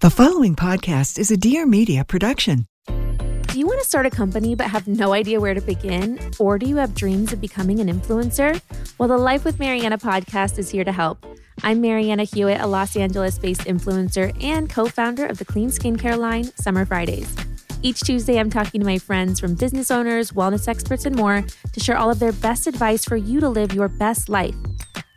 The 0.00 0.10
following 0.10 0.54
podcast 0.54 1.18
is 1.18 1.32
a 1.32 1.36
Dear 1.36 1.66
Media 1.66 2.04
production. 2.04 2.66
Do 2.86 3.58
you 3.58 3.66
want 3.66 3.80
to 3.80 3.84
start 3.84 4.06
a 4.06 4.10
company 4.10 4.54
but 4.54 4.68
have 4.68 4.86
no 4.86 5.12
idea 5.12 5.40
where 5.40 5.54
to 5.54 5.60
begin? 5.60 6.20
Or 6.38 6.56
do 6.56 6.66
you 6.66 6.76
have 6.76 6.94
dreams 6.94 7.32
of 7.32 7.40
becoming 7.40 7.80
an 7.80 7.88
influencer? 7.88 8.62
Well, 8.98 9.08
the 9.08 9.18
Life 9.18 9.44
with 9.44 9.58
Marianna 9.58 9.98
podcast 9.98 10.56
is 10.56 10.70
here 10.70 10.84
to 10.84 10.92
help. 10.92 11.26
I'm 11.64 11.80
Marianna 11.80 12.22
Hewitt, 12.22 12.60
a 12.60 12.66
Los 12.68 12.94
Angeles 12.94 13.40
based 13.40 13.62
influencer 13.62 14.32
and 14.40 14.70
co 14.70 14.86
founder 14.86 15.26
of 15.26 15.38
the 15.38 15.44
clean 15.44 15.68
skincare 15.68 16.16
line, 16.16 16.44
Summer 16.44 16.86
Fridays. 16.86 17.34
Each 17.82 17.98
Tuesday, 17.98 18.38
I'm 18.38 18.50
talking 18.50 18.80
to 18.80 18.86
my 18.86 18.98
friends 18.98 19.40
from 19.40 19.56
business 19.56 19.90
owners, 19.90 20.30
wellness 20.30 20.68
experts, 20.68 21.06
and 21.06 21.16
more 21.16 21.44
to 21.72 21.80
share 21.80 21.98
all 21.98 22.12
of 22.12 22.20
their 22.20 22.30
best 22.30 22.68
advice 22.68 23.04
for 23.04 23.16
you 23.16 23.40
to 23.40 23.48
live 23.48 23.74
your 23.74 23.88
best 23.88 24.28
life. 24.28 24.54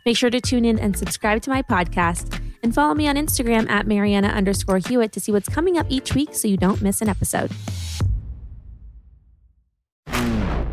Make 0.04 0.16
sure 0.16 0.30
to 0.30 0.40
tune 0.40 0.64
in 0.64 0.80
and 0.80 0.98
subscribe 0.98 1.40
to 1.42 1.50
my 1.50 1.62
podcast 1.62 2.40
and 2.62 2.74
follow 2.74 2.94
me 2.94 3.08
on 3.08 3.16
Instagram 3.16 3.68
at 3.68 3.86
Marianna 3.86 4.28
underscore 4.28 4.78
Hewitt 4.78 5.12
to 5.12 5.20
see 5.20 5.32
what's 5.32 5.48
coming 5.48 5.78
up 5.78 5.86
each 5.88 6.14
week 6.14 6.34
so 6.34 6.48
you 6.48 6.56
don't 6.56 6.80
miss 6.82 7.02
an 7.02 7.08
episode. 7.08 7.50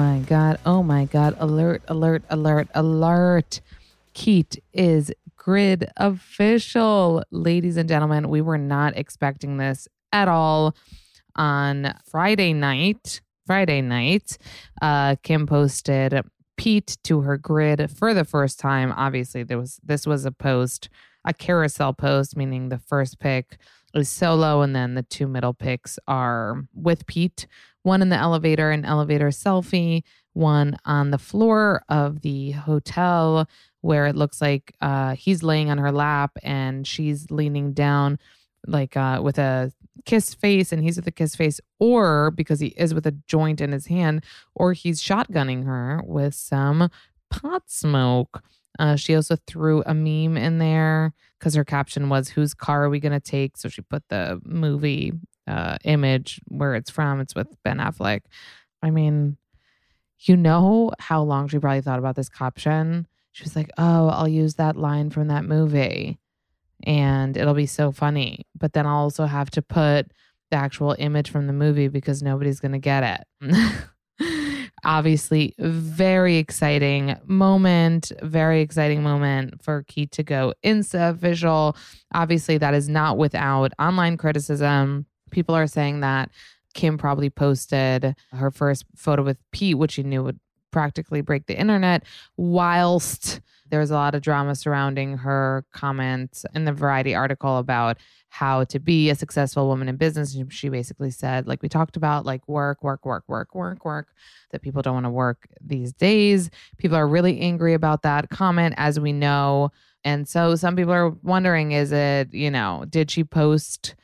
My 0.00 0.20
God. 0.20 0.58
Oh 0.64 0.82
my 0.82 1.04
God. 1.04 1.36
Alert, 1.38 1.82
alert, 1.86 2.22
alert, 2.30 2.68
alert. 2.74 3.60
Keet 4.14 4.58
is 4.72 5.12
grid 5.36 5.90
official. 5.98 7.22
Ladies 7.30 7.76
and 7.76 7.86
gentlemen, 7.86 8.30
we 8.30 8.40
were 8.40 8.56
not 8.56 8.96
expecting 8.96 9.58
this 9.58 9.88
at 10.10 10.26
all 10.26 10.74
on 11.36 11.94
Friday 12.10 12.54
night. 12.54 13.20
Friday 13.46 13.82
night, 13.82 14.38
uh, 14.80 15.16
Kim 15.22 15.46
posted 15.46 16.18
Pete 16.56 16.96
to 17.04 17.20
her 17.20 17.36
grid 17.36 17.90
for 17.90 18.14
the 18.14 18.24
first 18.24 18.58
time. 18.58 18.94
Obviously, 18.96 19.42
there 19.42 19.58
was 19.58 19.80
this 19.84 20.06
was 20.06 20.24
a 20.24 20.32
post, 20.32 20.88
a 21.26 21.34
carousel 21.34 21.92
post, 21.92 22.38
meaning 22.38 22.70
the 22.70 22.78
first 22.78 23.18
pick 23.18 23.58
is 23.94 24.08
solo, 24.08 24.62
and 24.62 24.74
then 24.74 24.94
the 24.94 25.02
two 25.02 25.26
middle 25.26 25.52
picks 25.52 25.98
are 26.08 26.62
with 26.74 27.06
Pete 27.06 27.46
one 27.82 28.02
in 28.02 28.08
the 28.08 28.16
elevator, 28.16 28.70
an 28.70 28.84
elevator 28.84 29.28
selfie, 29.28 30.02
one 30.32 30.76
on 30.84 31.10
the 31.10 31.18
floor 31.18 31.82
of 31.88 32.20
the 32.20 32.52
hotel 32.52 33.48
where 33.80 34.06
it 34.06 34.16
looks 34.16 34.40
like 34.40 34.74
uh, 34.80 35.14
he's 35.14 35.42
laying 35.42 35.70
on 35.70 35.78
her 35.78 35.92
lap 35.92 36.32
and 36.42 36.86
she's 36.86 37.30
leaning 37.30 37.72
down 37.72 38.18
like 38.66 38.96
uh, 38.96 39.20
with 39.22 39.38
a 39.38 39.72
kiss 40.04 40.34
face 40.34 40.72
and 40.72 40.82
he's 40.82 40.96
with 40.96 41.06
a 41.06 41.12
kiss 41.12 41.34
face 41.34 41.60
or 41.78 42.30
because 42.30 42.60
he 42.60 42.68
is 42.68 42.94
with 42.94 43.06
a 43.06 43.16
joint 43.26 43.60
in 43.60 43.72
his 43.72 43.86
hand 43.86 44.24
or 44.54 44.72
he's 44.72 45.02
shotgunning 45.02 45.64
her 45.64 46.02
with 46.04 46.34
some 46.34 46.90
pot 47.30 47.62
smoke. 47.66 48.42
Uh, 48.78 48.96
she 48.96 49.14
also 49.14 49.36
threw 49.46 49.82
a 49.86 49.94
meme 49.94 50.36
in 50.36 50.58
there 50.58 51.12
because 51.38 51.54
her 51.54 51.64
caption 51.64 52.08
was 52.08 52.28
whose 52.28 52.54
car 52.54 52.84
are 52.84 52.90
we 52.90 53.00
going 53.00 53.12
to 53.12 53.20
take? 53.20 53.56
So 53.56 53.68
she 53.68 53.82
put 53.82 54.04
the 54.08 54.40
movie 54.44 55.12
uh, 55.46 55.76
image 55.84 56.40
where 56.48 56.74
it's 56.74 56.90
from. 56.90 57.20
It's 57.20 57.34
with 57.34 57.48
Ben 57.64 57.78
Affleck. 57.78 58.22
I 58.82 58.90
mean, 58.90 59.36
you 60.20 60.36
know 60.36 60.92
how 60.98 61.22
long 61.22 61.48
she 61.48 61.58
probably 61.58 61.80
thought 61.80 61.98
about 61.98 62.16
this 62.16 62.28
caption. 62.28 63.06
She 63.32 63.44
was 63.44 63.56
like, 63.56 63.70
"Oh, 63.78 64.08
I'll 64.08 64.28
use 64.28 64.54
that 64.54 64.76
line 64.76 65.10
from 65.10 65.28
that 65.28 65.44
movie, 65.44 66.18
and 66.84 67.36
it'll 67.36 67.54
be 67.54 67.66
so 67.66 67.92
funny." 67.92 68.46
But 68.58 68.72
then 68.72 68.86
I'll 68.86 68.96
also 68.96 69.26
have 69.26 69.50
to 69.50 69.62
put 69.62 70.10
the 70.50 70.56
actual 70.56 70.96
image 70.98 71.30
from 71.30 71.46
the 71.46 71.52
movie 71.52 71.88
because 71.88 72.22
nobody's 72.22 72.60
gonna 72.60 72.78
get 72.78 73.24
it. 73.40 73.54
Obviously, 74.84 75.54
very 75.58 76.36
exciting 76.36 77.16
moment, 77.26 78.12
very 78.22 78.62
exciting 78.62 79.02
moment 79.02 79.62
for 79.62 79.84
Key 79.84 80.06
to 80.06 80.22
go 80.22 80.54
Insta 80.64 81.10
official. 81.10 81.76
Obviously, 82.14 82.58
that 82.58 82.74
is 82.74 82.88
not 82.88 83.18
without 83.18 83.72
online 83.78 84.16
criticism 84.16 85.06
people 85.30 85.54
are 85.54 85.66
saying 85.66 86.00
that 86.00 86.30
Kim 86.74 86.98
probably 86.98 87.30
posted 87.30 88.14
her 88.32 88.50
first 88.50 88.84
photo 88.96 89.22
with 89.22 89.38
Pete, 89.50 89.78
which 89.78 89.92
she 89.92 90.02
knew 90.02 90.22
would 90.22 90.38
practically 90.70 91.20
break 91.20 91.46
the 91.46 91.58
internet, 91.58 92.04
whilst 92.36 93.40
there 93.68 93.80
was 93.80 93.90
a 93.90 93.94
lot 93.94 94.14
of 94.14 94.22
drama 94.22 94.54
surrounding 94.54 95.18
her 95.18 95.64
comments 95.72 96.44
in 96.54 96.64
the 96.64 96.72
Variety 96.72 97.14
article 97.14 97.58
about 97.58 97.98
how 98.28 98.62
to 98.64 98.78
be 98.78 99.10
a 99.10 99.14
successful 99.16 99.66
woman 99.66 99.88
in 99.88 99.96
business. 99.96 100.36
She 100.50 100.68
basically 100.68 101.10
said, 101.10 101.48
like 101.48 101.62
we 101.62 101.68
talked 101.68 101.96
about, 101.96 102.24
like 102.24 102.46
work, 102.48 102.82
work, 102.84 103.04
work, 103.04 103.24
work, 103.26 103.54
work, 103.54 103.84
work, 103.84 104.08
that 104.52 104.62
people 104.62 104.82
don't 104.82 104.94
want 104.94 105.06
to 105.06 105.10
work 105.10 105.48
these 105.60 105.92
days. 105.92 106.50
People 106.78 106.96
are 106.96 107.08
really 107.08 107.40
angry 107.40 107.74
about 107.74 108.02
that 108.02 108.30
comment, 108.30 108.74
as 108.76 109.00
we 109.00 109.12
know. 109.12 109.72
And 110.04 110.28
so 110.28 110.54
some 110.54 110.76
people 110.76 110.92
are 110.92 111.10
wondering, 111.10 111.72
is 111.72 111.90
it, 111.90 112.32
you 112.32 112.50
know, 112.50 112.84
did 112.88 113.10
she 113.10 113.24
post 113.24 113.96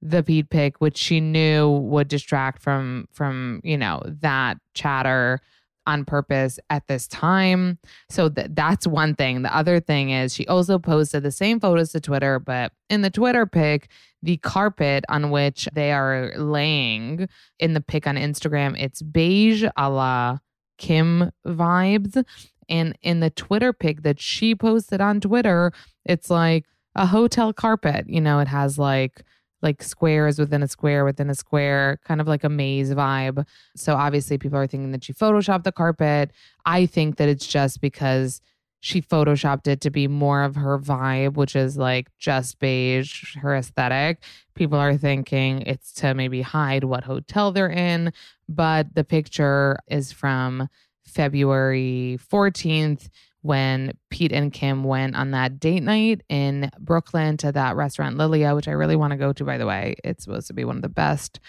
the 0.00 0.22
Pete 0.22 0.50
pick, 0.50 0.80
which 0.80 0.96
she 0.96 1.20
knew 1.20 1.68
would 1.70 2.08
distract 2.08 2.62
from 2.62 3.08
from 3.12 3.60
you 3.64 3.76
know 3.76 4.02
that 4.06 4.58
chatter 4.74 5.40
on 5.88 6.04
purpose 6.04 6.60
at 6.68 6.86
this 6.86 7.08
time. 7.08 7.78
So 8.10 8.28
th- 8.28 8.48
that's 8.50 8.86
one 8.86 9.14
thing. 9.14 9.40
The 9.40 9.56
other 9.56 9.80
thing 9.80 10.10
is 10.10 10.34
she 10.34 10.46
also 10.46 10.78
posted 10.78 11.22
the 11.22 11.30
same 11.30 11.58
photos 11.58 11.92
to 11.92 12.00
Twitter, 12.00 12.38
but 12.38 12.72
in 12.90 13.00
the 13.00 13.08
Twitter 13.10 13.46
pic, 13.46 13.88
the 14.22 14.36
carpet 14.36 15.04
on 15.08 15.30
which 15.30 15.66
they 15.72 15.92
are 15.92 16.32
laying 16.36 17.26
in 17.58 17.72
the 17.72 17.80
pic 17.80 18.06
on 18.06 18.16
Instagram, 18.16 18.78
it's 18.78 19.00
beige 19.00 19.64
a 19.76 19.90
la 19.90 20.38
Kim 20.76 21.32
vibes. 21.46 22.22
And 22.68 22.96
in 23.00 23.20
the 23.20 23.30
Twitter 23.30 23.72
pic 23.72 24.02
that 24.02 24.20
she 24.20 24.54
posted 24.54 25.00
on 25.00 25.20
Twitter, 25.20 25.72
it's 26.04 26.28
like 26.28 26.66
a 26.94 27.06
hotel 27.06 27.54
carpet. 27.54 28.04
You 28.08 28.20
know, 28.20 28.40
it 28.40 28.48
has 28.48 28.78
like 28.78 29.24
like 29.62 29.82
squares 29.82 30.38
within 30.38 30.62
a 30.62 30.68
square 30.68 31.04
within 31.04 31.30
a 31.30 31.34
square, 31.34 31.98
kind 32.04 32.20
of 32.20 32.28
like 32.28 32.44
a 32.44 32.48
maze 32.48 32.92
vibe. 32.92 33.46
So 33.76 33.94
obviously, 33.94 34.38
people 34.38 34.58
are 34.58 34.66
thinking 34.66 34.92
that 34.92 35.04
she 35.04 35.12
photoshopped 35.12 35.64
the 35.64 35.72
carpet. 35.72 36.30
I 36.64 36.86
think 36.86 37.16
that 37.16 37.28
it's 37.28 37.46
just 37.46 37.80
because 37.80 38.40
she 38.80 39.02
photoshopped 39.02 39.66
it 39.66 39.80
to 39.80 39.90
be 39.90 40.06
more 40.06 40.42
of 40.42 40.54
her 40.54 40.78
vibe, 40.78 41.34
which 41.34 41.56
is 41.56 41.76
like 41.76 42.08
just 42.18 42.58
beige, 42.60 43.36
her 43.36 43.56
aesthetic. 43.56 44.22
People 44.54 44.78
are 44.78 44.96
thinking 44.96 45.62
it's 45.62 45.92
to 45.94 46.14
maybe 46.14 46.42
hide 46.42 46.84
what 46.84 47.04
hotel 47.04 47.50
they're 47.50 47.70
in, 47.70 48.12
but 48.48 48.94
the 48.94 49.04
picture 49.04 49.78
is 49.88 50.12
from 50.12 50.68
February 51.04 52.18
14th 52.32 53.08
when 53.48 53.96
Pete 54.10 54.30
and 54.30 54.52
Kim 54.52 54.84
went 54.84 55.16
on 55.16 55.30
that 55.30 55.58
date 55.58 55.82
night 55.82 56.20
in 56.28 56.70
Brooklyn 56.78 57.38
to 57.38 57.50
that 57.50 57.76
restaurant 57.76 58.18
Lilia, 58.18 58.54
which 58.54 58.68
I 58.68 58.72
really 58.72 58.94
want 58.94 59.12
to 59.12 59.16
go 59.16 59.32
to, 59.32 59.42
by 59.42 59.56
the 59.56 59.64
way. 59.64 59.94
It's 60.04 60.24
supposed 60.24 60.48
to 60.48 60.52
be 60.52 60.66
one 60.66 60.76
of 60.76 60.82
the 60.82 60.90
best 60.90 61.40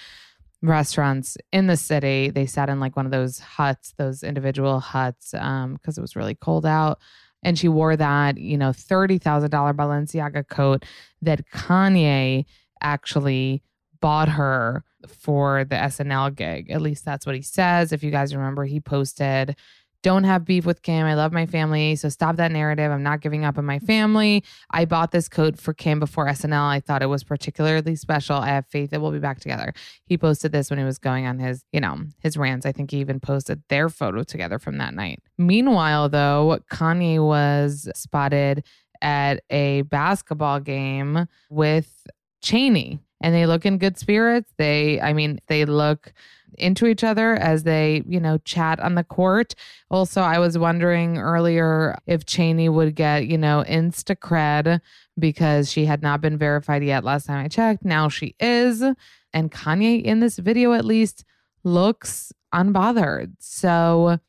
restaurants 0.62 1.36
in 1.52 1.68
the 1.68 1.76
city. 1.76 2.30
They 2.30 2.46
sat 2.46 2.70
in 2.70 2.80
like 2.80 2.96
one 2.96 3.06
of 3.06 3.12
those 3.12 3.40
huts, 3.40 3.94
those 3.98 4.24
individual 4.24 4.80
huts, 4.80 5.34
um, 5.34 5.74
because 5.74 5.98
it 5.98 6.02
was 6.02 6.16
really 6.16 6.36
cold 6.36 6.66
out. 6.66 7.00
And 7.44 7.60
she 7.60 7.68
wore 7.68 7.98
that, 7.98 8.38
you 8.38 8.58
know, 8.58 8.70
$30,000 8.70 9.50
Balenciaga 9.50 10.48
coat 10.48 10.86
that 11.22 11.46
Kanye 11.52 12.46
actually 12.82 13.62
bought 14.00 14.30
her 14.30 14.86
for 15.06 15.66
the 15.66 15.76
SNL 15.76 16.34
gig. 16.34 16.72
At 16.72 16.82
least 16.82 17.04
that's 17.04 17.26
what 17.26 17.36
he 17.36 17.42
says. 17.42 17.92
If 17.92 18.04
you 18.04 18.12
guys 18.12 18.34
remember, 18.34 18.64
he 18.64 18.80
posted 18.80 19.58
don't 20.02 20.24
have 20.24 20.46
beef 20.46 20.66
with 20.66 20.82
Kim. 20.82 21.06
I 21.06 21.14
love 21.16 21.34
my 21.34 21.46
family. 21.46 21.96
So 21.96 22.10
stop 22.10 22.38
that 22.38 22.52
narrative. 22.52 22.92
I'm 22.92 23.04
not 23.04 23.22
giving 23.22 23.46
up 23.46 23.58
on 23.58 23.66
my 23.66 23.80
family. 23.80 24.44
I 24.72 24.86
bought 24.86 25.12
this 25.12 25.28
coat 25.28 25.60
for 25.60 25.74
Kim 25.74 26.00
before 26.00 26.28
SNL. 26.28 26.70
I 26.70 26.80
thought 26.80 27.04
it 27.04 27.08
was 27.08 27.24
particularly 27.24 27.96
special. 27.96 28.38
I 28.38 28.50
have 28.50 28.66
faith 28.68 28.92
that 28.92 29.02
we'll 29.02 29.12
be 29.12 29.20
back 29.20 29.40
together. 29.40 29.74
He 30.06 30.18
posted 30.18 30.52
this 30.52 30.70
when 30.70 30.80
he 30.80 30.86
was 30.86 30.98
going 30.98 31.26
on 31.26 31.40
his, 31.40 31.64
you 31.72 31.82
know, 31.82 31.98
his 32.22 32.38
rants. 32.38 32.66
I 32.66 32.72
think 32.72 32.92
he 32.92 32.98
even 32.98 33.20
posted 33.20 33.62
their 33.70 33.90
photo 33.90 34.24
together 34.24 34.60
from 34.60 34.78
that 34.78 34.94
night. 34.94 35.22
Meanwhile, 35.38 36.10
though, 36.10 36.60
Kanye 36.72 37.26
was 37.26 37.90
spotted 37.96 38.64
at 39.02 39.44
a 39.50 39.84
basketball 39.84 40.60
game 40.60 41.28
with 41.50 42.08
Chaney 42.42 43.00
and 43.22 43.36
they 43.36 43.46
look 43.46 43.66
in 43.66 43.78
good 43.78 43.98
spirits. 43.98 44.52
They, 44.58 45.00
I 45.02 45.14
mean, 45.14 45.40
they 45.48 45.66
look 45.66 46.14
into 46.58 46.86
each 46.86 47.04
other 47.04 47.36
as 47.36 47.64
they, 47.64 48.04
you 48.08 48.20
know, 48.20 48.38
chat 48.40 48.80
on 48.80 48.96
the 48.96 49.04
court. 49.04 49.56
Also, 49.90 50.22
I 50.22 50.40
was 50.40 50.58
wondering 50.58 51.18
earlier 51.18 51.98
if 52.08 52.26
Chaney 52.26 52.70
would 52.70 52.96
get, 52.96 53.28
you 53.28 53.38
know, 53.38 53.64
Instacred 53.68 54.82
because 55.18 55.72
she 55.72 55.86
had 55.86 56.02
not 56.02 56.22
been 56.22 56.38
verified 56.38 56.84
yet 56.84 57.04
last 57.04 57.28
time 57.28 57.46
I 57.46 57.48
checked. 57.48 57.86
Now 57.86 58.10
she 58.10 58.36
is. 58.40 58.84
And 59.34 59.52
Kanye, 59.52 60.04
in 60.04 60.20
this 60.20 60.38
video 60.38 60.74
at 60.74 60.86
least, 60.86 61.26
looks 61.64 62.32
unbothered. 62.54 63.34
So, 63.40 64.20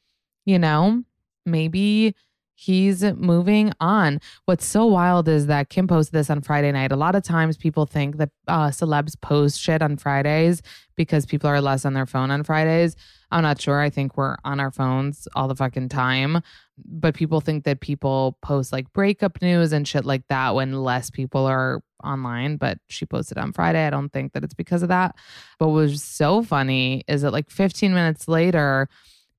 you 0.44 0.58
know, 0.58 1.04
maybe 1.46 2.14
he's 2.60 3.02
moving 3.02 3.72
on. 3.80 4.20
What's 4.44 4.66
so 4.66 4.84
wild 4.84 5.28
is 5.28 5.46
that 5.46 5.70
Kim 5.70 5.88
posted 5.88 6.12
this 6.12 6.28
on 6.28 6.42
Friday 6.42 6.70
night. 6.70 6.92
A 6.92 6.96
lot 6.96 7.14
of 7.14 7.22
times 7.22 7.56
people 7.56 7.86
think 7.86 8.18
that 8.18 8.28
uh, 8.48 8.68
celebs 8.68 9.18
post 9.18 9.58
shit 9.58 9.80
on 9.80 9.96
Fridays 9.96 10.60
because 10.94 11.24
people 11.24 11.48
are 11.48 11.62
less 11.62 11.86
on 11.86 11.94
their 11.94 12.04
phone 12.04 12.30
on 12.30 12.44
Fridays. 12.44 12.96
I'm 13.30 13.42
not 13.42 13.60
sure. 13.60 13.80
I 13.80 13.88
think 13.88 14.16
we're 14.18 14.36
on 14.44 14.60
our 14.60 14.70
phones 14.70 15.26
all 15.34 15.48
the 15.48 15.54
fucking 15.56 15.88
time. 15.88 16.42
But 16.76 17.14
people 17.14 17.40
think 17.40 17.64
that 17.64 17.80
people 17.80 18.36
post 18.42 18.72
like 18.72 18.92
breakup 18.92 19.40
news 19.40 19.72
and 19.72 19.88
shit 19.88 20.04
like 20.04 20.26
that 20.28 20.54
when 20.54 20.82
less 20.82 21.08
people 21.08 21.46
are 21.46 21.80
online. 22.04 22.58
But 22.58 22.76
she 22.88 23.06
posted 23.06 23.38
on 23.38 23.54
Friday. 23.54 23.86
I 23.86 23.90
don't 23.90 24.10
think 24.10 24.34
that 24.34 24.44
it's 24.44 24.54
because 24.54 24.82
of 24.82 24.90
that. 24.90 25.16
But 25.58 25.68
what 25.68 25.76
was 25.76 26.02
so 26.02 26.42
funny 26.42 27.04
is 27.08 27.22
that 27.22 27.32
like 27.32 27.48
15 27.48 27.94
minutes 27.94 28.28
later, 28.28 28.88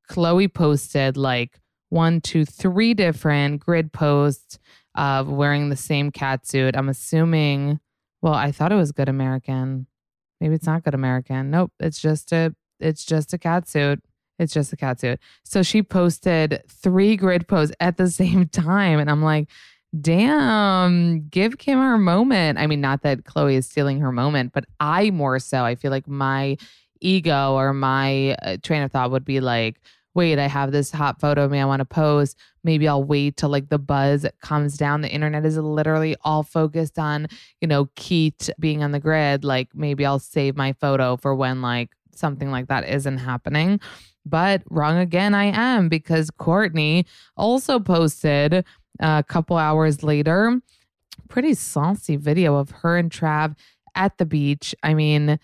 Khloé 0.10 0.52
posted 0.52 1.18
like 1.18 1.61
one, 1.92 2.22
two, 2.22 2.46
three 2.46 2.94
different 2.94 3.60
grid 3.60 3.92
posts 3.92 4.58
of 4.96 5.28
wearing 5.28 5.70
the 5.70 5.76
same 5.76 6.10
cat 6.10 6.48
suit. 6.48 6.76
I'm 6.76 6.90
assuming, 6.90 7.80
well, 8.22 8.34
I 8.34 8.52
thought 8.52 8.72
it 8.72 8.78
was 8.78 8.92
Good 8.92 9.10
American. 9.10 9.88
Maybe 10.40 10.56
it's 10.56 10.66
not 10.66 10.84
Good 10.84 10.94
American. 10.94 11.52
Nope, 11.52 11.74
it's 11.80 12.00
just 12.00 12.32
a 12.32 12.56
it's 12.80 13.04
just 13.06 13.34
a 13.34 13.38
cat 13.38 13.68
suit. 13.68 14.02
It's 14.40 14.54
just 14.54 14.74
a 14.74 14.78
cat 14.78 15.00
suit. 15.00 15.20
So 15.44 15.62
she 15.62 15.84
posted 15.84 16.64
three 16.68 17.16
grid 17.16 17.48
posts 17.48 17.76
at 17.80 17.98
the 17.98 18.10
same 18.10 18.48
time. 18.48 19.00
And 19.00 19.10
I'm 19.10 19.22
like, 19.22 19.50
damn, 20.00 21.28
give 21.28 21.58
Kim 21.58 21.78
her 21.78 21.98
moment. 21.98 22.58
I 22.58 22.68
mean, 22.68 22.82
not 22.82 23.04
that 23.04 23.26
Khloé 23.26 23.56
is 23.56 23.68
stealing 23.68 24.00
her 24.00 24.12
moment, 24.12 24.54
but 24.54 24.64
I 24.80 25.12
more 25.12 25.40
so, 25.40 25.64
I 25.64 25.76
feel 25.76 25.92
like 25.92 26.08
my 26.08 26.58
ego 27.02 27.54
or 27.54 27.74
my 27.74 28.36
uh, 28.42 28.58
train 28.64 28.82
of 28.82 28.92
thought 28.92 29.12
would 29.12 29.26
be 29.26 29.42
like, 29.42 29.82
wait, 30.14 30.40
I 30.40 30.48
have 30.48 30.72
this 30.72 30.92
hot 30.92 31.20
photo 31.20 31.46
of 31.46 31.52
me 31.52 31.60
I 31.60 31.66
want 31.66 31.80
to 31.80 31.86
post. 31.86 32.38
Maybe 32.64 32.88
I'll 32.88 33.04
wait 33.04 33.38
till 33.38 33.50
like 33.50 33.70
the 33.70 33.80
buzz 33.80 34.26
comes 34.42 34.78
down. 34.78 35.02
The 35.02 35.10
internet 35.10 35.46
is 35.46 35.58
literally 35.58 36.16
all 36.22 36.44
focused 36.44 37.00
on, 37.00 37.28
you 37.60 37.68
know, 37.68 37.90
Keat 37.96 38.50
being 38.60 38.84
on 38.84 38.92
the 38.92 39.00
grid. 39.00 39.44
Like 39.44 39.70
maybe 39.74 40.06
I'll 40.06 40.20
save 40.20 40.56
my 40.56 40.74
photo 40.74 41.18
for 41.18 41.34
when 41.34 41.62
like 41.62 41.92
something 42.14 42.52
like 42.52 42.68
that 42.68 42.88
isn't 42.88 43.20
happening. 43.20 43.80
But 44.26 44.64
wrong 44.70 44.98
again, 44.98 45.34
I 45.34 45.46
am 45.46 45.90
because 45.90 46.30
Kourtney 46.30 47.06
also 47.36 47.80
posted 47.80 48.66
a 49.00 49.24
couple 49.28 49.58
hours 49.58 50.04
later, 50.04 50.62
pretty 51.28 51.54
saucy 51.54 52.18
video 52.18 52.56
of 52.56 52.70
her 52.70 52.98
and 52.98 53.10
Trav 53.10 53.56
at 53.96 54.18
the 54.18 54.26
beach. 54.26 54.76
I 54.84 54.94
mean, 54.94 55.40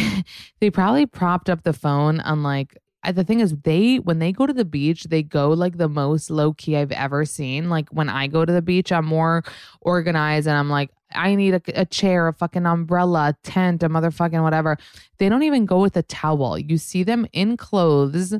they 0.60 0.70
probably 0.70 1.06
propped 1.06 1.48
up 1.48 1.62
the 1.62 1.72
phone 1.72 2.20
on 2.20 2.42
like 2.42 2.76
the 3.12 3.24
thing 3.24 3.40
is 3.40 3.54
they 3.62 3.96
when 3.96 4.18
they 4.18 4.32
go 4.32 4.46
to 4.46 4.52
the 4.52 4.64
beach 4.64 5.04
they 5.04 5.22
go 5.22 5.50
like 5.50 5.78
the 5.78 5.88
most 5.88 6.30
low 6.30 6.52
key 6.52 6.76
i've 6.76 6.92
ever 6.92 7.24
seen 7.24 7.68
like 7.68 7.88
when 7.90 8.08
i 8.08 8.26
go 8.26 8.44
to 8.44 8.52
the 8.52 8.62
beach 8.62 8.92
i'm 8.92 9.06
more 9.06 9.42
organized 9.80 10.46
and 10.46 10.56
i'm 10.56 10.70
like 10.70 10.90
i 11.14 11.34
need 11.34 11.54
a, 11.54 11.62
a 11.80 11.86
chair 11.86 12.28
a 12.28 12.32
fucking 12.32 12.66
umbrella 12.66 13.28
a 13.28 13.48
tent 13.48 13.82
a 13.82 13.88
motherfucking 13.88 14.42
whatever 14.42 14.76
they 15.18 15.28
don't 15.28 15.42
even 15.42 15.66
go 15.66 15.80
with 15.80 15.96
a 15.96 16.02
towel 16.02 16.58
you 16.58 16.78
see 16.78 17.02
them 17.02 17.26
in 17.32 17.56
clothes 17.56 18.34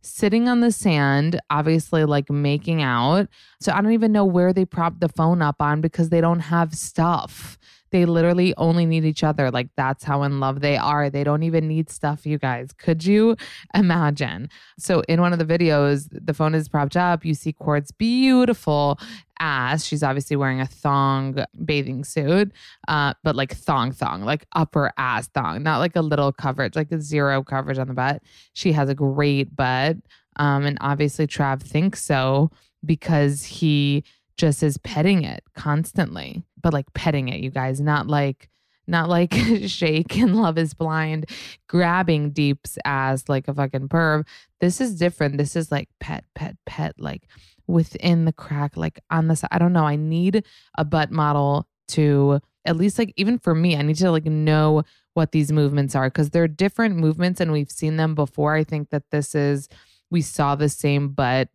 sitting 0.00 0.48
on 0.48 0.60
the 0.60 0.72
sand, 0.72 1.40
obviously 1.50 2.04
like 2.04 2.30
making 2.30 2.82
out. 2.82 3.28
So 3.60 3.72
I 3.72 3.80
don't 3.80 3.92
even 3.92 4.12
know 4.12 4.24
where 4.24 4.52
they 4.52 4.64
prop 4.64 5.00
the 5.00 5.08
phone 5.08 5.42
up 5.42 5.60
on 5.60 5.80
because 5.80 6.08
they 6.08 6.20
don't 6.20 6.40
have 6.40 6.74
stuff. 6.74 7.58
They 7.90 8.04
literally 8.04 8.54
only 8.56 8.86
need 8.86 9.04
each 9.04 9.24
other. 9.24 9.50
Like 9.50 9.68
that's 9.76 10.04
how 10.04 10.22
in 10.22 10.40
love 10.40 10.60
they 10.60 10.76
are. 10.76 11.10
They 11.10 11.24
don't 11.24 11.42
even 11.42 11.68
need 11.68 11.90
stuff, 11.90 12.26
you 12.26 12.38
guys. 12.38 12.72
Could 12.72 13.04
you 13.04 13.36
imagine? 13.74 14.50
So 14.78 15.00
in 15.08 15.20
one 15.20 15.32
of 15.32 15.38
the 15.38 15.44
videos, 15.44 16.08
the 16.10 16.34
phone 16.34 16.54
is 16.54 16.68
propped 16.68 16.96
up. 16.96 17.24
You 17.24 17.34
see 17.34 17.52
Kourt's 17.52 17.92
beautiful 17.92 18.98
ass. 19.40 19.84
She's 19.84 20.02
obviously 20.02 20.36
wearing 20.36 20.60
a 20.60 20.66
thong 20.66 21.44
bathing 21.64 22.04
suit, 22.04 22.52
uh, 22.88 23.14
but 23.22 23.36
like 23.36 23.54
thong 23.54 23.92
thong, 23.92 24.22
like 24.22 24.46
upper 24.52 24.92
ass 24.98 25.28
thong, 25.28 25.62
not 25.62 25.78
like 25.78 25.96
a 25.96 26.02
little 26.02 26.32
coverage, 26.32 26.76
like 26.76 26.92
a 26.92 27.00
zero 27.00 27.42
coverage 27.42 27.78
on 27.78 27.88
the 27.88 27.94
butt. 27.94 28.22
She 28.52 28.72
has 28.72 28.88
a 28.88 28.94
great 28.94 29.54
butt. 29.54 29.96
Um, 30.36 30.64
and 30.64 30.78
obviously 30.80 31.26
Trav 31.26 31.60
thinks 31.60 32.02
so 32.02 32.50
because 32.84 33.44
he 33.44 34.04
just 34.36 34.62
is 34.62 34.78
petting 34.78 35.24
it 35.24 35.42
constantly, 35.54 36.44
but 36.60 36.72
like 36.72 36.92
petting 36.94 37.28
it, 37.28 37.40
you 37.40 37.50
guys, 37.50 37.80
not 37.80 38.06
like 38.06 38.48
not 38.86 39.08
like 39.08 39.34
shake 39.66 40.16
and 40.16 40.34
love 40.34 40.56
is 40.56 40.72
blind 40.72 41.26
grabbing 41.68 42.30
deep's 42.30 42.78
ass 42.84 43.24
like 43.28 43.46
a 43.48 43.54
fucking 43.54 43.88
perv. 43.88 44.26
This 44.60 44.80
is 44.80 44.96
different. 44.96 45.36
This 45.36 45.56
is 45.56 45.70
like 45.70 45.88
pet 46.00 46.24
pet 46.34 46.56
pet 46.66 46.94
like 46.98 47.24
within 47.66 48.24
the 48.24 48.32
crack 48.32 48.78
like 48.78 48.98
on 49.10 49.28
the 49.28 49.36
side 49.36 49.50
i 49.52 49.58
don't 49.58 49.74
know. 49.74 49.84
I 49.84 49.96
need 49.96 50.44
a 50.76 50.84
butt 50.84 51.10
model 51.10 51.68
to 51.88 52.40
at 52.64 52.76
least 52.76 52.98
like 52.98 53.12
even 53.16 53.38
for 53.38 53.54
me 53.54 53.74
i 53.76 53.80
need 53.80 53.96
to 53.96 54.10
like 54.10 54.26
know 54.26 54.82
what 55.18 55.32
these 55.32 55.50
movements 55.50 55.96
are 55.96 56.08
because 56.08 56.30
they're 56.30 56.46
different 56.46 56.94
movements 56.94 57.40
and 57.40 57.50
we've 57.50 57.72
seen 57.72 57.96
them 57.96 58.14
before. 58.14 58.54
I 58.54 58.62
think 58.62 58.90
that 58.90 59.10
this 59.10 59.34
is 59.34 59.68
we 60.10 60.22
saw 60.22 60.54
the 60.54 60.68
same 60.68 61.08
butt 61.08 61.48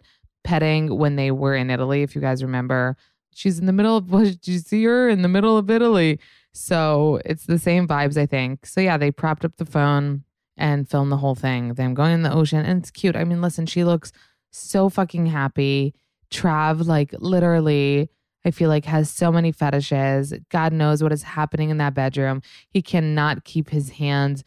petting 0.44 0.98
when 0.98 1.16
they 1.16 1.32
were 1.32 1.56
in 1.56 1.70
Italy. 1.70 2.04
If 2.04 2.14
you 2.14 2.20
guys 2.20 2.44
remember, 2.44 2.98
she's 3.36 3.60
in 3.60 3.66
the 3.66 3.74
middle 3.74 3.98
of, 3.98 4.10
what 4.12 4.25
did 4.25 4.48
you 4.48 4.60
see 4.60 4.84
her 4.86 5.10
in 5.10 5.22
the 5.22 5.28
middle 5.28 5.58
of 5.58 5.70
Italy? 5.70 6.20
So 6.54 7.20
it's 7.25 7.46
the 7.46 7.60
same 7.60 7.88
vibes, 7.88 8.18
I 8.18 8.25
think. 8.25 8.66
So 8.66 8.82
yeah, 8.82 8.98
they 8.98 9.12
propped 9.12 9.44
up 9.44 9.58
the 9.58 9.66
phone 9.66 10.24
and 10.56 10.88
filmed 10.88 11.12
the 11.12 11.18
whole 11.18 11.36
thing. 11.36 11.74
Them 11.74 11.94
going 11.94 12.13
in 12.13 12.24
the 12.24 12.34
ocean 12.34 12.66
and 12.66 12.80
it's 12.80 12.92
cute. 12.92 13.16
I 13.16 13.24
mean, 13.24 13.42
listen, 13.42 13.66
she 13.66 13.84
looks 13.84 14.12
so 14.52 14.90
fucking 14.90 15.28
happy. 15.28 15.96
Trav, 16.32 16.86
like 16.86 17.13
literally, 17.18 18.10
I 18.46 18.52
feel 18.52 18.70
like 18.70 18.86
has 18.86 19.10
so 19.10 19.32
many 19.32 19.52
fetishes. 19.52 20.34
God 20.50 20.74
knows 20.74 21.02
what 21.02 21.12
is 21.12 21.24
happening 21.24 21.70
in 21.70 21.78
that 21.78 21.94
bedroom. 21.94 22.42
He 22.70 22.82
cannot 22.82 23.46
keep 23.46 23.70
his 23.70 23.92
hands 23.92 24.44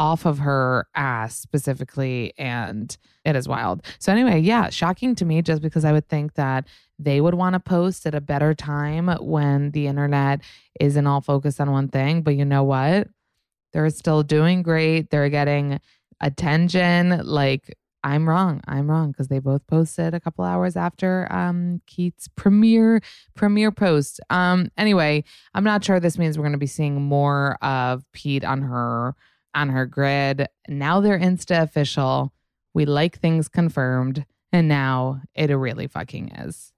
off 0.00 0.24
of 0.24 0.38
her 0.38 0.88
ass 0.94 1.36
specifically 1.36 2.32
and 2.38 2.96
it 3.26 3.36
is 3.36 3.46
wild. 3.46 3.84
So 3.98 4.10
anyway, 4.10 4.40
yeah, 4.40 4.70
shocking 4.70 5.14
to 5.16 5.26
me 5.26 5.42
just 5.42 5.60
because 5.60 5.84
I 5.84 5.92
would 5.92 6.08
think 6.08 6.34
that 6.34 6.66
they 6.98 7.20
would 7.20 7.34
want 7.34 7.52
to 7.52 7.60
post 7.60 8.06
at 8.06 8.14
a 8.14 8.20
better 8.22 8.54
time 8.54 9.08
when 9.20 9.72
the 9.72 9.86
internet 9.86 10.40
isn't 10.80 11.06
all 11.06 11.20
focused 11.20 11.60
on 11.60 11.70
one 11.70 11.88
thing, 11.88 12.22
but 12.22 12.34
you 12.34 12.46
know 12.46 12.64
what? 12.64 13.08
They're 13.74 13.90
still 13.90 14.22
doing 14.22 14.62
great. 14.62 15.10
They're 15.10 15.28
getting 15.28 15.80
attention 16.18 17.20
like 17.26 17.76
I'm 18.02 18.26
wrong. 18.26 18.62
I'm 18.66 18.90
wrong 18.90 19.12
because 19.12 19.28
they 19.28 19.38
both 19.38 19.66
posted 19.66 20.14
a 20.14 20.20
couple 20.20 20.46
hours 20.46 20.76
after 20.76 21.30
um 21.30 21.82
Keat's 21.86 22.26
premiere 22.36 23.02
premiere 23.34 23.70
post. 23.70 24.18
Um 24.30 24.70
anyway, 24.78 25.24
I'm 25.52 25.64
not 25.64 25.84
sure 25.84 26.00
this 26.00 26.16
means 26.16 26.38
we're 26.38 26.44
going 26.44 26.52
to 26.52 26.58
be 26.58 26.66
seeing 26.66 27.02
more 27.02 27.58
of 27.60 28.02
Pete 28.14 28.46
on 28.46 28.62
her 28.62 29.14
on 29.54 29.70
her 29.70 29.86
grid. 29.86 30.48
Now 30.68 31.00
they're 31.00 31.18
Insta 31.18 31.62
official. 31.62 32.32
We 32.74 32.84
like 32.84 33.18
things 33.18 33.48
confirmed. 33.48 34.24
And 34.52 34.68
now 34.68 35.22
it 35.34 35.50
really 35.50 35.86
fucking 35.86 36.30
is. 36.30 36.72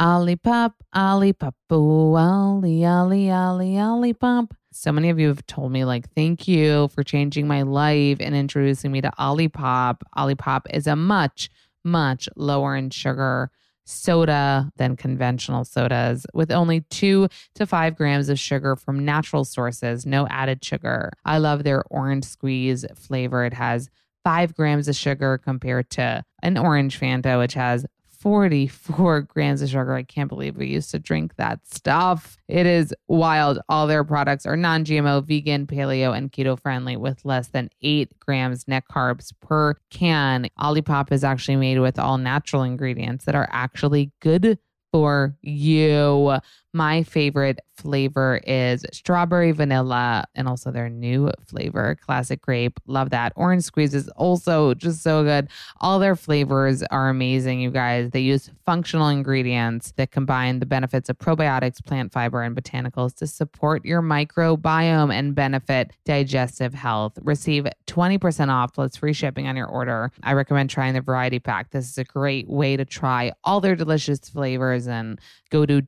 Olipop, 0.00 0.72
Olipop, 0.94 1.54
ooh, 1.72 2.16
Ollie, 2.16 2.84
Ollie, 2.84 3.30
Ollie, 3.30 3.74
Olipop. 3.74 4.50
So 4.72 4.90
many 4.90 5.10
of 5.10 5.20
you 5.20 5.28
have 5.28 5.46
told 5.46 5.70
me, 5.70 5.84
like, 5.84 6.10
thank 6.14 6.48
you 6.48 6.88
for 6.88 7.02
changing 7.02 7.46
my 7.46 7.62
life 7.62 8.16
and 8.20 8.34
introducing 8.34 8.90
me 8.90 9.02
to 9.02 9.10
Olipop. 9.18 10.00
Olipop 10.16 10.62
is 10.72 10.86
a 10.86 10.96
much, 10.96 11.50
much 11.84 12.28
lower 12.36 12.74
in 12.74 12.90
sugar 12.90 13.50
soda 13.84 14.70
than 14.76 14.96
conventional 14.96 15.64
sodas 15.64 16.26
with 16.34 16.50
only 16.50 16.80
two 16.90 17.28
to 17.54 17.66
five 17.66 17.96
grams 17.96 18.28
of 18.28 18.38
sugar 18.38 18.76
from 18.76 19.04
natural 19.04 19.44
sources, 19.44 20.06
no 20.06 20.26
added 20.28 20.64
sugar. 20.64 21.12
I 21.24 21.38
love 21.38 21.64
their 21.64 21.82
orange 21.90 22.24
squeeze 22.24 22.84
flavor. 22.94 23.44
It 23.44 23.54
has 23.54 23.90
five 24.24 24.54
grams 24.54 24.88
of 24.88 24.94
sugar 24.94 25.38
compared 25.38 25.90
to 25.90 26.24
an 26.42 26.56
orange 26.56 26.98
Fanta, 26.98 27.38
which 27.38 27.54
has 27.54 27.86
44 28.22 29.20
grams 29.28 29.62
of 29.62 29.68
sugar. 29.68 29.94
I 29.94 30.04
can't 30.04 30.28
believe 30.28 30.56
we 30.56 30.68
used 30.68 30.92
to 30.92 30.98
drink 30.98 31.34
that 31.36 31.60
stuff. 31.66 32.38
It 32.48 32.66
is 32.66 32.94
wild. 33.08 33.58
All 33.68 33.86
their 33.86 34.04
products 34.04 34.46
are 34.46 34.56
non 34.56 34.84
GMO, 34.84 35.26
vegan, 35.26 35.66
paleo, 35.66 36.16
and 36.16 36.30
keto 36.30 36.58
friendly 36.58 36.96
with 36.96 37.24
less 37.24 37.48
than 37.48 37.68
eight 37.82 38.12
grams 38.20 38.68
net 38.68 38.84
carbs 38.90 39.32
per 39.40 39.74
can. 39.90 40.48
Olipop 40.60 41.10
is 41.10 41.24
actually 41.24 41.56
made 41.56 41.80
with 41.80 41.98
all 41.98 42.16
natural 42.16 42.62
ingredients 42.62 43.24
that 43.24 43.34
are 43.34 43.48
actually 43.50 44.12
good 44.20 44.58
for 44.92 45.36
you. 45.42 46.38
My 46.72 47.02
favorite 47.02 47.60
flavor 47.76 48.40
is 48.46 48.84
strawberry 48.92 49.52
vanilla 49.52 50.24
and 50.34 50.48
also 50.48 50.70
their 50.70 50.88
new 50.88 51.30
flavor, 51.46 51.96
classic 52.00 52.40
grape. 52.40 52.78
Love 52.86 53.10
that. 53.10 53.32
Orange 53.36 53.64
squeeze 53.64 53.94
is 53.94 54.08
also 54.10 54.72
just 54.74 55.02
so 55.02 55.24
good. 55.24 55.48
All 55.80 55.98
their 55.98 56.16
flavors 56.16 56.82
are 56.84 57.08
amazing, 57.08 57.60
you 57.60 57.70
guys. 57.70 58.10
They 58.10 58.20
use 58.20 58.50
functional 58.64 59.08
ingredients 59.08 59.92
that 59.96 60.12
combine 60.12 60.60
the 60.60 60.66
benefits 60.66 61.08
of 61.08 61.18
probiotics, 61.18 61.84
plant 61.84 62.12
fiber, 62.12 62.42
and 62.42 62.56
botanicals 62.56 63.14
to 63.16 63.26
support 63.26 63.84
your 63.84 64.00
microbiome 64.00 65.12
and 65.12 65.34
benefit 65.34 65.92
digestive 66.04 66.74
health. 66.74 67.18
Receive 67.22 67.66
20% 67.86 68.48
off 68.48 68.72
plus 68.72 68.96
free 68.96 69.12
shipping 69.12 69.46
on 69.46 69.56
your 69.56 69.66
order. 69.66 70.10
I 70.22 70.34
recommend 70.34 70.70
trying 70.70 70.94
the 70.94 71.00
variety 71.00 71.38
pack. 71.38 71.70
This 71.70 71.90
is 71.90 71.98
a 71.98 72.04
great 72.04 72.48
way 72.48 72.76
to 72.76 72.84
try 72.84 73.32
all 73.44 73.60
their 73.60 73.76
delicious 73.76 74.20
flavors 74.20 74.86
and 74.86 75.20
go 75.50 75.66
to 75.66 75.80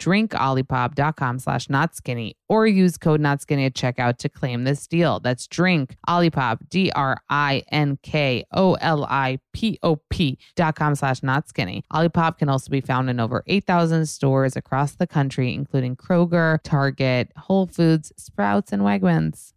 drinkolipop.com 0.75 1.39
slash 1.39 1.69
not 1.69 1.95
skinny 1.95 2.37
or 2.49 2.67
use 2.67 2.97
code 2.97 3.21
not 3.21 3.41
skinny 3.41 3.65
at 3.67 3.75
checkout 3.75 4.19
to 4.19 4.29
claim 4.29 4.65
this 4.65 4.87
deal. 4.87 5.21
That's 5.21 5.47
drink 5.47 5.97
olipop, 6.09 6.69
D 6.69 6.91
R 6.95 7.19
I 7.29 7.63
N 7.71 7.99
K 8.03 8.45
O 8.53 8.75
L 8.75 9.05
I 9.05 9.39
P 9.53 9.79
O 9.83 9.97
P 10.11 10.39
dot 10.57 10.77
com 10.77 10.95
slash 10.95 11.23
not 11.23 11.49
skinny. 11.49 11.85
Olipop 11.93 12.39
can 12.39 12.49
also 12.49 12.71
be 12.71 12.81
found 12.81 13.11
in 13.11 13.21
over 13.21 13.43
8,000 13.47 14.07
stores 14.07 14.57
across 14.57 14.93
the 14.93 15.07
country, 15.07 15.55
including 15.55 15.97
Kroger, 15.97 16.59
Target, 16.63 17.31
Whole 17.37 17.67
Foods, 17.67 18.13
Sprouts, 18.17 18.73
and 18.73 18.83
Wegmans. 18.83 19.53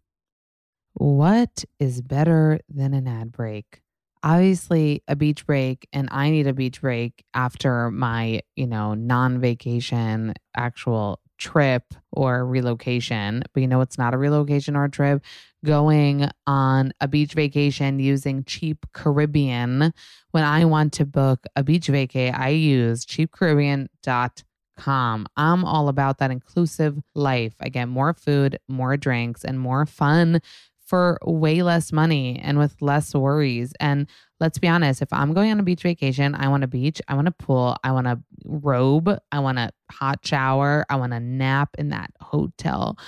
What 0.94 1.64
is 1.78 2.00
better 2.00 2.60
than 2.68 2.92
an 2.92 3.06
ad 3.06 3.30
break? 3.30 3.82
Obviously 4.22 5.02
a 5.08 5.16
beach 5.16 5.46
break 5.46 5.88
and 5.92 6.08
I 6.10 6.30
need 6.30 6.46
a 6.46 6.52
beach 6.52 6.80
break 6.80 7.24
after 7.34 7.90
my, 7.90 8.42
you 8.56 8.66
know, 8.66 8.94
non-vacation 8.94 10.34
actual 10.56 11.20
trip 11.38 11.94
or 12.12 12.44
relocation. 12.44 13.42
But 13.52 13.60
you 13.60 13.66
know 13.66 13.80
it's 13.80 13.98
not 13.98 14.14
a 14.14 14.18
relocation 14.18 14.76
or 14.76 14.84
a 14.84 14.90
trip? 14.90 15.24
Going 15.64 16.28
on 16.46 16.92
a 17.00 17.08
beach 17.08 17.32
vacation 17.32 17.98
using 17.98 18.44
Cheap 18.44 18.86
Caribbean. 18.92 19.92
When 20.32 20.44
I 20.44 20.66
want 20.66 20.92
to 20.94 21.06
book 21.06 21.46
a 21.56 21.64
beach 21.64 21.88
vacay, 21.88 22.36
I 22.36 22.50
use 22.50 23.06
cheapcaribbean.com. 23.06 25.26
I'm 25.36 25.64
all 25.64 25.88
about 25.88 26.18
that 26.18 26.30
inclusive 26.30 26.98
life. 27.14 27.54
I 27.60 27.68
get 27.68 27.88
more 27.88 28.14
food, 28.14 28.58
more 28.68 28.96
drinks, 28.96 29.44
and 29.44 29.58
more 29.58 29.86
fun 29.86 30.40
for 30.88 31.18
way 31.22 31.62
less 31.62 31.92
money 31.92 32.40
and 32.42 32.58
with 32.58 32.80
less 32.80 33.14
worries. 33.14 33.74
And 33.78 34.08
let's 34.40 34.58
be 34.58 34.68
honest, 34.68 35.02
if 35.02 35.12
I'm 35.12 35.34
going 35.34 35.50
on 35.50 35.60
a 35.60 35.62
beach 35.62 35.82
vacation, 35.82 36.34
I 36.34 36.48
want 36.48 36.64
a 36.64 36.66
beach, 36.66 37.02
I 37.08 37.14
want 37.14 37.28
a 37.28 37.32
pool, 37.32 37.76
I 37.84 37.92
want 37.92 38.06
a 38.06 38.18
robe, 38.46 39.10
I 39.30 39.40
want 39.40 39.58
a 39.58 39.70
hot 39.92 40.20
shower, 40.24 40.86
I 40.88 40.96
want 40.96 41.12
a 41.12 41.20
nap 41.20 41.70
in 41.78 41.90
that 41.90 42.10
hotel 42.20 42.98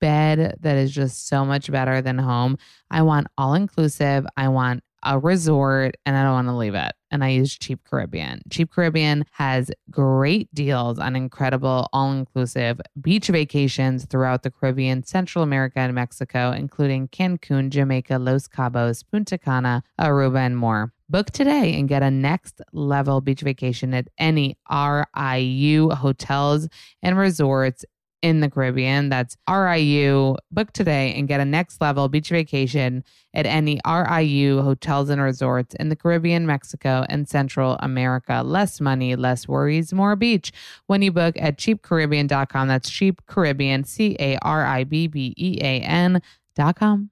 bed 0.00 0.56
that 0.60 0.76
is 0.76 0.92
just 0.92 1.28
so 1.28 1.44
much 1.44 1.70
better 1.70 2.00
than 2.00 2.18
home. 2.18 2.56
I 2.90 3.02
want 3.02 3.26
all 3.36 3.54
inclusive. 3.54 4.26
I 4.36 4.48
want 4.48 4.82
a 5.06 5.18
resort 5.18 5.96
and 6.04 6.16
I 6.16 6.24
don't 6.24 6.32
want 6.32 6.48
to 6.48 6.56
leave 6.56 6.74
it. 6.74 6.92
And 7.10 7.22
I 7.22 7.28
use 7.28 7.56
Cheap 7.56 7.84
Caribbean. 7.84 8.42
Cheap 8.50 8.72
Caribbean 8.72 9.24
has 9.30 9.70
great 9.90 10.52
deals 10.52 10.98
on 10.98 11.14
incredible 11.14 11.88
all 11.92 12.12
inclusive 12.12 12.80
beach 13.00 13.28
vacations 13.28 14.04
throughout 14.04 14.42
the 14.42 14.50
Caribbean, 14.50 15.04
Central 15.04 15.44
America, 15.44 15.78
and 15.78 15.94
Mexico, 15.94 16.50
including 16.50 17.06
Cancun, 17.08 17.70
Jamaica, 17.70 18.18
Los 18.18 18.48
Cabos, 18.48 19.04
Punta 19.08 19.38
Cana, 19.38 19.84
Aruba, 20.00 20.38
and 20.38 20.58
more. 20.58 20.92
Book 21.08 21.30
today 21.30 21.78
and 21.78 21.88
get 21.88 22.02
a 22.02 22.10
next 22.10 22.60
level 22.72 23.20
beach 23.20 23.42
vacation 23.42 23.94
at 23.94 24.08
any 24.18 24.58
RIU 24.68 25.92
hotels 25.92 26.68
and 27.00 27.16
resorts 27.16 27.84
in 28.22 28.40
the 28.40 28.50
Caribbean. 28.50 29.08
That's 29.08 29.36
RIU. 29.48 30.36
Book 30.50 30.72
today 30.72 31.14
and 31.14 31.28
get 31.28 31.40
a 31.40 31.44
next 31.44 31.80
level 31.80 32.08
beach 32.08 32.30
vacation 32.30 33.04
at 33.34 33.46
any 33.46 33.78
RIU 33.86 34.62
hotels 34.62 35.10
and 35.10 35.20
resorts 35.20 35.74
in 35.76 35.88
the 35.88 35.96
Caribbean, 35.96 36.46
Mexico, 36.46 37.04
and 37.08 37.28
Central 37.28 37.76
America. 37.80 38.42
Less 38.44 38.80
money, 38.80 39.16
less 39.16 39.46
worries, 39.46 39.92
more 39.92 40.16
beach. 40.16 40.52
When 40.86 41.02
you 41.02 41.12
book 41.12 41.36
at 41.38 41.58
cheapcaribbean.com, 41.58 42.68
that's 42.68 42.90
cheap 42.90 43.24
Caribbean, 43.26 43.84
C 43.84 44.16
A 44.18 44.38
R 44.38 44.64
I 44.64 44.84
B 44.84 45.06
B 45.06 45.34
E 45.36 45.58
A 45.60 45.80
N.com. 45.80 47.10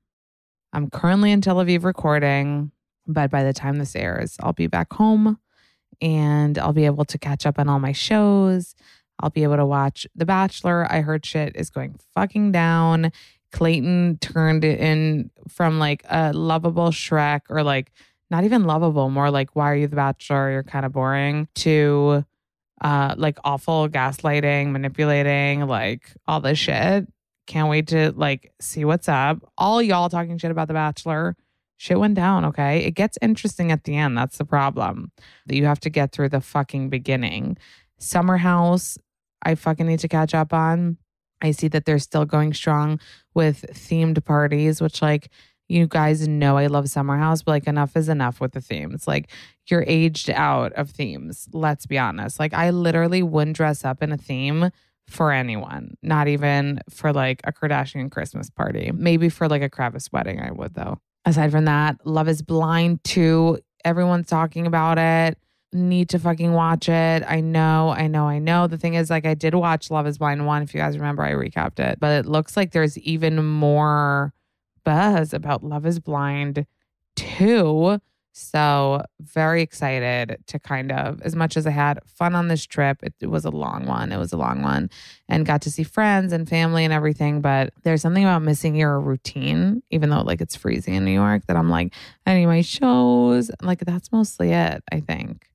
I'm 0.72 0.90
currently 0.90 1.30
in 1.30 1.40
Tel 1.40 1.56
Aviv 1.56 1.84
recording, 1.84 2.72
but 3.06 3.30
by 3.30 3.44
the 3.44 3.52
time 3.52 3.76
this 3.76 3.94
airs, 3.94 4.36
I'll 4.40 4.52
be 4.52 4.66
back 4.66 4.92
home 4.92 5.38
and 6.00 6.58
I'll 6.58 6.72
be 6.72 6.86
able 6.86 7.04
to 7.04 7.18
catch 7.18 7.46
up 7.46 7.58
on 7.58 7.68
all 7.68 7.78
my 7.78 7.92
shows. 7.92 8.74
I'll 9.20 9.30
be 9.30 9.42
able 9.42 9.56
to 9.56 9.66
watch 9.66 10.06
The 10.14 10.26
Bachelor. 10.26 10.86
I 10.90 11.00
heard 11.00 11.24
shit 11.24 11.56
is 11.56 11.70
going 11.70 11.96
fucking 12.14 12.52
down. 12.52 13.12
Clayton 13.52 14.18
turned 14.20 14.64
it 14.64 14.80
in 14.80 15.30
from 15.48 15.78
like 15.78 16.04
a 16.10 16.32
lovable 16.32 16.88
Shrek 16.88 17.42
or 17.48 17.62
like 17.62 17.92
not 18.30 18.42
even 18.42 18.64
lovable, 18.64 19.10
more 19.10 19.30
like 19.30 19.54
why 19.54 19.70
are 19.70 19.76
you 19.76 19.86
the 19.86 19.94
bachelor? 19.94 20.50
You're 20.50 20.64
kind 20.64 20.84
of 20.84 20.92
boring 20.92 21.46
to 21.56 22.24
uh 22.80 23.14
like 23.16 23.38
awful 23.44 23.88
gaslighting, 23.88 24.72
manipulating, 24.72 25.68
like 25.68 26.12
all 26.26 26.40
this 26.40 26.58
shit. 26.58 27.06
Can't 27.46 27.68
wait 27.68 27.86
to 27.88 28.12
like 28.16 28.52
see 28.60 28.84
what's 28.84 29.08
up. 29.08 29.38
All 29.56 29.80
y'all 29.80 30.08
talking 30.08 30.36
shit 30.36 30.50
about 30.50 30.66
the 30.66 30.74
bachelor. 30.74 31.36
Shit 31.76 32.00
went 32.00 32.14
down, 32.14 32.44
okay? 32.46 32.78
It 32.84 32.92
gets 32.92 33.18
interesting 33.22 33.70
at 33.70 33.84
the 33.84 33.96
end. 33.96 34.18
That's 34.18 34.38
the 34.38 34.44
problem. 34.44 35.12
That 35.46 35.54
you 35.54 35.66
have 35.66 35.80
to 35.80 35.90
get 35.90 36.10
through 36.10 36.30
the 36.30 36.40
fucking 36.40 36.88
beginning. 36.88 37.56
Summer 37.98 38.36
House, 38.36 38.98
I 39.44 39.54
fucking 39.54 39.86
need 39.86 40.00
to 40.00 40.08
catch 40.08 40.34
up 40.34 40.52
on. 40.52 40.98
I 41.42 41.50
see 41.50 41.68
that 41.68 41.84
they're 41.84 41.98
still 41.98 42.24
going 42.24 42.54
strong 42.54 43.00
with 43.34 43.64
themed 43.72 44.24
parties, 44.24 44.80
which 44.80 45.02
like 45.02 45.30
you 45.68 45.86
guys 45.86 46.28
know 46.28 46.56
I 46.56 46.66
love 46.66 46.88
Summer 46.88 47.16
House, 47.16 47.42
but 47.42 47.52
like 47.52 47.66
enough 47.66 47.96
is 47.96 48.08
enough 48.08 48.40
with 48.40 48.52
the 48.52 48.60
themes. 48.60 49.06
Like 49.06 49.30
you're 49.66 49.84
aged 49.86 50.30
out 50.30 50.72
of 50.74 50.90
themes. 50.90 51.48
Let's 51.52 51.86
be 51.86 51.98
honest. 51.98 52.38
Like 52.38 52.54
I 52.54 52.70
literally 52.70 53.22
wouldn't 53.22 53.56
dress 53.56 53.84
up 53.84 54.02
in 54.02 54.12
a 54.12 54.16
theme 54.16 54.70
for 55.08 55.32
anyone, 55.32 55.96
not 56.02 56.28
even 56.28 56.80
for 56.90 57.12
like 57.12 57.40
a 57.44 57.52
Kardashian 57.52 58.10
Christmas 58.10 58.50
party. 58.50 58.90
Maybe 58.94 59.28
for 59.28 59.48
like 59.48 59.62
a 59.62 59.70
Kravis 59.70 60.12
wedding, 60.12 60.40
I 60.40 60.50
would 60.50 60.74
though. 60.74 60.98
Aside 61.26 61.50
from 61.50 61.64
that, 61.64 62.06
Love 62.06 62.28
is 62.28 62.42
Blind 62.42 63.02
2. 63.04 63.58
Everyone's 63.84 64.28
talking 64.28 64.66
about 64.66 64.98
it 64.98 65.38
need 65.74 66.08
to 66.10 66.18
fucking 66.18 66.52
watch 66.52 66.88
it. 66.88 67.24
I 67.26 67.40
know, 67.40 67.90
I 67.90 68.06
know, 68.06 68.26
I 68.26 68.38
know. 68.38 68.66
The 68.66 68.78
thing 68.78 68.94
is, 68.94 69.10
like, 69.10 69.26
I 69.26 69.34
did 69.34 69.54
watch 69.54 69.90
Love 69.90 70.06
is 70.06 70.18
Blind 70.18 70.46
1. 70.46 70.62
If 70.62 70.72
you 70.72 70.80
guys 70.80 70.96
remember, 70.96 71.22
I 71.22 71.32
recapped 71.32 71.80
it. 71.80 71.98
But 72.00 72.12
it 72.12 72.26
looks 72.26 72.56
like 72.56 72.70
there's 72.70 72.96
even 72.98 73.44
more 73.44 74.32
buzz 74.84 75.34
about 75.34 75.64
Love 75.64 75.84
is 75.84 75.98
Blind 75.98 76.66
2. 77.16 77.98
So, 78.36 79.04
very 79.20 79.62
excited 79.62 80.38
to 80.48 80.58
kind 80.58 80.90
of, 80.90 81.22
as 81.22 81.36
much 81.36 81.56
as 81.56 81.68
I 81.68 81.70
had 81.70 82.00
fun 82.04 82.34
on 82.34 82.48
this 82.48 82.66
trip, 82.66 82.98
it, 83.02 83.14
it, 83.20 83.28
was 83.28 83.44
a 83.44 83.50
long 83.50 83.86
one. 83.86 84.10
It 84.10 84.16
was 84.16 84.32
a 84.32 84.36
long 84.36 84.62
one 84.62 84.90
and 85.28 85.46
got 85.46 85.62
to 85.62 85.70
see 85.70 85.84
friends 85.84 86.32
and 86.32 86.48
family 86.48 86.84
and 86.84 86.92
everything. 86.92 87.40
But 87.40 87.72
there's 87.84 88.02
something 88.02 88.24
about 88.24 88.42
missing 88.42 88.74
your 88.74 88.98
routine, 88.98 89.84
even 89.90 90.10
though 90.10 90.22
like 90.22 90.40
it's 90.40 90.56
freezing 90.56 90.94
in 90.94 91.04
New 91.04 91.12
York, 91.12 91.46
that 91.46 91.56
I'm 91.56 91.70
like, 91.70 91.94
need 92.26 92.46
my 92.46 92.60
shows. 92.62 93.52
Like, 93.62 93.80
that's 93.80 94.10
mostly 94.10 94.50
it, 94.50 94.82
I 94.90 94.98
think 94.98 95.46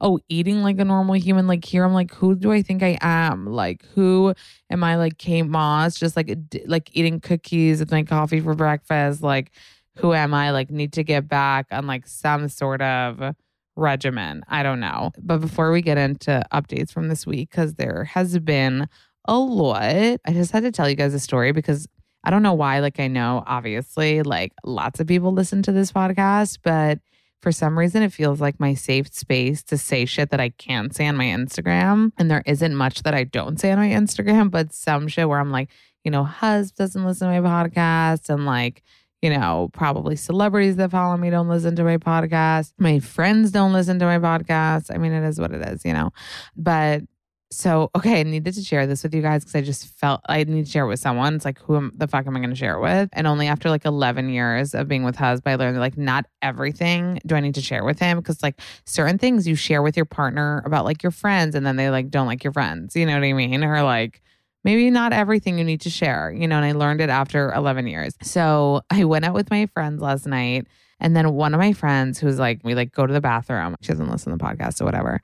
oh, 0.00 0.18
eating 0.28 0.62
like 0.62 0.78
a 0.78 0.84
normal 0.84 1.14
human. 1.14 1.46
Like 1.46 1.64
here, 1.64 1.84
I'm 1.84 1.94
like, 1.94 2.12
who 2.14 2.34
do 2.34 2.52
I 2.52 2.62
think 2.62 2.82
I 2.82 2.98
am? 3.00 3.46
Like, 3.46 3.84
who 3.94 4.34
am 4.70 4.84
I? 4.84 4.96
Like 4.96 5.18
Kate 5.18 5.42
Moss, 5.42 5.96
just 5.96 6.16
like 6.16 6.36
like 6.66 6.90
eating 6.92 7.20
cookies 7.20 7.80
with 7.80 7.90
my 7.90 8.02
coffee 8.02 8.40
for 8.40 8.54
breakfast. 8.54 9.22
Like, 9.22 9.52
who 9.96 10.12
am 10.14 10.34
I? 10.34 10.50
Like, 10.50 10.70
need 10.70 10.92
to 10.94 11.04
get 11.04 11.28
back 11.28 11.66
on 11.70 11.86
like 11.86 12.06
some 12.06 12.48
sort 12.48 12.82
of 12.82 13.34
regimen. 13.76 14.42
I 14.48 14.62
don't 14.62 14.80
know. 14.80 15.12
But 15.18 15.38
before 15.38 15.70
we 15.70 15.82
get 15.82 15.98
into 15.98 16.42
updates 16.52 16.90
from 16.90 17.08
this 17.08 17.26
week, 17.26 17.50
because 17.50 17.74
there 17.74 18.04
has 18.04 18.38
been 18.38 18.88
a 19.26 19.38
lot, 19.38 19.82
I 19.82 20.32
just 20.32 20.52
had 20.52 20.62
to 20.62 20.72
tell 20.72 20.88
you 20.88 20.96
guys 20.96 21.14
a 21.14 21.20
story 21.20 21.52
because 21.52 21.86
I 22.24 22.30
don't 22.30 22.42
know 22.42 22.54
why. 22.54 22.80
Like, 22.80 22.98
I 22.98 23.06
know 23.06 23.44
obviously, 23.46 24.22
like, 24.22 24.52
lots 24.64 24.98
of 25.00 25.06
people 25.06 25.32
listen 25.32 25.62
to 25.62 25.72
this 25.72 25.92
podcast, 25.92 26.58
but 26.62 26.98
for 27.46 27.52
some 27.52 27.78
reason, 27.78 28.02
it 28.02 28.12
feels 28.12 28.40
like 28.40 28.58
my 28.58 28.74
safe 28.74 29.14
space 29.14 29.62
to 29.62 29.78
say 29.78 30.04
shit 30.04 30.30
that 30.30 30.40
I 30.40 30.48
can't 30.48 30.92
say 30.92 31.06
on 31.06 31.14
my 31.14 31.26
Instagram. 31.26 32.10
And 32.18 32.28
there 32.28 32.42
isn't 32.44 32.74
much 32.74 33.04
that 33.04 33.14
I 33.14 33.22
don't 33.22 33.60
say 33.60 33.70
on 33.70 33.78
my 33.78 33.86
Instagram, 33.86 34.50
but 34.50 34.74
some 34.74 35.06
shit 35.06 35.28
where 35.28 35.38
I'm 35.38 35.52
like, 35.52 35.70
you 36.02 36.10
know, 36.10 36.24
Hus 36.24 36.72
doesn't 36.72 37.04
listen 37.04 37.30
to 37.30 37.40
my 37.40 37.48
podcast 37.48 38.30
and 38.30 38.46
like, 38.46 38.82
you 39.22 39.30
know, 39.30 39.70
probably 39.72 40.16
celebrities 40.16 40.74
that 40.74 40.90
follow 40.90 41.16
me 41.16 41.30
don't 41.30 41.48
listen 41.48 41.76
to 41.76 41.84
my 41.84 41.98
podcast. 41.98 42.72
My 42.78 42.98
friends 42.98 43.52
don't 43.52 43.72
listen 43.72 44.00
to 44.00 44.06
my 44.06 44.18
podcast. 44.18 44.92
I 44.92 44.98
mean, 44.98 45.12
it 45.12 45.22
is 45.22 45.38
what 45.38 45.52
it 45.52 45.64
is, 45.68 45.84
you 45.84 45.92
know. 45.92 46.10
But 46.56 47.02
so, 47.50 47.90
okay, 47.94 48.20
I 48.20 48.22
needed 48.24 48.54
to 48.54 48.62
share 48.62 48.86
this 48.86 49.04
with 49.04 49.14
you 49.14 49.22
guys 49.22 49.44
because 49.44 49.54
I 49.54 49.60
just 49.60 49.86
felt 49.86 50.20
I 50.28 50.42
need 50.44 50.66
to 50.66 50.70
share 50.70 50.84
it 50.84 50.88
with 50.88 50.98
someone. 50.98 51.34
It's 51.34 51.44
like, 51.44 51.60
who 51.60 51.76
am, 51.76 51.92
the 51.96 52.08
fuck 52.08 52.26
am 52.26 52.36
I 52.36 52.40
going 52.40 52.50
to 52.50 52.56
share 52.56 52.74
it 52.74 52.80
with? 52.80 53.08
And 53.12 53.26
only 53.26 53.46
after 53.46 53.70
like 53.70 53.84
11 53.84 54.28
years 54.30 54.74
of 54.74 54.88
being 54.88 55.04
with 55.04 55.16
Husband, 55.16 55.52
I 55.52 55.56
learned 55.56 55.76
that 55.76 55.80
like 55.80 55.96
not 55.96 56.26
everything 56.42 57.20
do 57.24 57.36
I 57.36 57.40
need 57.40 57.54
to 57.54 57.62
share 57.62 57.84
with 57.84 58.00
him 58.00 58.18
because 58.18 58.42
like 58.42 58.60
certain 58.84 59.18
things 59.18 59.46
you 59.46 59.54
share 59.54 59.80
with 59.80 59.96
your 59.96 60.06
partner 60.06 60.62
about 60.66 60.84
like 60.84 61.02
your 61.02 61.12
friends 61.12 61.54
and 61.54 61.64
then 61.64 61.76
they 61.76 61.88
like 61.88 62.10
don't 62.10 62.26
like 62.26 62.42
your 62.42 62.52
friends. 62.52 62.96
You 62.96 63.06
know 63.06 63.14
what 63.14 63.24
I 63.24 63.32
mean? 63.32 63.62
Or 63.62 63.82
like, 63.82 64.22
maybe 64.64 64.90
not 64.90 65.12
everything 65.12 65.58
you 65.58 65.64
need 65.64 65.82
to 65.82 65.90
share, 65.90 66.32
you 66.32 66.48
know, 66.48 66.56
and 66.56 66.64
I 66.64 66.72
learned 66.72 67.00
it 67.00 67.08
after 67.08 67.52
11 67.52 67.86
years. 67.86 68.14
So 68.22 68.82
I 68.90 69.04
went 69.04 69.24
out 69.24 69.34
with 69.34 69.48
my 69.48 69.66
friends 69.66 70.02
last 70.02 70.26
night. 70.26 70.66
And 70.98 71.14
then 71.14 71.34
one 71.34 71.52
of 71.52 71.60
my 71.60 71.72
friends 71.72 72.18
who's 72.18 72.38
like, 72.38 72.60
we 72.64 72.74
like 72.74 72.92
go 72.92 73.06
to 73.06 73.12
the 73.12 73.20
bathroom. 73.20 73.76
She 73.82 73.88
doesn't 73.92 74.10
listen 74.10 74.32
to 74.32 74.38
the 74.38 74.44
podcast 74.44 74.80
or 74.80 74.84
whatever. 74.84 75.20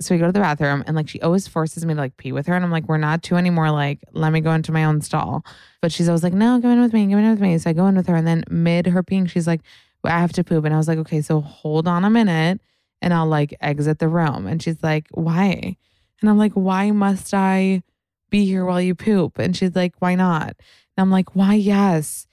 So 0.00 0.14
we 0.14 0.18
go 0.18 0.26
to 0.26 0.32
the 0.32 0.40
bathroom 0.40 0.82
and 0.86 0.96
like 0.96 1.08
she 1.08 1.20
always 1.20 1.46
forces 1.46 1.84
me 1.84 1.92
to 1.94 2.00
like 2.00 2.16
pee 2.16 2.32
with 2.32 2.46
her. 2.46 2.54
And 2.54 2.64
I'm 2.64 2.70
like, 2.70 2.88
we're 2.88 2.96
not 2.96 3.22
two 3.22 3.36
anymore. 3.36 3.70
Like, 3.70 4.00
let 4.12 4.32
me 4.32 4.40
go 4.40 4.52
into 4.52 4.72
my 4.72 4.84
own 4.84 5.02
stall. 5.02 5.44
But 5.82 5.92
she's 5.92 6.08
always 6.08 6.22
like, 6.22 6.32
no, 6.32 6.58
go 6.58 6.70
in 6.70 6.80
with 6.80 6.94
me, 6.94 7.06
go 7.06 7.18
in 7.18 7.28
with 7.28 7.40
me. 7.40 7.58
So 7.58 7.68
I 7.68 7.72
go 7.74 7.86
in 7.86 7.96
with 7.96 8.06
her. 8.06 8.16
And 8.16 8.26
then 8.26 8.44
mid 8.48 8.86
her 8.86 9.02
peeing, 9.02 9.28
she's 9.28 9.46
like, 9.46 9.60
I 10.04 10.20
have 10.20 10.32
to 10.32 10.44
poop. 10.44 10.64
And 10.64 10.72
I 10.72 10.78
was 10.78 10.88
like, 10.88 10.98
okay, 10.98 11.20
so 11.20 11.40
hold 11.40 11.86
on 11.86 12.04
a 12.04 12.10
minute 12.10 12.60
and 13.02 13.12
I'll 13.12 13.26
like 13.26 13.54
exit 13.60 13.98
the 13.98 14.08
room. 14.08 14.46
And 14.46 14.62
she's 14.62 14.82
like, 14.82 15.06
why? 15.10 15.76
And 16.20 16.30
I'm 16.30 16.38
like, 16.38 16.52
why 16.52 16.90
must 16.90 17.32
I 17.34 17.82
be 18.30 18.46
here 18.46 18.64
while 18.64 18.80
you 18.80 18.94
poop? 18.94 19.38
And 19.38 19.56
she's 19.56 19.74
like, 19.74 19.94
why 19.98 20.14
not? 20.14 20.48
And 20.48 20.98
I'm 20.98 21.10
like, 21.10 21.34
why? 21.34 21.54
Yes. 21.54 22.26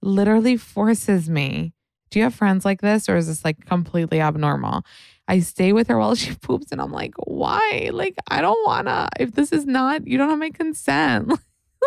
Literally 0.00 0.56
forces 0.56 1.28
me. 1.30 1.72
Do 2.12 2.18
you 2.18 2.24
have 2.24 2.34
friends 2.34 2.66
like 2.66 2.82
this 2.82 3.08
or 3.08 3.16
is 3.16 3.26
this 3.26 3.42
like 3.42 3.64
completely 3.64 4.20
abnormal? 4.20 4.84
I 5.26 5.40
stay 5.40 5.72
with 5.72 5.88
her 5.88 5.98
while 5.98 6.14
she 6.14 6.34
poops 6.42 6.70
and 6.70 6.80
I'm 6.80 6.92
like, 6.92 7.14
why? 7.16 7.90
Like, 7.90 8.16
I 8.28 8.42
don't 8.42 8.64
wanna. 8.66 9.08
If 9.18 9.32
this 9.32 9.50
is 9.50 9.66
not, 9.66 10.06
you 10.06 10.18
don't 10.18 10.28
have 10.28 10.38
my 10.38 10.50
consent. 10.50 11.32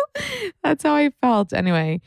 That's 0.64 0.82
how 0.82 0.96
I 0.96 1.10
felt. 1.22 1.52
Anyway, 1.52 2.00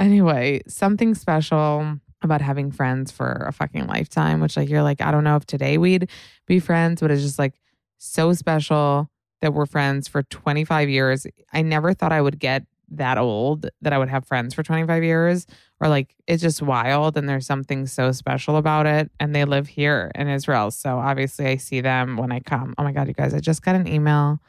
anyway, 0.00 0.62
something 0.66 1.14
special 1.14 2.00
about 2.22 2.40
having 2.40 2.72
friends 2.72 3.12
for 3.12 3.44
a 3.46 3.52
fucking 3.52 3.86
lifetime, 3.86 4.40
which 4.40 4.56
like 4.56 4.68
you're 4.68 4.82
like, 4.82 5.00
I 5.00 5.12
don't 5.12 5.24
know 5.24 5.36
if 5.36 5.46
today 5.46 5.78
we'd 5.78 6.10
be 6.46 6.58
friends, 6.58 7.00
but 7.00 7.12
it's 7.12 7.22
just 7.22 7.38
like 7.38 7.60
so 7.98 8.32
special 8.32 9.08
that 9.42 9.54
we're 9.54 9.66
friends 9.66 10.08
for 10.08 10.24
25 10.24 10.88
years. 10.88 11.24
I 11.52 11.62
never 11.62 11.94
thought 11.94 12.12
I 12.12 12.20
would 12.20 12.40
get 12.40 12.64
that 12.90 13.18
old 13.18 13.68
that 13.82 13.92
I 13.92 13.98
would 13.98 14.08
have 14.08 14.26
friends 14.26 14.54
for 14.54 14.62
25 14.62 15.02
years 15.02 15.46
or 15.80 15.88
like 15.88 16.14
it's 16.26 16.42
just 16.42 16.62
wild 16.62 17.16
and 17.16 17.28
there's 17.28 17.46
something 17.46 17.86
so 17.86 18.12
special 18.12 18.56
about 18.56 18.86
it 18.86 19.10
and 19.18 19.34
they 19.34 19.44
live 19.44 19.68
here 19.68 20.10
in 20.14 20.28
Israel. 20.28 20.70
So 20.70 20.98
obviously 20.98 21.46
I 21.46 21.56
see 21.56 21.80
them 21.80 22.16
when 22.16 22.32
I 22.32 22.40
come. 22.40 22.74
Oh 22.78 22.84
my 22.84 22.92
god, 22.92 23.08
you 23.08 23.14
guys, 23.14 23.34
I 23.34 23.40
just 23.40 23.62
got 23.62 23.74
an 23.74 23.88
email 23.88 24.40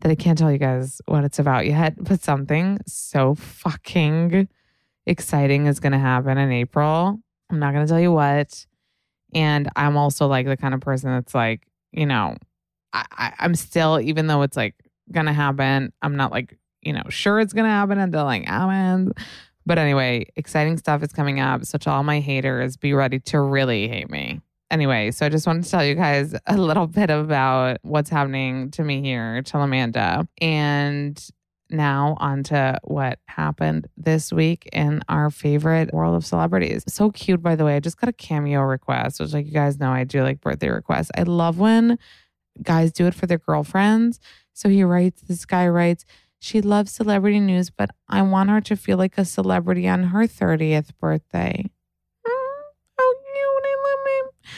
that 0.00 0.10
I 0.10 0.14
can't 0.14 0.38
tell 0.38 0.52
you 0.52 0.58
guys 0.58 1.00
what 1.06 1.24
it's 1.24 1.38
about 1.38 1.66
yet, 1.66 1.94
but 2.02 2.22
something 2.22 2.78
so 2.86 3.34
fucking 3.34 4.48
exciting 5.06 5.66
is 5.66 5.80
going 5.80 5.92
to 5.92 5.98
happen 5.98 6.38
in 6.38 6.52
April. 6.52 7.18
I'm 7.50 7.58
not 7.58 7.72
going 7.72 7.86
to 7.86 7.90
tell 7.90 8.00
you 8.00 8.12
what. 8.12 8.66
And 9.34 9.68
I'm 9.76 9.96
also 9.96 10.26
like 10.26 10.46
the 10.46 10.56
kind 10.56 10.74
of 10.74 10.80
person 10.80 11.10
that's 11.10 11.34
like, 11.34 11.66
you 11.92 12.06
know, 12.06 12.36
I, 12.92 13.04
I, 13.10 13.32
I'm 13.40 13.54
still, 13.54 14.00
even 14.00 14.26
though 14.26 14.42
it's 14.42 14.56
like 14.56 14.74
going 15.10 15.26
to 15.26 15.32
happen, 15.32 15.92
I'm 16.02 16.16
not 16.16 16.30
like, 16.32 16.58
you 16.82 16.92
know, 16.92 17.02
sure 17.08 17.40
it's 17.40 17.52
going 17.52 17.64
to 17.64 17.70
happen 17.70 17.98
until 17.98 18.24
like 18.24 18.46
happens. 18.46 19.12
But 19.66 19.78
anyway, 19.78 20.26
exciting 20.36 20.78
stuff 20.78 21.02
is 21.02 21.12
coming 21.12 21.40
up. 21.40 21.64
So 21.64 21.78
to 21.78 21.90
all 21.90 22.02
my 22.02 22.20
haters, 22.20 22.76
be 22.76 22.94
ready 22.94 23.20
to 23.20 23.40
really 23.40 23.88
hate 23.88 24.10
me. 24.10 24.40
Anyway, 24.70 25.10
so 25.10 25.26
I 25.26 25.28
just 25.28 25.46
wanted 25.46 25.64
to 25.64 25.70
tell 25.70 25.84
you 25.84 25.94
guys 25.94 26.34
a 26.46 26.56
little 26.56 26.86
bit 26.86 27.10
about 27.10 27.78
what's 27.82 28.10
happening 28.10 28.70
to 28.72 28.84
me 28.84 29.02
here, 29.02 29.42
tell 29.42 29.62
Amanda. 29.62 30.26
And 30.40 31.22
now 31.70 32.16
on 32.18 32.42
to 32.44 32.78
what 32.84 33.18
happened 33.26 33.88
this 33.96 34.32
week 34.32 34.68
in 34.72 35.02
our 35.08 35.30
favorite 35.30 35.92
world 35.92 36.16
of 36.16 36.24
celebrities. 36.24 36.82
So 36.88 37.10
cute, 37.10 37.42
by 37.42 37.56
the 37.56 37.64
way. 37.64 37.76
I 37.76 37.80
just 37.80 37.98
got 37.98 38.08
a 38.08 38.12
cameo 38.12 38.62
request, 38.62 39.20
which, 39.20 39.32
like 39.32 39.46
you 39.46 39.52
guys 39.52 39.78
know, 39.78 39.90
I 39.90 40.04
do 40.04 40.22
like 40.22 40.40
birthday 40.40 40.70
requests. 40.70 41.10
I 41.16 41.24
love 41.24 41.58
when 41.58 41.98
guys 42.62 42.92
do 42.92 43.06
it 43.06 43.14
for 43.14 43.26
their 43.26 43.38
girlfriends. 43.38 44.18
So 44.52 44.68
he 44.68 44.82
writes, 44.82 45.22
this 45.22 45.44
guy 45.44 45.68
writes, 45.68 46.04
she 46.40 46.60
loves 46.60 46.92
celebrity 46.92 47.40
news, 47.40 47.70
but 47.70 47.90
I 48.08 48.22
want 48.22 48.50
her 48.50 48.60
to 48.62 48.76
feel 48.76 48.96
like 48.96 49.18
a 49.18 49.24
celebrity 49.24 49.88
on 49.88 50.04
her 50.04 50.26
30th 50.26 50.90
birthday. 51.00 51.64
Mm, 52.26 52.60
how 52.98 53.12
cute. 53.12 53.64
I 53.64 53.76
love 53.84 54.06
him. 54.06 54.52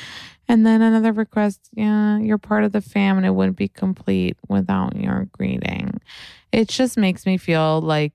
And 0.48 0.66
then 0.66 0.82
another 0.82 1.12
request, 1.12 1.68
yeah, 1.72 2.18
you're 2.18 2.38
part 2.38 2.64
of 2.64 2.72
the 2.72 2.80
fam 2.80 3.16
and 3.16 3.26
it 3.26 3.34
wouldn't 3.34 3.56
be 3.56 3.68
complete 3.68 4.36
without 4.48 4.96
your 4.96 5.28
greeting. 5.32 6.00
It 6.52 6.68
just 6.68 6.96
makes 6.96 7.24
me 7.24 7.38
feel 7.38 7.80
like 7.80 8.12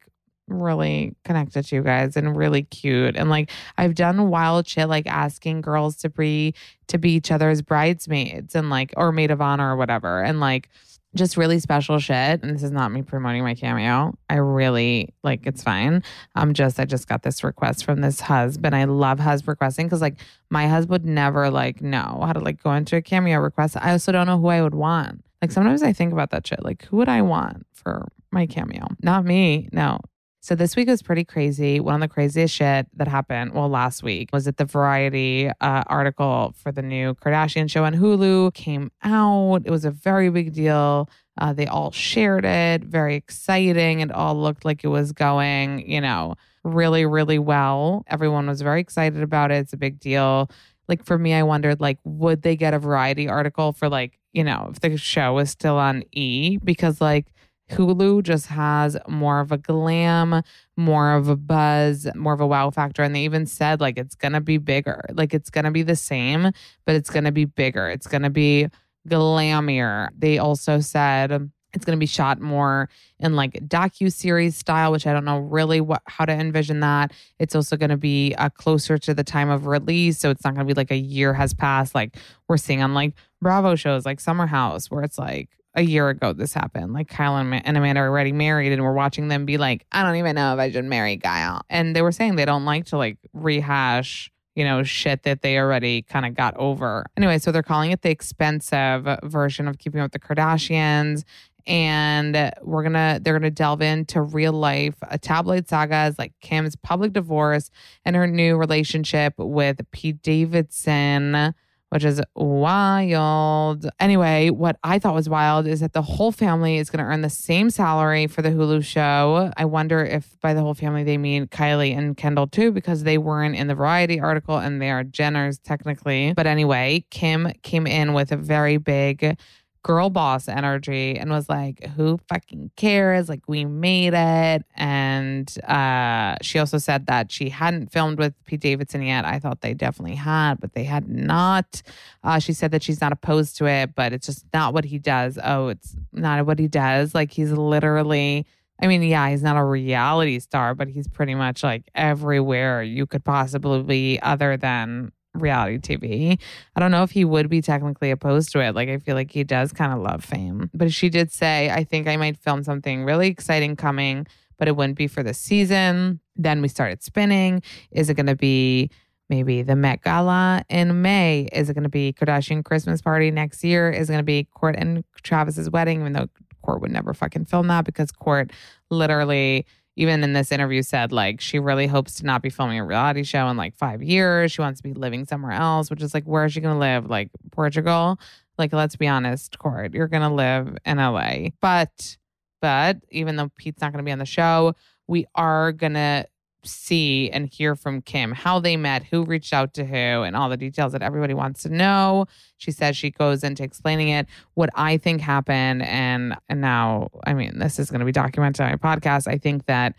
really 0.48 1.16
connected 1.24 1.64
to 1.66 1.76
you 1.76 1.82
guys 1.82 2.16
and 2.16 2.38
really 2.38 2.64
cute. 2.64 3.16
And 3.16 3.30
like 3.30 3.50
I've 3.78 3.96
done 3.96 4.30
wild 4.30 4.68
shit 4.68 4.88
like 4.88 5.08
asking 5.08 5.62
girls 5.62 5.96
to 5.98 6.10
be 6.10 6.54
to 6.88 6.98
be 6.98 7.14
each 7.14 7.32
other's 7.32 7.62
bridesmaids 7.62 8.54
and 8.54 8.70
like 8.70 8.94
or 8.96 9.12
maid 9.12 9.32
of 9.32 9.42
honor 9.42 9.74
or 9.74 9.76
whatever. 9.76 10.22
And 10.22 10.40
like 10.40 10.70
just 11.16 11.38
really 11.38 11.60
special 11.60 12.00
shit. 12.00 12.44
And 12.44 12.54
this 12.54 12.64
is 12.64 12.72
not 12.72 12.92
me 12.92 13.02
promoting 13.02 13.44
my 13.44 13.56
cameo. 13.56 14.14
I 14.30 14.36
really 14.36 15.14
like 15.24 15.46
it's 15.46 15.64
fine. 15.64 16.04
I'm 16.36 16.54
just 16.54 16.80
I 16.80 16.86
just 16.86 17.08
got 17.08 17.24
this 17.24 17.44
request 17.44 17.86
from 17.86 18.02
this 18.02 18.20
husband. 18.20 18.76
I 18.76 18.84
love 18.86 19.20
husband 19.20 19.50
requesting 19.50 19.88
because 19.88 20.02
like 20.02 20.18
my 20.50 20.68
husband 20.68 21.06
never 21.06 21.50
like 21.50 21.82
know 21.82 22.22
how 22.26 22.34
to 22.34 22.40
like 22.40 22.62
go 22.62 22.74
into 22.74 22.96
a 22.96 23.02
cameo 23.02 23.40
request. 23.40 23.78
I 23.80 23.92
also 23.92 24.12
don't 24.12 24.28
know 24.28 24.40
who 24.40 24.48
I 24.48 24.62
would 24.62 24.76
want. 24.76 25.24
Like 25.42 25.52
sometimes 25.52 25.84
I 25.84 25.94
think 25.94 26.14
about 26.14 26.32
that 26.32 26.46
shit. 26.46 26.64
Like 26.64 26.86
who 26.86 26.98
would 26.98 27.10
I 27.10 27.22
want 27.22 27.66
for 27.74 28.08
my 28.32 28.46
cameo? 28.46 28.88
Not 29.02 29.26
me. 29.26 29.70
No. 29.72 30.00
So 30.46 30.54
this 30.54 30.76
week 30.76 30.88
was 30.88 31.02
pretty 31.02 31.24
crazy. 31.24 31.80
One 31.80 31.96
of 31.96 32.02
the 32.02 32.08
craziest 32.08 32.54
shit 32.54 32.86
that 32.98 33.08
happened, 33.08 33.56
well, 33.56 33.68
last 33.68 34.04
week 34.04 34.30
was 34.32 34.46
that 34.46 34.58
the 34.58 34.66
Variety 34.66 35.50
uh, 35.60 35.84
article 35.88 36.54
for 36.56 36.72
the 36.72 36.84
new 36.84 37.16
Kardashian 37.16 37.68
show 37.68 37.84
on 37.84 37.96
Hulu 37.96 38.54
came 38.54 38.92
out. 39.02 39.64
It 39.66 39.72
was 39.72 39.86
a 39.86 39.90
very 39.90 40.30
big 40.30 40.54
deal. 40.54 41.10
Uh, 41.40 41.54
they 41.54 41.66
all 41.66 41.90
shared 41.90 42.46
it, 42.46 42.84
very 42.84 43.16
exciting. 43.16 44.02
It 44.02 44.12
all 44.12 44.40
looked 44.40 44.66
like 44.66 44.84
it 44.84 44.90
was 44.90 45.14
going, 45.14 45.90
you 45.90 46.00
know, 46.00 46.36
really, 46.64 47.08
really 47.08 47.40
well. 47.40 48.04
Everyone 48.06 48.46
was 48.46 48.62
very 48.62 48.82
excited 48.82 49.24
about 49.24 49.50
it. 49.50 49.56
It's 49.56 49.74
a 49.74 49.78
big 49.78 50.00
deal. 50.00 50.52
Like 50.88 51.04
for 51.04 51.18
me, 51.18 51.34
I 51.34 51.42
wondered, 51.42 51.82
like, 51.82 51.98
would 52.04 52.44
they 52.44 52.56
get 52.56 52.76
a 52.76 52.78
Variety 52.78 53.28
article 53.28 53.74
for 53.74 53.90
like, 53.90 54.20
you 54.32 54.44
know, 54.44 54.70
if 54.72 54.80
the 54.80 54.96
show 54.96 55.34
was 55.34 55.50
still 55.50 55.78
on 55.78 56.04
E? 56.12 56.60
Because 56.64 57.02
like 57.02 57.34
Hulu 57.72 58.24
just 58.24 58.48
has 58.48 58.98
more 59.08 59.40
of 59.40 59.52
a 59.52 59.58
glam, 59.58 60.44
more 60.78 61.14
of 61.14 61.28
a 61.30 61.36
buzz, 61.36 62.08
more 62.16 62.34
of 62.34 62.42
a 62.42 62.48
wow 62.48 62.70
factor. 62.70 63.02
And 63.02 63.16
they 63.16 63.24
even 63.24 63.46
said, 63.46 63.82
like, 63.82 63.98
it's 63.98 64.16
going 64.16 64.34
to 64.34 64.42
be 64.42 64.58
bigger. 64.58 65.04
Like, 65.14 65.34
it's 65.34 65.50
going 65.50 65.66
to 65.66 65.72
be 65.72 65.84
the 65.84 65.96
same, 65.96 66.52
but 66.86 66.96
it's 66.96 67.10
going 67.10 67.24
to 67.24 67.32
be 67.32 67.46
bigger. 67.46 67.90
It's 67.90 68.08
going 68.08 68.22
to 68.22 68.30
be 68.30 68.68
glamier. 69.08 70.10
They 70.18 70.38
also 70.38 70.80
said, 70.80 71.50
it's 71.76 71.86
going 71.86 71.98
to 71.98 72.00
be 72.00 72.06
shot 72.06 72.40
more 72.40 72.90
in 73.20 73.36
like 73.36 73.54
docu 73.68 74.12
series 74.12 74.56
style, 74.56 74.92
which 74.92 75.06
I 75.06 75.14
don't 75.14 75.26
know 75.26 75.40
really 75.40 75.82
what 75.82 76.02
how 76.06 76.26
to 76.26 76.32
envision 76.32 76.80
that. 76.80 77.12
It's 77.38 77.54
also 77.54 77.76
going 77.76 77.90
to 77.90 77.98
be 77.98 78.34
uh, 78.38 78.50
closer 78.50 78.98
to 78.98 79.14
the 79.14 79.24
time 79.24 79.50
of 79.50 79.68
release, 79.68 80.18
so 80.18 80.30
it's 80.30 80.44
not 80.44 80.56
going 80.56 80.66
to 80.66 80.74
be 80.74 80.78
like 80.78 80.92
a 80.92 80.98
year 80.98 81.34
has 81.34 81.54
passed, 81.54 81.94
like 81.94 82.16
we're 82.48 82.58
seeing 82.58 82.82
on 82.82 82.94
like 82.94 83.14
Bravo 83.42 83.76
shows 83.76 84.06
like 84.06 84.20
Summer 84.20 84.48
House, 84.48 84.90
where 84.90 85.04
it's 85.04 85.20
like 85.20 85.50
a 85.76 85.82
year 85.82 86.10
ago 86.10 86.34
this 86.34 86.54
happened. 86.54 86.94
Like 86.94 87.10
Kyle 87.10 87.38
and, 87.38 87.54
and 87.66 87.78
Amanda 87.78 88.02
are 88.02 88.08
already 88.08 88.32
married, 88.32 88.72
and 88.72 88.82
we're 88.82 88.94
watching 88.94 89.28
them 89.28 89.46
be 89.46 89.58
like, 89.58 89.86
I 89.92 90.04
don't 90.04 90.16
even 90.16 90.36
know 90.36 90.54
if 90.54 90.60
I 90.60 90.72
should 90.72 90.86
marry 90.86 91.18
Kyle. 91.18 91.62
And 91.70 91.96
they 91.96 92.02
were 92.02 92.12
saying 92.12 92.36
they 92.36 92.46
don't 92.46 92.66
like 92.66 92.86
to 92.88 92.98
like 92.98 93.18
rehash, 93.34 94.32
you 94.56 94.64
know, 94.64 94.84
shit 94.84 95.24
that 95.24 95.42
they 95.42 95.58
already 95.58 96.02
kind 96.02 96.26
of 96.26 96.34
got 96.34 96.56
over. 96.58 97.06
Anyway, 97.18 97.40
so 97.40 97.52
they're 97.52 97.64
calling 97.64 97.92
it 97.92 98.02
the 98.02 98.10
expensive 98.10 99.08
version 99.24 99.68
of 99.68 99.78
Keeping 99.78 100.02
Up 100.02 100.14
with 100.14 100.22
the 100.22 100.28
Kardashians. 100.28 101.24
And 101.68 102.52
we're 102.62 102.84
gonna, 102.84 103.20
they're 103.22 103.34
gonna 103.34 103.50
delve 103.50 103.82
into 103.82 104.22
real 104.22 104.54
life 104.54 104.94
uh, 105.02 105.18
tabloid 105.20 105.68
sagas 105.68 106.20
like 106.20 106.34
Kim's 106.40 106.76
public 106.76 107.12
divorce 107.12 107.72
and 108.06 108.16
her 108.16 108.28
new 108.28 108.56
relationship 108.56 109.34
with 109.38 109.80
Pete 109.92 110.22
Davidson 110.22 111.56
which 111.96 112.04
is 112.04 112.22
wild. 112.36 113.88
Anyway, 114.02 114.50
what 114.50 114.78
I 114.84 115.00
thought 115.00 115.14
was 115.14 115.30
wild 115.30 115.66
is 115.66 115.80
that 115.80 115.94
the 115.94 116.02
whole 116.02 116.34
family 116.34 116.76
is 116.76 116.90
going 116.90 117.02
to 117.02 117.10
earn 117.10 117.22
the 117.22 117.30
same 117.30 117.70
salary 117.70 118.28
for 118.28 118.42
the 118.42 118.50
Hulu 118.50 118.84
show. 118.84 119.50
I 119.56 119.64
wonder 119.64 120.04
if 120.04 120.38
by 120.42 120.54
the 120.54 120.60
whole 120.60 120.74
family 120.74 121.06
they 121.06 121.18
mean 121.18 121.48
Kylie 121.48 121.98
and 121.98 122.18
Kendall 122.18 122.48
too, 122.48 122.74
because 122.74 123.04
they 123.04 123.18
weren't 123.18 123.56
in 123.56 123.68
the 123.68 123.76
Variety 123.76 124.20
article 124.20 124.58
and 124.58 124.82
they 124.82 124.92
are 124.92 125.06
Jenners 125.06 125.58
technically. 125.64 126.34
But 126.34 126.48
anyway, 126.48 127.06
Kim 127.12 127.54
came 127.64 127.88
in 127.88 128.12
with 128.12 128.34
a 128.34 128.38
very 128.38 128.76
big 128.76 129.38
girl 129.86 130.10
boss 130.10 130.48
energy 130.48 131.16
and 131.16 131.30
was 131.30 131.48
like, 131.48 131.86
who 131.90 132.20
fucking 132.28 132.72
cares? 132.76 133.30
Like, 133.30 133.44
we 133.48 133.66
made 133.66 134.16
it. 134.16 134.66
And 134.76 135.64
uh, 135.64 136.38
she 136.42 136.58
also 136.58 136.80
said 136.80 137.06
that 137.06 137.32
she 137.32 137.50
hadn't 137.50 137.92
filmed 137.92 138.18
with 138.18 138.34
Pete 138.46 138.62
Davidson 138.62 139.04
yet. 139.04 139.26
I 139.26 139.38
thought 139.38 139.62
they 139.62 139.76
definitely 139.76 140.16
had, 140.16 140.56
but 140.60 140.74
they 140.74 140.86
had 140.86 141.08
not. 141.08 141.84
Uh, 142.24 142.40
she 142.40 142.52
said 142.52 142.72
that 142.72 142.82
she's 142.82 143.00
not 143.00 143.12
opposed 143.12 143.58
to 143.58 143.68
it, 143.68 143.94
but 143.94 144.12
it's 144.12 144.26
just 144.26 144.44
not 144.52 144.74
what 144.74 144.86
he 144.86 144.98
does. 144.98 145.38
Oh, 145.44 145.68
it's 145.68 145.96
not 146.12 146.44
what 146.48 146.58
he 146.58 146.68
does. 146.68 147.14
Like, 147.14 147.32
he's 147.32 147.52
literally. 147.52 148.48
I 148.82 148.88
mean, 148.88 149.04
yeah, 149.04 149.30
he's 149.30 149.44
not 149.44 149.56
a 149.56 149.64
reality 149.64 150.40
star, 150.40 150.74
but 150.74 150.88
he's 150.88 151.08
pretty 151.08 151.36
much 151.36 151.62
like 151.62 151.84
everywhere 151.94 152.82
you 152.82 153.06
could 153.06 153.24
possibly 153.24 153.84
be 153.84 154.20
other 154.20 154.58
than 154.58 155.12
reality 155.42 155.78
TV. 155.78 156.40
I 156.76 156.80
don't 156.80 156.92
know 156.92 157.04
if 157.04 157.12
he 157.12 157.26
would 157.26 157.50
be 157.50 157.62
technically 157.62 158.12
opposed 158.12 158.52
to 158.52 158.60
it. 158.60 158.76
Like, 158.76 158.90
I 158.90 158.98
feel 158.98 159.16
like 159.16 159.32
he 159.32 159.44
does 159.44 159.72
kind 159.72 159.94
of 159.94 160.00
love 160.00 160.24
fame. 160.24 160.70
But 160.74 160.92
she 160.92 161.10
did 161.10 161.32
say, 161.32 161.70
I 161.70 161.84
think 161.84 162.08
I 162.08 162.18
might 162.18 162.38
film 162.38 162.64
something 162.64 163.04
really 163.06 163.28
exciting 163.28 163.76
coming, 163.76 164.28
but 164.58 164.68
it 164.68 164.76
wouldn't 164.76 164.98
be 164.98 165.08
for 165.08 165.24
the 165.24 165.34
season. 165.34 166.20
Then 166.36 166.62
we 166.62 166.68
started 166.68 167.04
spinning. 167.04 167.62
Is 167.92 168.10
it 168.10 168.16
going 168.16 168.26
to 168.28 168.36
be 168.36 168.90
maybe 169.30 169.62
the 169.62 169.76
Met 169.76 170.02
Gala 170.02 170.64
in 170.70 171.02
May? 171.02 171.48
Is 171.52 171.70
it 171.70 171.74
going 171.74 171.84
to 171.84 171.90
be 171.90 172.14
Kardashian 172.14 172.64
Christmas 172.64 173.02
party 173.02 173.32
next 173.32 173.64
year? 173.64 173.90
Is 173.90 174.10
it 174.10 174.14
going 174.14 174.20
to 174.20 174.24
be 174.24 174.46
Court 174.54 174.76
and 174.78 175.04
Travis's 175.24 175.70
wedding? 175.70 176.02
Even 176.02 176.14
though 176.14 176.28
Court 176.62 176.82
would 176.82 176.92
never 176.92 177.14
fucking 177.14 177.46
film 177.46 177.68
that 177.68 177.86
because 177.86 178.12
Court 178.12 178.52
literally 178.90 179.66
even 179.96 180.24
in 180.24 180.34
this 180.34 180.52
interview 180.52 180.82
said 180.82 181.12
like 181.12 181.40
she 181.40 181.60
really 181.60 181.88
hopes 181.88 182.16
to 182.16 182.26
not 182.26 182.42
be 182.42 182.50
filming 182.50 182.80
a 182.80 182.86
reality 182.86 183.24
show 183.24 183.48
in 183.48 183.58
like 183.58 183.76
five 183.76 184.04
years. 184.04 184.52
She 184.52 184.62
wants 184.62 184.82
to 184.82 184.84
be 184.84 184.94
living 184.94 185.26
somewhere 185.26 185.54
else, 185.54 185.90
which 185.90 186.02
is 186.02 186.14
like 186.14 186.26
where 186.26 186.46
is 186.46 186.54
she 186.54 186.62
gonna 186.62 186.80
live? 186.80 187.10
Like 187.10 187.30
Portugal? 187.52 188.20
Like 188.58 188.74
let's 188.74 188.96
be 188.96 189.08
honest, 189.08 189.58
Court, 189.60 189.94
you're 189.94 190.08
gonna 190.08 190.34
live 190.34 190.78
in 190.86 190.98
LA. 190.98 191.50
But 191.62 192.18
but 192.62 192.98
even 193.12 193.36
though 193.36 193.50
Pete's 193.58 193.82
not 193.82 193.92
gonna 193.92 194.04
be 194.04 194.12
on 194.12 194.20
the 194.20 194.26
show, 194.26 194.74
we 195.08 195.26
are 195.36 195.72
gonna 195.72 196.26
see 196.66 197.30
and 197.32 197.48
hear 197.52 197.76
from 197.76 198.02
Kim 198.02 198.32
how 198.32 198.60
they 198.60 198.78
met, 198.78 199.04
who 199.04 199.24
reached 199.24 199.54
out 199.54 199.74
to 199.76 199.86
who, 199.86 199.96
and 199.96 200.36
all 200.36 200.50
the 200.50 200.58
details 200.58 200.92
that 200.92 201.02
everybody 201.02 201.34
wants 201.34 201.64
to 201.64 201.70
know. 201.70 202.26
She 202.58 202.72
says 202.72 202.98
she 202.98 203.12
goes 203.12 203.44
into 203.44 203.64
explaining 203.64 204.10
it, 204.10 204.28
what 204.54 204.70
I 204.76 204.98
think 204.98 205.22
happened, 205.22 205.84
and 205.84 206.36
and 206.50 206.62
now 206.62 207.10
I 207.26 207.34
mean 207.34 207.60
this 207.60 207.80
is 207.80 207.90
going 207.90 208.00
to 208.00 208.06
be 208.06 208.12
documented 208.12 208.62
on 208.62 208.72
my 208.72 208.78
podcast. 208.78 209.28
I 209.28 209.38
think 209.38 209.66
that 209.66 209.96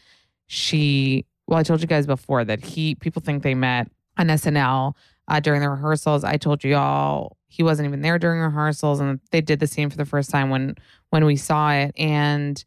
she, 0.46 1.24
well, 1.46 1.58
I 1.58 1.62
told 1.62 1.80
you 1.80 1.86
guys 1.86 2.06
before 2.06 2.44
that 2.44 2.64
he 2.64 2.94
people 2.96 3.22
think 3.22 3.42
they 3.42 3.54
met 3.54 3.90
on 4.18 4.28
SNL 4.28 4.94
uh, 5.28 5.40
during 5.40 5.60
the 5.60 5.70
rehearsals. 5.70 6.24
I 6.24 6.36
told 6.36 6.64
you 6.64 6.76
all 6.76 7.36
he 7.48 7.62
wasn't 7.62 7.88
even 7.88 8.02
there 8.02 8.18
during 8.18 8.40
rehearsals, 8.40 9.00
and 9.00 9.20
they 9.30 9.40
did 9.40 9.60
the 9.60 9.66
scene 9.66 9.90
for 9.90 9.96
the 9.96 10.04
first 10.04 10.30
time 10.30 10.50
when 10.50 10.74
when 11.10 11.24
we 11.24 11.36
saw 11.36 11.72
it, 11.72 11.92
and. 11.98 12.64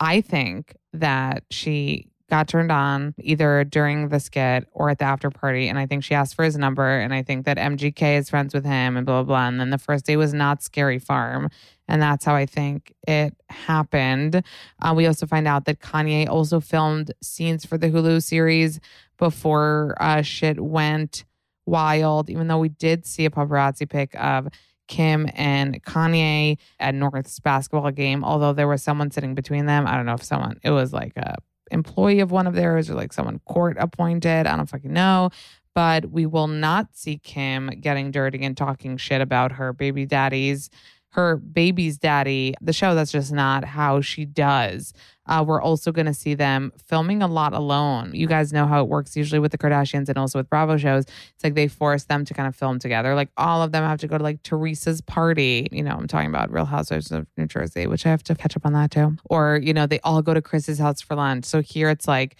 I 0.00 0.20
think 0.20 0.76
that 0.92 1.42
she 1.50 2.08
got 2.30 2.46
turned 2.46 2.70
on 2.70 3.14
either 3.18 3.64
during 3.64 4.08
the 4.08 4.20
skit 4.20 4.68
or 4.72 4.90
at 4.90 4.98
the 4.98 5.04
after 5.04 5.30
party. 5.30 5.68
And 5.68 5.78
I 5.78 5.86
think 5.86 6.04
she 6.04 6.14
asked 6.14 6.34
for 6.34 6.44
his 6.44 6.58
number. 6.58 6.86
And 6.86 7.14
I 7.14 7.22
think 7.22 7.46
that 7.46 7.56
MGK 7.56 8.18
is 8.18 8.28
friends 8.28 8.52
with 8.52 8.64
him 8.64 8.96
and 8.96 9.06
blah, 9.06 9.22
blah, 9.22 9.34
blah. 9.34 9.48
And 9.48 9.58
then 9.58 9.70
the 9.70 9.78
first 9.78 10.04
day 10.04 10.16
was 10.16 10.34
not 10.34 10.62
Scary 10.62 10.98
Farm. 10.98 11.48
And 11.88 12.02
that's 12.02 12.24
how 12.24 12.34
I 12.34 12.44
think 12.44 12.92
it 13.06 13.34
happened. 13.48 14.42
Uh, 14.82 14.92
we 14.94 15.06
also 15.06 15.26
find 15.26 15.48
out 15.48 15.64
that 15.64 15.80
Kanye 15.80 16.28
also 16.28 16.60
filmed 16.60 17.12
scenes 17.22 17.64
for 17.64 17.78
the 17.78 17.88
Hulu 17.88 18.22
series 18.22 18.78
before 19.16 19.96
uh, 19.98 20.20
shit 20.20 20.60
went 20.60 21.24
wild, 21.64 22.28
even 22.28 22.46
though 22.48 22.58
we 22.58 22.68
did 22.68 23.06
see 23.06 23.24
a 23.24 23.30
paparazzi 23.30 23.88
pic 23.88 24.14
of 24.16 24.48
Kim 24.86 25.28
and 25.34 25.82
Kanye 25.82 26.58
at 26.78 26.94
North's 26.94 27.40
basketball 27.40 27.90
game, 27.90 28.24
although 28.24 28.52
there 28.52 28.68
was 28.68 28.82
someone 28.82 29.10
sitting 29.10 29.34
between 29.34 29.66
them. 29.66 29.86
I 29.86 29.96
don't 29.96 30.06
know 30.06 30.14
if 30.14 30.22
someone, 30.22 30.58
it 30.62 30.70
was 30.70 30.92
like 30.92 31.16
a 31.16 31.36
employee 31.70 32.20
of 32.20 32.30
one 32.30 32.46
of 32.46 32.54
theirs 32.54 32.90
or 32.90 32.94
like 32.94 33.12
someone 33.12 33.40
court 33.40 33.76
appointed. 33.78 34.46
I 34.46 34.56
don't 34.56 34.68
fucking 34.68 34.92
know. 34.92 35.30
But 35.74 36.10
we 36.10 36.26
will 36.26 36.48
not 36.48 36.96
see 36.96 37.18
Kim 37.18 37.68
getting 37.80 38.10
dirty 38.10 38.44
and 38.44 38.56
talking 38.56 38.96
shit 38.96 39.20
about 39.20 39.52
her 39.52 39.72
baby 39.72 40.06
daddies, 40.06 40.70
her 41.10 41.36
baby's 41.36 41.98
daddy. 41.98 42.54
The 42.60 42.72
show, 42.72 42.94
that's 42.94 43.12
just 43.12 43.32
not 43.32 43.64
how 43.64 44.00
she 44.00 44.24
does. 44.24 44.92
Uh, 45.26 45.44
we're 45.46 45.60
also 45.60 45.92
going 45.92 46.06
to 46.06 46.14
see 46.14 46.34
them 46.34 46.72
filming 46.86 47.22
a 47.22 47.26
lot 47.26 47.52
alone. 47.52 48.12
You 48.14 48.26
guys 48.26 48.52
know 48.52 48.66
how 48.66 48.82
it 48.82 48.88
works 48.88 49.16
usually 49.16 49.38
with 49.38 49.52
the 49.52 49.58
Kardashians 49.58 50.08
and 50.08 50.16
also 50.16 50.38
with 50.38 50.48
Bravo 50.48 50.76
shows. 50.76 51.04
It's 51.04 51.44
like 51.44 51.54
they 51.54 51.68
force 51.68 52.04
them 52.04 52.24
to 52.24 52.34
kind 52.34 52.48
of 52.48 52.56
film 52.56 52.78
together. 52.78 53.14
Like 53.14 53.30
all 53.36 53.62
of 53.62 53.72
them 53.72 53.84
have 53.84 54.00
to 54.00 54.06
go 54.06 54.16
to 54.16 54.24
like 54.24 54.42
Teresa's 54.42 55.00
party. 55.00 55.68
You 55.70 55.82
know, 55.82 55.96
I'm 55.96 56.08
talking 56.08 56.30
about 56.30 56.50
Real 56.50 56.64
Housewives 56.64 57.10
of 57.10 57.26
New 57.36 57.46
Jersey, 57.46 57.86
which 57.86 58.06
I 58.06 58.10
have 58.10 58.22
to 58.24 58.34
catch 58.34 58.56
up 58.56 58.64
on 58.64 58.72
that 58.74 58.90
too. 58.90 59.16
Or, 59.24 59.60
you 59.62 59.74
know, 59.74 59.86
they 59.86 60.00
all 60.00 60.22
go 60.22 60.34
to 60.34 60.42
Kris's 60.42 60.78
house 60.78 61.00
for 61.00 61.14
lunch. 61.14 61.44
So 61.44 61.60
here 61.60 61.90
it's 61.90 62.08
like, 62.08 62.36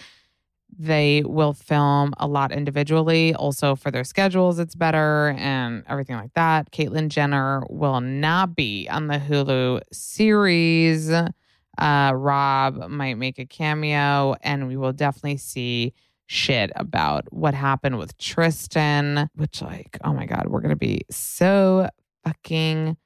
they 0.78 1.24
will 1.26 1.52
film 1.52 2.14
a 2.18 2.28
lot 2.28 2.52
individually. 2.52 3.34
Also, 3.34 3.74
for 3.74 3.90
their 3.90 4.04
schedules, 4.04 4.60
it's 4.60 4.76
better 4.76 5.34
and 5.36 5.82
everything 5.88 6.16
like 6.16 6.32
that. 6.34 6.70
Caitlyn 6.70 7.08
Jenner 7.08 7.64
will 7.68 8.00
not 8.00 8.54
be 8.54 8.88
on 8.88 9.08
the 9.08 9.18
Hulu 9.18 9.80
series. 9.92 11.10
Uh, 11.10 12.12
Rob 12.14 12.88
might 12.88 13.18
make 13.18 13.38
a 13.38 13.46
cameo, 13.46 14.36
and 14.42 14.68
we 14.68 14.76
will 14.76 14.92
definitely 14.92 15.36
see 15.36 15.94
shit 16.26 16.70
about 16.76 17.32
what 17.32 17.54
happened 17.54 17.98
with 17.98 18.16
Tristan, 18.18 19.28
which, 19.34 19.60
like, 19.60 19.98
oh 20.04 20.12
my 20.12 20.26
God, 20.26 20.46
we're 20.48 20.60
going 20.60 20.70
to 20.70 20.76
be 20.76 21.02
so 21.10 21.88
fucking 22.24 22.96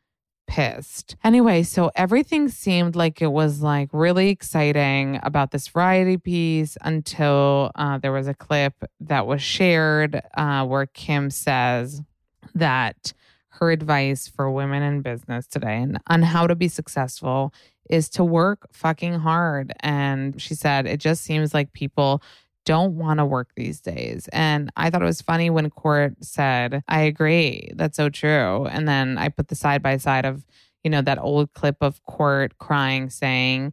pissed. 0.47 1.17
Anyway, 1.25 1.63
so 1.63 1.91
everything 1.95 2.49
seemed 2.49 2.95
like 2.97 3.23
it 3.23 3.33
was 3.33 3.63
like 3.63 3.89
really 3.93 4.29
exciting 4.29 5.19
about 5.23 5.51
this 5.51 5.69
variety 5.69 6.17
piece 6.17 6.77
until 6.83 7.71
uh, 7.75 7.99
there 7.99 8.13
was 8.13 8.29
a 8.29 8.35
clip 8.35 8.75
that 9.01 9.27
was 9.27 9.43
shared 9.43 10.21
uh, 10.35 10.65
where 10.67 10.87
Kim 10.87 11.31
says 11.31 12.03
that 12.55 13.13
her 13.49 13.71
advice 13.71 14.29
for 14.29 14.51
women 14.51 14.83
in 14.83 15.03
business 15.03 15.47
today 15.47 15.77
and 15.83 15.99
on 16.09 16.23
how 16.23 16.47
to 16.47 16.55
be 16.55 16.69
successful 16.69 17.53
is 17.89 18.09
to 18.09 18.25
work 18.25 18.67
fucking 18.73 19.15
hard. 19.21 19.73
And 19.81 20.41
she 20.41 20.55
said, 20.55 20.87
it 20.87 20.99
just 20.99 21.23
seems 21.23 21.53
like 21.53 21.73
people 21.73 22.23
don't 22.65 22.95
want 22.95 23.19
to 23.19 23.25
work 23.25 23.51
these 23.57 23.81
days. 23.81 24.29
And 24.33 24.71
I 24.77 24.91
thought 24.91 25.03
it 25.03 25.07
was 25.07 25.23
funny 25.23 25.51
when 25.51 25.71
Court 25.71 26.15
said, 26.21 26.83
I 26.89 27.03
agree. 27.03 27.73
That's 27.75 27.97
so 27.97 28.09
true. 28.09 28.67
And 28.67 28.89
then 28.89 29.19
I 29.19 29.29
put 29.29 29.49
the 29.49 29.55
side 29.55 29.83
by 29.83 29.97
side 29.97 30.25
of, 30.25 30.45
you 30.85 30.91
know, 30.91 31.03
that 31.03 31.19
old 31.19 31.53
clip 31.53 31.77
of 31.81 32.03
Court 32.05 32.59
crying 32.59 33.11
saying, 33.11 33.73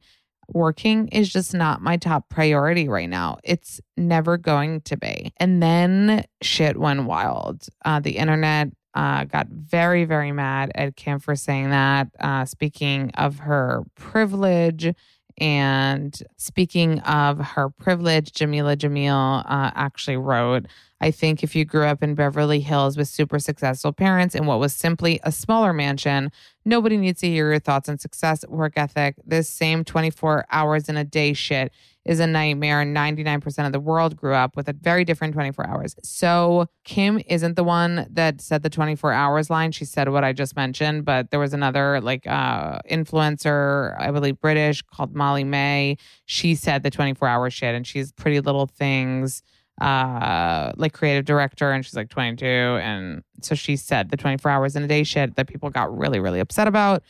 working 0.54 1.08
is 1.10 1.32
just 1.32 1.54
not 1.54 1.82
my 1.82 1.98
top 1.98 2.30
priority 2.30 2.88
right 2.88 3.10
now. 3.10 3.38
It's 3.44 3.80
never 3.98 4.38
going 4.38 4.82
to 4.82 4.98
be. 4.98 5.32
And 5.38 5.62
then 5.62 6.26
shit 6.42 6.78
went 6.78 7.06
wild. 7.06 7.68
Uh, 7.86 8.00
the 8.00 8.18
internet 8.18 8.70
uh, 8.96 9.26
got 9.26 9.48
very, 9.48 10.06
very 10.06 10.32
mad 10.32 10.72
at 10.76 10.96
Kim 10.96 11.20
for 11.20 11.36
saying 11.36 11.70
that. 11.70 12.08
Uh, 12.20 12.46
speaking 12.46 13.12
of 13.12 13.40
her 13.40 13.84
privilege, 13.96 14.94
and 15.38 16.22
speaking 16.38 17.00
of 17.02 17.40
her 17.40 17.70
privilege, 17.70 18.32
Jameela 18.32 18.76
Jamil 18.76 19.40
uh, 19.46 19.72
actually 19.76 20.18
wrote, 20.18 20.66
I 21.02 21.12
think 21.12 21.44
if 21.44 21.56
you 21.56 21.64
grew 21.64 21.86
up 21.86 22.04
in 22.04 22.16
Beverly 22.16 22.60
Hills 22.60 22.98
with 22.98 23.08
super 23.08 23.40
successful 23.40 23.94
parents 23.94 24.36
in 24.36 24.46
what 24.46 24.60
was 24.60 24.74
simply 24.74 25.20
a 25.24 25.32
smaller 25.32 25.72
mansion, 25.72 26.32
nobody 26.66 26.98
needs 26.98 27.22
to 27.22 27.28
hear 27.28 27.52
your 27.52 27.60
thoughts 27.60 27.88
on 27.88 27.98
success, 27.98 28.46
work 28.48 28.74
ethic, 28.76 29.16
this 29.26 29.50
same 29.50 29.86
24 29.86 30.46
hours 30.52 30.90
in 30.90 30.98
a 30.98 31.06
day 31.06 31.32
shit 31.34 31.72
is 32.10 32.20
a 32.20 32.26
nightmare. 32.26 32.84
99% 32.84 33.68
of 33.68 33.72
the 33.72 33.80
world 33.80 34.16
grew 34.16 34.34
up 34.34 34.56
with 34.56 34.68
a 34.68 34.74
very 34.74 35.06
different 35.06 35.32
24 35.36 35.68
hours. 35.68 35.96
So 36.02 36.66
Kim 36.84 37.22
isn't 37.28 37.56
the 37.56 37.64
one 37.64 38.08
that 38.10 38.42
said 38.42 38.64
the 38.64 38.70
24 38.70 39.14
hours 39.14 39.52
line. 39.52 39.72
She 39.72 39.86
said 39.86 40.10
what 40.10 40.24
I 40.24 40.34
just 40.34 40.56
mentioned, 40.56 41.06
but 41.06 41.30
there 41.30 41.40
was 41.40 41.54
another 41.54 42.02
like 42.02 42.26
uh, 42.26 42.80
influencer, 42.90 43.96
I 44.02 44.10
believe 44.10 44.42
British, 44.42 44.82
called 44.82 45.14
Molly-Mae. 45.14 45.98
She 46.26 46.56
said 46.56 46.82
the 46.82 46.90
24 46.90 47.28
hour 47.28 47.52
shit 47.52 47.76
and 47.76 47.86
she's 47.86 48.12
pretty 48.12 48.40
little 48.40 48.66
things 48.66 49.44
uh 49.82 50.72
like 50.78 50.94
creative 50.94 51.26
director 51.26 51.72
and 51.72 51.86
she's 51.86 51.96
like 51.96 52.10
22 52.10 52.46
and 52.46 53.24
so 53.42 53.56
she 53.56 53.76
said 53.76 54.10
the 54.10 54.18
24 54.18 54.52
hours 54.52 54.76
in 54.76 54.84
a 54.84 54.88
day 54.88 55.04
shit 55.04 55.36
that 55.36 55.48
people 55.48 55.70
got 55.70 55.96
really 55.98 56.20
really 56.20 56.40
upset 56.40 56.68
about 56.68 57.04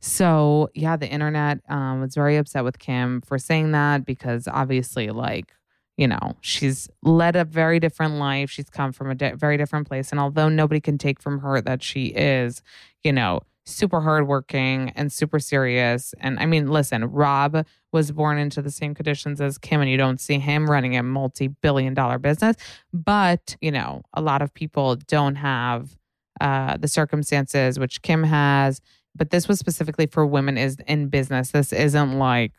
so 0.00 0.68
yeah 0.74 0.96
the 0.96 1.08
internet 1.08 1.60
um 1.68 2.00
was 2.00 2.14
very 2.14 2.36
upset 2.36 2.64
with 2.64 2.78
kim 2.78 3.20
for 3.22 3.38
saying 3.38 3.72
that 3.72 4.04
because 4.04 4.48
obviously 4.48 5.10
like 5.10 5.52
you 6.00 6.08
know, 6.08 6.34
she's 6.40 6.88
led 7.02 7.36
a 7.36 7.44
very 7.44 7.78
different 7.78 8.14
life. 8.14 8.48
She's 8.50 8.70
come 8.70 8.90
from 8.90 9.10
a 9.10 9.14
di- 9.14 9.34
very 9.34 9.58
different 9.58 9.86
place. 9.86 10.10
And 10.10 10.18
although 10.18 10.48
nobody 10.48 10.80
can 10.80 10.96
take 10.96 11.20
from 11.20 11.40
her 11.40 11.60
that 11.60 11.82
she 11.82 12.06
is, 12.06 12.62
you 13.04 13.12
know, 13.12 13.40
super 13.70 14.00
hardworking 14.00 14.90
and 14.96 15.12
super 15.12 15.38
serious. 15.38 16.14
And 16.20 16.38
I 16.38 16.46
mean, 16.46 16.68
listen, 16.68 17.04
Rob 17.04 17.66
was 17.92 18.12
born 18.12 18.38
into 18.38 18.62
the 18.62 18.70
same 18.70 18.94
conditions 18.94 19.40
as 19.40 19.58
Kim, 19.58 19.80
and 19.80 19.90
you 19.90 19.96
don't 19.96 20.20
see 20.20 20.38
him 20.38 20.70
running 20.70 20.96
a 20.96 21.02
multi 21.02 21.48
billion 21.48 21.94
dollar 21.94 22.18
business. 22.18 22.56
But, 22.92 23.56
you 23.60 23.70
know, 23.70 24.02
a 24.14 24.20
lot 24.20 24.42
of 24.42 24.52
people 24.54 24.96
don't 24.96 25.36
have 25.36 25.96
uh, 26.40 26.76
the 26.76 26.88
circumstances 26.88 27.78
which 27.78 28.02
Kim 28.02 28.24
has. 28.24 28.80
But 29.14 29.30
this 29.30 29.48
was 29.48 29.58
specifically 29.58 30.06
for 30.06 30.24
women 30.24 30.56
is 30.56 30.76
in 30.86 31.08
business. 31.08 31.50
This 31.50 31.72
isn't 31.72 32.18
like, 32.18 32.52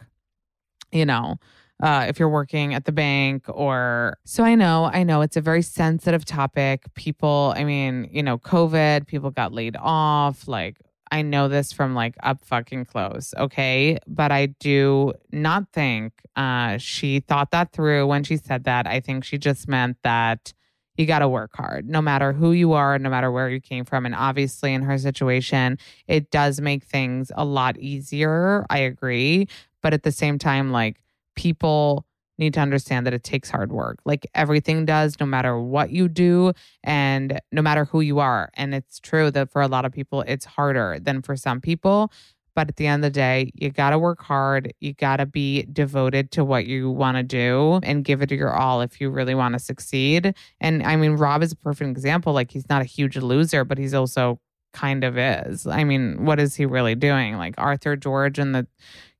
you 0.91 1.05
know, 1.05 1.37
uh, 1.81 2.05
if 2.07 2.19
you're 2.19 2.29
working 2.29 2.73
at 2.73 2.85
the 2.85 2.91
bank 2.91 3.45
or 3.47 4.17
so 4.25 4.43
I 4.43 4.55
know, 4.55 4.89
I 4.93 5.03
know 5.03 5.21
it's 5.21 5.37
a 5.37 5.41
very 5.41 5.61
sensitive 5.63 6.25
topic. 6.25 6.93
People, 6.93 7.53
I 7.55 7.63
mean, 7.63 8.09
you 8.11 8.21
know, 8.21 8.37
COVID, 8.37 9.07
people 9.07 9.31
got 9.31 9.53
laid 9.53 9.75
off. 9.79 10.47
Like, 10.47 10.77
I 11.11 11.21
know 11.21 11.49
this 11.49 11.73
from 11.73 11.93
like 11.93 12.15
up 12.23 12.43
fucking 12.43 12.85
close. 12.85 13.33
Okay. 13.37 13.97
But 14.07 14.31
I 14.31 14.47
do 14.59 15.13
not 15.31 15.65
think 15.73 16.13
uh, 16.35 16.77
she 16.77 17.19
thought 17.19 17.51
that 17.51 17.73
through 17.73 18.07
when 18.07 18.23
she 18.23 18.37
said 18.37 18.63
that. 18.63 18.87
I 18.87 19.01
think 19.01 19.25
she 19.25 19.37
just 19.37 19.67
meant 19.67 19.97
that 20.03 20.53
you 20.97 21.05
got 21.05 21.19
to 21.19 21.29
work 21.29 21.51
hard 21.55 21.87
no 21.89 22.01
matter 22.01 22.33
who 22.33 22.51
you 22.51 22.73
are, 22.73 22.97
no 22.99 23.09
matter 23.09 23.31
where 23.31 23.49
you 23.49 23.59
came 23.59 23.85
from. 23.85 24.05
And 24.05 24.15
obviously, 24.15 24.73
in 24.73 24.81
her 24.83 24.97
situation, 24.97 25.77
it 26.07 26.31
does 26.31 26.61
make 26.61 26.83
things 26.83 27.31
a 27.35 27.45
lot 27.45 27.77
easier. 27.77 28.65
I 28.69 28.79
agree. 28.79 29.47
But 29.81 29.93
at 29.93 30.03
the 30.03 30.11
same 30.11 30.37
time, 30.37 30.71
like, 30.71 31.01
people 31.35 32.05
need 32.41 32.53
to 32.55 32.59
understand 32.59 33.05
that 33.05 33.13
it 33.13 33.23
takes 33.23 33.49
hard 33.49 33.71
work. 33.71 33.99
Like 34.03 34.27
everything 34.35 34.85
does, 34.85 35.19
no 35.19 35.25
matter 35.25 35.57
what 35.57 35.91
you 35.91 36.09
do 36.09 36.51
and 36.83 37.39
no 37.53 37.61
matter 37.61 37.85
who 37.85 38.01
you 38.01 38.19
are. 38.19 38.49
And 38.55 38.75
it's 38.75 38.99
true 38.99 39.31
that 39.31 39.51
for 39.51 39.61
a 39.61 39.67
lot 39.67 39.85
of 39.85 39.93
people, 39.93 40.23
it's 40.27 40.43
harder 40.43 40.99
than 40.99 41.21
for 41.21 41.37
some 41.37 41.61
people. 41.61 42.11
But 42.53 42.67
at 42.67 42.75
the 42.75 42.87
end 42.87 43.05
of 43.05 43.13
the 43.13 43.15
day, 43.15 43.51
you 43.55 43.69
got 43.69 43.91
to 43.91 43.99
work 43.99 44.21
hard. 44.21 44.73
You 44.81 44.93
got 44.93 45.17
to 45.17 45.25
be 45.25 45.63
devoted 45.71 46.31
to 46.31 46.43
what 46.43 46.65
you 46.65 46.89
want 46.89 47.15
to 47.15 47.23
do 47.23 47.79
and 47.81 48.03
give 48.03 48.21
it 48.21 48.31
your 48.31 48.53
all 48.53 48.81
if 48.81 48.99
you 48.99 49.09
really 49.09 49.35
want 49.35 49.53
to 49.53 49.59
succeed. 49.59 50.35
And 50.59 50.83
I 50.83 50.97
mean, 50.97 51.13
Rob 51.13 51.43
is 51.43 51.53
a 51.53 51.55
perfect 51.55 51.89
example. 51.89 52.33
Like, 52.33 52.51
he's 52.51 52.67
not 52.67 52.81
a 52.81 52.85
huge 52.85 53.15
loser, 53.15 53.63
but 53.63 53.77
he's 53.77 53.93
also 53.93 54.41
kind 54.73 55.05
of 55.05 55.17
is. 55.17 55.65
I 55.65 55.85
mean, 55.85 56.25
what 56.25 56.41
is 56.41 56.55
he 56.55 56.65
really 56.65 56.95
doing? 56.95 57.37
Like, 57.37 57.55
Arthur 57.57 57.95
George 57.95 58.37
and 58.37 58.53
the, 58.53 58.67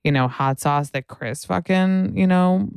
you 0.04 0.12
know, 0.12 0.28
hot 0.28 0.60
sauce 0.60 0.90
that 0.90 1.08
Kris 1.08 1.46
fucking, 1.46 2.18
you 2.18 2.28
know, 2.28 2.68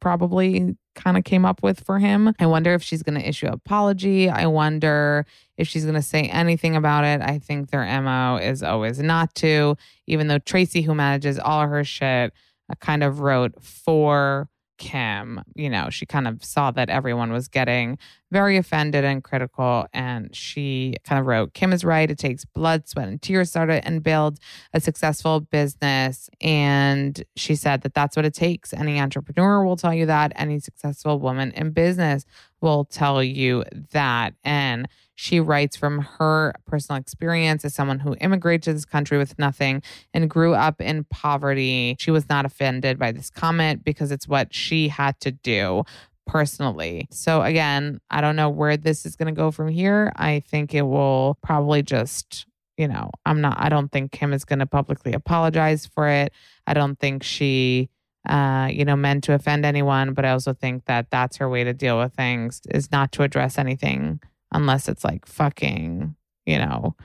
probably 0.00 0.76
kind 0.94 1.16
of 1.16 1.24
came 1.24 1.44
up 1.44 1.62
with 1.62 1.80
for 1.80 1.98
him. 1.98 2.34
I 2.38 2.46
wonder 2.46 2.74
if 2.74 2.82
she's 2.82 3.02
going 3.02 3.18
to 3.18 3.28
issue 3.28 3.46
an 3.46 3.52
apology. 3.54 4.28
I 4.28 4.46
wonder 4.46 5.26
if 5.56 5.68
she's 5.68 5.84
going 5.84 5.94
to 5.94 6.02
say 6.02 6.24
anything 6.24 6.76
about 6.76 7.04
it. 7.04 7.20
I 7.20 7.38
think 7.38 7.70
their 7.70 7.84
MO 8.02 8.36
is 8.36 8.62
always 8.62 8.98
not 8.98 9.34
to, 9.36 9.76
even 10.06 10.28
though 10.28 10.38
Tracy, 10.38 10.82
who 10.82 10.94
manages 10.94 11.38
all 11.38 11.66
her 11.66 11.84
shit, 11.84 12.32
uh, 12.70 12.74
kind 12.80 13.02
of 13.02 13.20
wrote 13.20 13.62
for 13.62 14.48
Kim, 14.78 15.42
you 15.54 15.68
know, 15.68 15.90
she 15.90 16.06
kind 16.06 16.26
of 16.26 16.42
saw 16.42 16.70
that 16.70 16.88
everyone 16.88 17.32
was 17.32 17.48
getting 17.48 17.98
very 18.30 18.56
offended 18.56 19.04
and 19.04 19.22
critical. 19.22 19.86
And 19.92 20.34
she 20.34 20.96
kind 21.04 21.20
of 21.20 21.26
wrote, 21.26 21.52
Kim 21.54 21.72
is 21.72 21.84
right. 21.84 22.10
It 22.10 22.18
takes 22.18 22.44
blood, 22.44 22.88
sweat, 22.88 23.08
and 23.08 23.20
tears 23.20 23.50
started 23.50 23.84
and 23.84 24.02
build 24.02 24.38
a 24.72 24.80
successful 24.80 25.40
business. 25.40 26.30
And 26.40 27.22
she 27.36 27.54
said 27.54 27.82
that 27.82 27.94
that's 27.94 28.16
what 28.16 28.24
it 28.24 28.34
takes. 28.34 28.72
Any 28.72 29.00
entrepreneur 29.00 29.64
will 29.64 29.76
tell 29.76 29.94
you 29.94 30.06
that. 30.06 30.32
Any 30.36 30.60
successful 30.60 31.18
woman 31.18 31.50
in 31.52 31.72
business 31.72 32.24
will 32.60 32.84
tell 32.84 33.22
you 33.22 33.64
that. 33.92 34.34
And 34.44 34.88
she 35.20 35.40
writes 35.40 35.76
from 35.76 35.98
her 35.98 36.54
personal 36.64 37.00
experience 37.00 37.64
as 37.64 37.74
someone 37.74 37.98
who 37.98 38.14
immigrated 38.20 38.62
to 38.62 38.72
this 38.72 38.84
country 38.84 39.18
with 39.18 39.36
nothing 39.36 39.82
and 40.14 40.30
grew 40.30 40.54
up 40.54 40.80
in 40.80 41.02
poverty. 41.10 41.96
She 41.98 42.12
was 42.12 42.28
not 42.28 42.44
offended 42.44 43.00
by 43.00 43.10
this 43.10 43.28
comment 43.28 43.82
because 43.82 44.12
it's 44.12 44.28
what 44.28 44.54
she 44.54 44.86
had 44.86 45.18
to 45.22 45.32
do 45.32 45.82
personally. 46.24 47.08
So, 47.10 47.42
again, 47.42 48.00
I 48.08 48.20
don't 48.20 48.36
know 48.36 48.48
where 48.48 48.76
this 48.76 49.04
is 49.04 49.16
going 49.16 49.26
to 49.26 49.36
go 49.36 49.50
from 49.50 49.66
here. 49.66 50.12
I 50.14 50.38
think 50.46 50.72
it 50.72 50.82
will 50.82 51.36
probably 51.42 51.82
just 51.82 52.46
you 52.76 52.86
know, 52.86 53.10
I'm 53.26 53.40
not, 53.40 53.56
I 53.58 53.70
don't 53.70 53.90
think 53.90 54.12
Kim 54.12 54.32
is 54.32 54.44
going 54.44 54.60
to 54.60 54.66
publicly 54.66 55.12
apologize 55.14 55.84
for 55.84 56.08
it. 56.08 56.32
I 56.64 56.74
don't 56.74 56.96
think 56.96 57.24
she, 57.24 57.90
uh, 58.28 58.68
you 58.70 58.84
know, 58.84 58.94
meant 58.94 59.24
to 59.24 59.34
offend 59.34 59.66
anyone, 59.66 60.14
but 60.14 60.24
I 60.24 60.30
also 60.30 60.54
think 60.54 60.84
that 60.84 61.10
that's 61.10 61.38
her 61.38 61.48
way 61.48 61.64
to 61.64 61.74
deal 61.74 61.98
with 61.98 62.14
things 62.14 62.60
is 62.70 62.92
not 62.92 63.10
to 63.12 63.24
address 63.24 63.58
anything 63.58 64.20
unless 64.52 64.88
it's 64.88 65.04
like 65.04 65.26
fucking, 65.26 66.14
you 66.46 66.58
know, 66.58 66.96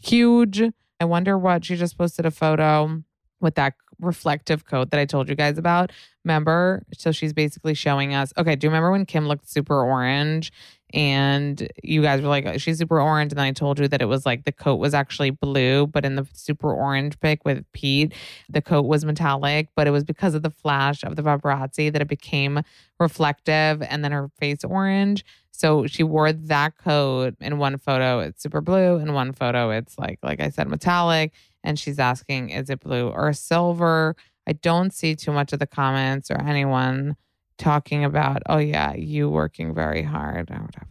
huge. 0.00 0.62
I 1.00 1.04
wonder 1.04 1.36
what 1.36 1.64
she 1.64 1.76
just 1.76 1.98
posted 1.98 2.26
a 2.26 2.30
photo 2.30 3.02
with 3.40 3.54
that 3.56 3.74
reflective 4.00 4.64
coat 4.64 4.90
that 4.90 5.00
I 5.00 5.04
told 5.04 5.28
you 5.28 5.34
guys 5.34 5.58
about. 5.58 5.92
Remember? 6.24 6.84
So 6.96 7.12
she's 7.12 7.32
basically 7.32 7.74
showing 7.74 8.14
us. 8.14 8.32
Okay, 8.36 8.56
do 8.56 8.66
you 8.66 8.70
remember 8.70 8.90
when 8.90 9.06
Kim 9.06 9.26
looked 9.28 9.48
super 9.48 9.82
orange 9.82 10.52
and 10.94 11.68
you 11.82 12.00
guys 12.00 12.22
were 12.22 12.28
like, 12.28 12.46
oh, 12.46 12.58
she's 12.58 12.78
super 12.78 13.00
orange? 13.00 13.32
And 13.32 13.38
then 13.38 13.46
I 13.46 13.52
told 13.52 13.78
you 13.78 13.88
that 13.88 14.00
it 14.00 14.06
was 14.06 14.24
like 14.24 14.44
the 14.44 14.52
coat 14.52 14.76
was 14.76 14.94
actually 14.94 15.30
blue, 15.30 15.86
but 15.86 16.04
in 16.04 16.16
the 16.16 16.26
super 16.32 16.72
orange 16.72 17.18
pic 17.20 17.44
with 17.44 17.64
Pete, 17.72 18.14
the 18.48 18.62
coat 18.62 18.82
was 18.82 19.04
metallic, 19.04 19.68
but 19.74 19.86
it 19.86 19.90
was 19.90 20.04
because 20.04 20.34
of 20.34 20.42
the 20.42 20.50
flash 20.50 21.02
of 21.02 21.16
the 21.16 21.22
paparazzi 21.22 21.92
that 21.92 22.02
it 22.02 22.08
became 22.08 22.60
reflective 23.00 23.82
and 23.82 24.04
then 24.04 24.12
her 24.12 24.30
face 24.38 24.62
orange. 24.64 25.24
So 25.50 25.86
she 25.86 26.02
wore 26.02 26.32
that 26.32 26.76
coat 26.76 27.34
in 27.40 27.58
one 27.58 27.78
photo, 27.78 28.20
it's 28.20 28.42
super 28.42 28.60
blue. 28.60 28.98
In 28.98 29.12
one 29.12 29.32
photo, 29.32 29.70
it's 29.70 29.98
like, 29.98 30.18
like 30.22 30.40
I 30.40 30.50
said, 30.50 30.68
metallic. 30.68 31.32
And 31.64 31.78
she's 31.78 31.98
asking, 31.98 32.50
is 32.50 32.70
it 32.70 32.80
blue 32.80 33.08
or 33.08 33.32
silver? 33.32 34.14
I 34.46 34.52
don't 34.52 34.92
see 34.92 35.16
too 35.16 35.32
much 35.32 35.52
of 35.52 35.58
the 35.58 35.66
comments 35.66 36.30
or 36.30 36.40
anyone 36.40 37.16
talking 37.58 38.04
about, 38.04 38.42
oh, 38.46 38.58
yeah, 38.58 38.94
you 38.94 39.28
working 39.28 39.74
very 39.74 40.02
hard 40.02 40.50
or 40.50 40.56
whatever. 40.56 40.86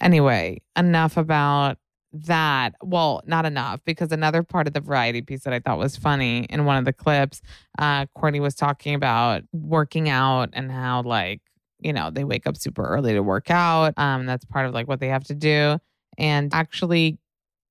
Anyway, 0.00 0.62
enough 0.76 1.16
about 1.16 1.78
that. 2.12 2.74
Well, 2.82 3.22
not 3.26 3.44
enough 3.44 3.80
because 3.84 4.12
another 4.12 4.42
part 4.42 4.66
of 4.66 4.72
the 4.72 4.80
variety 4.80 5.22
piece 5.22 5.44
that 5.44 5.52
I 5.52 5.60
thought 5.60 5.78
was 5.78 5.96
funny 5.96 6.44
in 6.44 6.64
one 6.64 6.76
of 6.76 6.84
the 6.84 6.92
clips, 6.92 7.42
uh, 7.78 8.06
Kourtney 8.16 8.40
was 8.40 8.54
talking 8.54 8.94
about 8.94 9.42
working 9.52 10.08
out 10.08 10.50
and 10.52 10.70
how, 10.70 11.02
like, 11.02 11.40
you 11.80 11.92
know, 11.92 12.10
they 12.10 12.24
wake 12.24 12.46
up 12.46 12.56
super 12.56 12.84
early 12.84 13.12
to 13.12 13.22
work 13.22 13.50
out. 13.50 13.94
Um, 13.96 14.26
that's 14.26 14.44
part 14.44 14.66
of 14.66 14.74
like 14.74 14.88
what 14.88 15.00
they 15.00 15.08
have 15.08 15.24
to 15.24 15.34
do. 15.34 15.78
And 16.16 16.52
actually, 16.52 17.18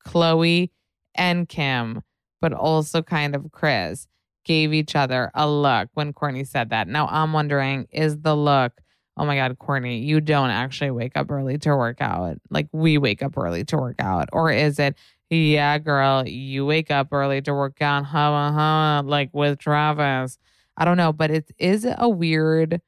Khloé 0.05 0.69
and 1.15 1.49
Kim, 1.49 2.01
but 2.39 2.53
also 2.53 3.01
kind 3.01 3.35
of 3.35 3.51
Kris, 3.51 4.07
gave 4.47 4.73
each 4.73 4.95
other 4.95 5.29
a 5.35 5.47
look 5.47 5.89
when 5.93 6.13
Kourtney 6.13 6.47
said 6.47 6.69
that. 6.71 6.87
Now 6.87 7.07
I'm 7.07 7.33
wondering, 7.33 7.87
is 7.91 8.17
the 8.19 8.35
look, 8.35 8.71
oh 9.17 9.25
my 9.25 9.35
God, 9.35 9.57
Kourtney, 9.59 10.03
you 10.03 10.21
don't 10.21 10.49
actually 10.49 10.91
wake 10.91 11.15
up 11.15 11.29
early 11.29 11.57
to 11.59 11.75
work 11.75 12.01
out. 12.01 12.37
Like 12.49 12.67
we 12.71 12.97
wake 12.97 13.21
up 13.21 13.37
early 13.37 13.65
to 13.65 13.77
work 13.77 13.97
out. 13.99 14.29
Or 14.31 14.49
is 14.49 14.79
it, 14.79 14.95
yeah, 15.29 15.77
girl, 15.77 16.25
you 16.25 16.65
wake 16.65 16.89
up 16.89 17.09
early 17.11 17.41
to 17.41 17.53
work 17.53 17.81
out, 17.81 18.05
huh, 18.05 18.51
huh, 18.51 19.03
like 19.05 19.29
with 19.33 19.59
Travis. 19.59 20.37
I 20.77 20.85
don't 20.85 20.97
know, 20.97 21.11
but 21.11 21.29
it 21.29 21.51
is 21.57 21.85
a 21.97 22.07
weird 22.07 22.81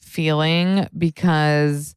feeling 0.00 0.88
because 0.96 1.94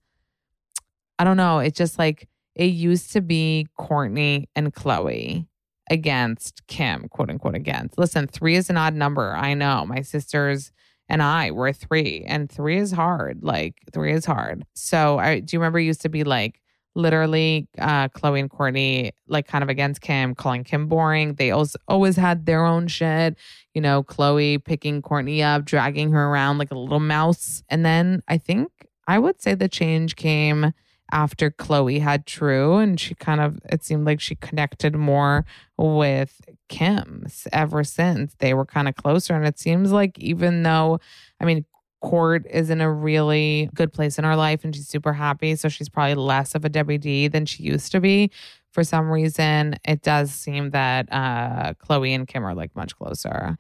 I 1.18 1.24
don't 1.24 1.38
know. 1.38 1.60
It's 1.60 1.78
just 1.78 1.98
like 1.98 2.28
it 2.56 2.66
used 2.66 3.14
to 3.14 3.22
be 3.22 3.68
Kourtney 3.80 4.46
and 4.56 4.74
Khloé 4.74 5.48
against 5.90 6.66
Kim, 6.68 7.08
quote 7.10 7.30
unquote, 7.30 7.56
against. 7.56 7.98
Listen, 7.98 8.28
three 8.28 8.56
is 8.56 8.70
an 8.70 8.78
odd 8.78 8.94
number. 8.94 9.36
I 9.36 9.54
know. 9.54 9.86
My 9.86 10.02
sisters 10.02 10.72
and 11.10 11.22
I 11.24 11.52
were 11.52 11.72
three, 11.72 12.26
and 12.28 12.52
three 12.52 12.78
is 12.78 12.92
hard. 12.92 13.44
Like, 13.44 13.76
three 13.94 14.14
is 14.14 14.26
hard. 14.26 14.66
So, 14.74 15.20
I 15.20 15.40
do 15.40 15.56
you 15.56 15.60
remember 15.60 15.80
used 15.80 16.02
to 16.02 16.10
be 16.10 16.24
like 16.24 16.62
literally 16.98 17.68
uh 17.78 18.10
Khloé 18.10 18.40
and 18.40 18.50
Kourtney 18.50 19.12
like 19.28 19.48
kind 19.48 19.64
of 19.64 19.70
against 19.70 20.02
Kim, 20.02 20.36
calling 20.36 20.64
Kim 20.64 20.88
boring. 20.88 21.36
They 21.36 21.52
always 21.52 21.78
always 21.88 22.16
had 22.16 22.46
their 22.46 22.66
own 22.66 22.88
shit. 22.88 23.38
You 23.74 23.82
know, 23.82 24.04
Khloé 24.04 24.64
picking 24.64 25.02
Kourtney 25.02 25.44
up, 25.44 25.64
dragging 25.64 26.12
her 26.12 26.26
around 26.26 26.58
like 26.58 26.72
a 26.72 26.78
little 26.78 27.00
mouse. 27.00 27.64
And 27.70 27.86
then 27.86 28.24
I 28.28 28.38
think 28.38 28.70
I 29.08 29.20
would 29.20 29.42
say 29.42 29.54
the 29.54 29.70
change 29.70 30.16
came 30.16 30.74
after 31.12 31.52
Khloé 31.52 32.02
had 32.02 32.26
True 32.26 32.78
and 32.78 33.00
she 33.00 33.16
kind 33.16 33.42
of 33.42 33.60
it 33.70 33.84
seemed 33.84 34.06
like 34.06 34.20
she 34.20 34.36
connected 34.36 34.96
more 34.96 35.46
with 35.78 36.42
Kim's 36.70 37.48
ever 37.52 37.84
since 37.84 38.36
they 38.40 38.54
were 38.54 38.66
kind 38.66 38.88
of 38.88 38.96
closer 38.96 39.34
and 39.34 39.46
it 39.46 39.60
seems 39.60 39.92
like 39.92 40.18
even 40.20 40.64
though 40.64 41.00
I 41.40 41.46
mean 41.46 41.66
Court 42.02 42.46
is 42.50 42.70
in 42.70 42.80
a 42.80 42.92
really 42.92 43.70
good 43.74 43.92
place 43.92 44.20
in 44.20 44.24
her 44.24 44.36
life 44.36 44.64
and 44.64 44.76
she's 44.76 44.88
super 44.88 45.14
happy. 45.14 45.56
So 45.56 45.68
she's 45.68 45.90
probably 45.90 46.16
less 46.16 46.54
of 46.54 46.64
a 46.64 46.70
WD 46.70 47.32
than 47.32 47.46
she 47.46 47.64
used 47.64 47.92
to 47.92 48.00
be. 48.00 48.30
For 48.72 48.84
some 48.84 49.10
reason, 49.10 49.76
it 49.84 50.04
does 50.04 50.32
seem 50.32 50.70
that 50.72 51.12
uh, 51.12 51.74
Khloé 51.74 52.14
and 52.14 52.28
Kim 52.28 52.46
are 52.46 52.54
like 52.54 52.76
much 52.76 52.96
closer. 52.96 53.58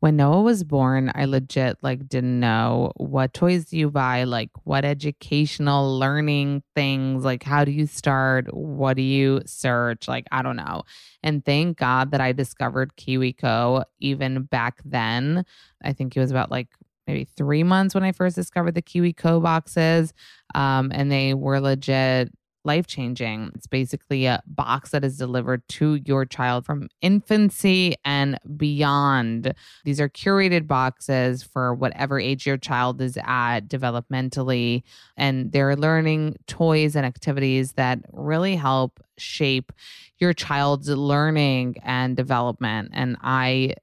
When 0.00 0.16
Noah 0.16 0.42
was 0.42 0.64
born, 0.64 1.10
I 1.14 1.24
legit 1.24 1.78
like 1.82 2.08
didn't 2.08 2.38
know 2.38 2.92
what 2.96 3.32
toys 3.32 3.64
do 3.64 3.78
you 3.78 3.90
buy, 3.90 4.24
like 4.24 4.50
what 4.64 4.84
educational 4.84 5.98
learning 5.98 6.62
things, 6.74 7.24
like 7.24 7.42
how 7.42 7.64
do 7.64 7.72
you 7.72 7.86
start, 7.86 8.52
what 8.52 8.96
do 8.96 9.02
you 9.02 9.40
search, 9.46 10.06
like 10.06 10.26
I 10.30 10.42
don't 10.42 10.56
know. 10.56 10.82
And 11.22 11.44
thank 11.44 11.78
God 11.78 12.10
that 12.10 12.20
I 12.20 12.32
discovered 12.32 12.96
KiwiCo 12.96 13.84
even 14.00 14.42
back 14.42 14.80
then. 14.84 15.46
I 15.82 15.94
think 15.94 16.16
it 16.16 16.20
was 16.20 16.30
about 16.30 16.50
like 16.50 16.68
maybe 17.06 17.24
three 17.24 17.62
months 17.62 17.94
when 17.94 18.04
I 18.04 18.12
first 18.12 18.36
discovered 18.36 18.74
the 18.74 18.82
KiwiCo 18.82 19.42
boxes, 19.42 20.12
um, 20.54 20.90
and 20.94 21.10
they 21.10 21.34
were 21.34 21.60
legit 21.60 22.30
life 22.64 22.86
changing. 22.86 23.52
It's 23.54 23.66
basically 23.66 24.26
a 24.26 24.42
box 24.46 24.90
that 24.90 25.04
is 25.04 25.18
delivered 25.18 25.66
to 25.70 26.00
your 26.04 26.24
child 26.24 26.64
from 26.64 26.88
infancy 27.00 27.94
and 28.04 28.38
beyond. 28.56 29.54
These 29.84 30.00
are 30.00 30.08
curated 30.08 30.66
boxes 30.66 31.42
for 31.42 31.74
whatever 31.74 32.18
age 32.18 32.46
your 32.46 32.56
child 32.56 33.00
is 33.00 33.18
at 33.24 33.60
developmentally, 33.68 34.82
and 35.16 35.52
they're 35.52 35.76
learning 35.76 36.36
toys 36.46 36.96
and 36.96 37.06
activities 37.06 37.72
that 37.72 38.00
really 38.12 38.56
help 38.56 39.00
shape 39.18 39.72
your 40.18 40.32
child's 40.32 40.88
learning 40.88 41.76
and 41.82 42.16
development. 42.16 42.90
And 42.92 43.16
I 43.22 43.74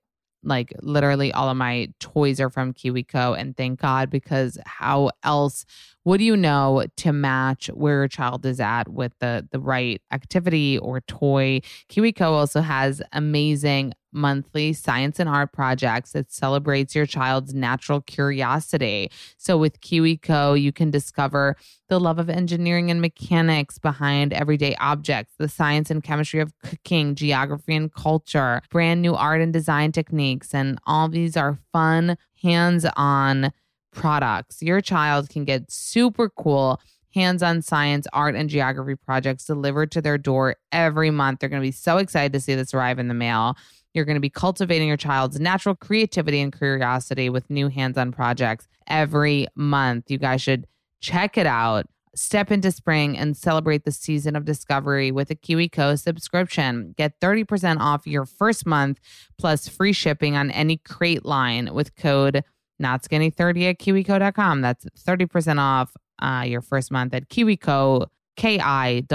like 0.43 0.73
literally 0.81 1.31
all 1.31 1.49
of 1.49 1.57
my 1.57 1.89
toys 1.99 2.39
are 2.39 2.49
from 2.49 2.73
KiwiCo 2.73 3.39
and 3.39 3.55
thank 3.55 3.79
God 3.79 4.09
because 4.09 4.57
how 4.65 5.11
else 5.23 5.65
would 6.03 6.21
you 6.21 6.35
know 6.35 6.85
to 6.97 7.13
match 7.13 7.67
where 7.67 7.99
your 7.99 8.07
child 8.07 8.45
is 8.45 8.59
at 8.59 8.89
with 8.89 9.13
the 9.19 9.47
the 9.51 9.59
right 9.59 10.01
activity 10.11 10.77
or 10.79 11.01
toy? 11.01 11.61
KiwiCo 11.89 12.21
also 12.21 12.61
has 12.61 13.01
amazing 13.13 13.93
monthly 14.13 14.73
science 14.73 15.19
and 15.19 15.29
art 15.29 15.53
projects 15.53 16.11
that 16.11 16.31
celebrates 16.31 16.93
your 16.93 17.05
child's 17.05 17.53
natural 17.53 18.01
curiosity. 18.01 19.09
So 19.37 19.57
with 19.57 19.79
KiwiCo, 19.81 20.61
you 20.61 20.73
can 20.73 20.91
discover 20.91 21.55
the 21.87 21.99
love 21.99 22.19
of 22.19 22.29
engineering 22.29 22.91
and 22.91 22.99
mechanics 22.99 23.77
behind 23.77 24.33
everyday 24.33 24.75
objects, 24.75 25.35
the 25.37 25.47
science 25.47 25.89
and 25.89 26.03
chemistry 26.03 26.41
of 26.41 26.53
cooking, 26.61 27.15
geography 27.15 27.75
and 27.75 27.93
culture, 27.93 28.61
brand 28.69 29.01
new 29.01 29.15
art 29.15 29.41
and 29.41 29.53
design 29.53 29.91
techniques, 29.91 30.53
and 30.53 30.79
all 30.85 31.07
these 31.07 31.37
are 31.37 31.59
fun, 31.71 32.17
hands-on 32.41 33.51
products. 33.91 34.61
Your 34.61 34.81
child 34.81 35.29
can 35.29 35.45
get 35.45 35.71
super 35.71 36.29
cool 36.29 36.79
hands 37.13 37.43
on 37.43 37.61
science, 37.61 38.07
art, 38.13 38.35
and 38.35 38.49
geography 38.49 38.95
projects 38.95 39.45
delivered 39.45 39.91
to 39.91 40.01
their 40.01 40.17
door 40.17 40.55
every 40.71 41.11
month. 41.11 41.39
They're 41.39 41.49
going 41.49 41.61
to 41.61 41.67
be 41.67 41.71
so 41.71 41.97
excited 41.97 42.33
to 42.33 42.39
see 42.39 42.55
this 42.55 42.73
arrive 42.73 42.99
in 42.99 43.07
the 43.07 43.13
mail. 43.13 43.57
You're 43.93 44.05
going 44.05 44.15
to 44.15 44.21
be 44.21 44.29
cultivating 44.29 44.87
your 44.87 44.97
child's 44.97 45.39
natural 45.39 45.75
creativity 45.75 46.39
and 46.39 46.57
curiosity 46.57 47.29
with 47.29 47.49
new 47.49 47.67
hands 47.67 47.97
on 47.97 48.11
projects 48.11 48.67
every 48.87 49.47
month. 49.55 50.09
You 50.09 50.17
guys 50.17 50.41
should 50.41 50.65
check 51.01 51.37
it 51.37 51.45
out. 51.45 51.87
Step 52.13 52.51
into 52.51 52.71
spring 52.71 53.17
and 53.17 53.37
celebrate 53.37 53.85
the 53.85 53.91
season 53.91 54.35
of 54.35 54.43
discovery 54.43 55.11
with 55.11 55.31
a 55.31 55.35
KiwiCo 55.35 55.97
subscription. 55.97 56.93
Get 56.97 57.19
30% 57.21 57.79
off 57.79 58.05
your 58.05 58.25
first 58.25 58.65
month 58.65 58.99
plus 59.37 59.69
free 59.69 59.93
shipping 59.93 60.35
on 60.35 60.51
any 60.51 60.77
crate 60.77 61.25
line 61.25 61.73
with 61.73 61.95
code 61.95 62.43
not 62.81 63.03
skinny 63.03 63.29
30 63.29 63.67
at 63.67 63.79
kiwico.com. 63.79 64.61
That's 64.61 64.85
30% 64.97 65.59
off 65.59 65.95
uh, 66.21 66.43
your 66.45 66.61
first 66.61 66.91
month 66.91 67.13
at 67.13 67.29
kiwico, 67.29 68.07
K-I-W-I-C-O.com. 68.37 69.05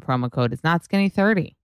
Promo 0.00 0.30
code 0.30 0.52
is 0.52 0.62
not 0.64 0.84
skinny 0.84 1.08
30. 1.08 1.56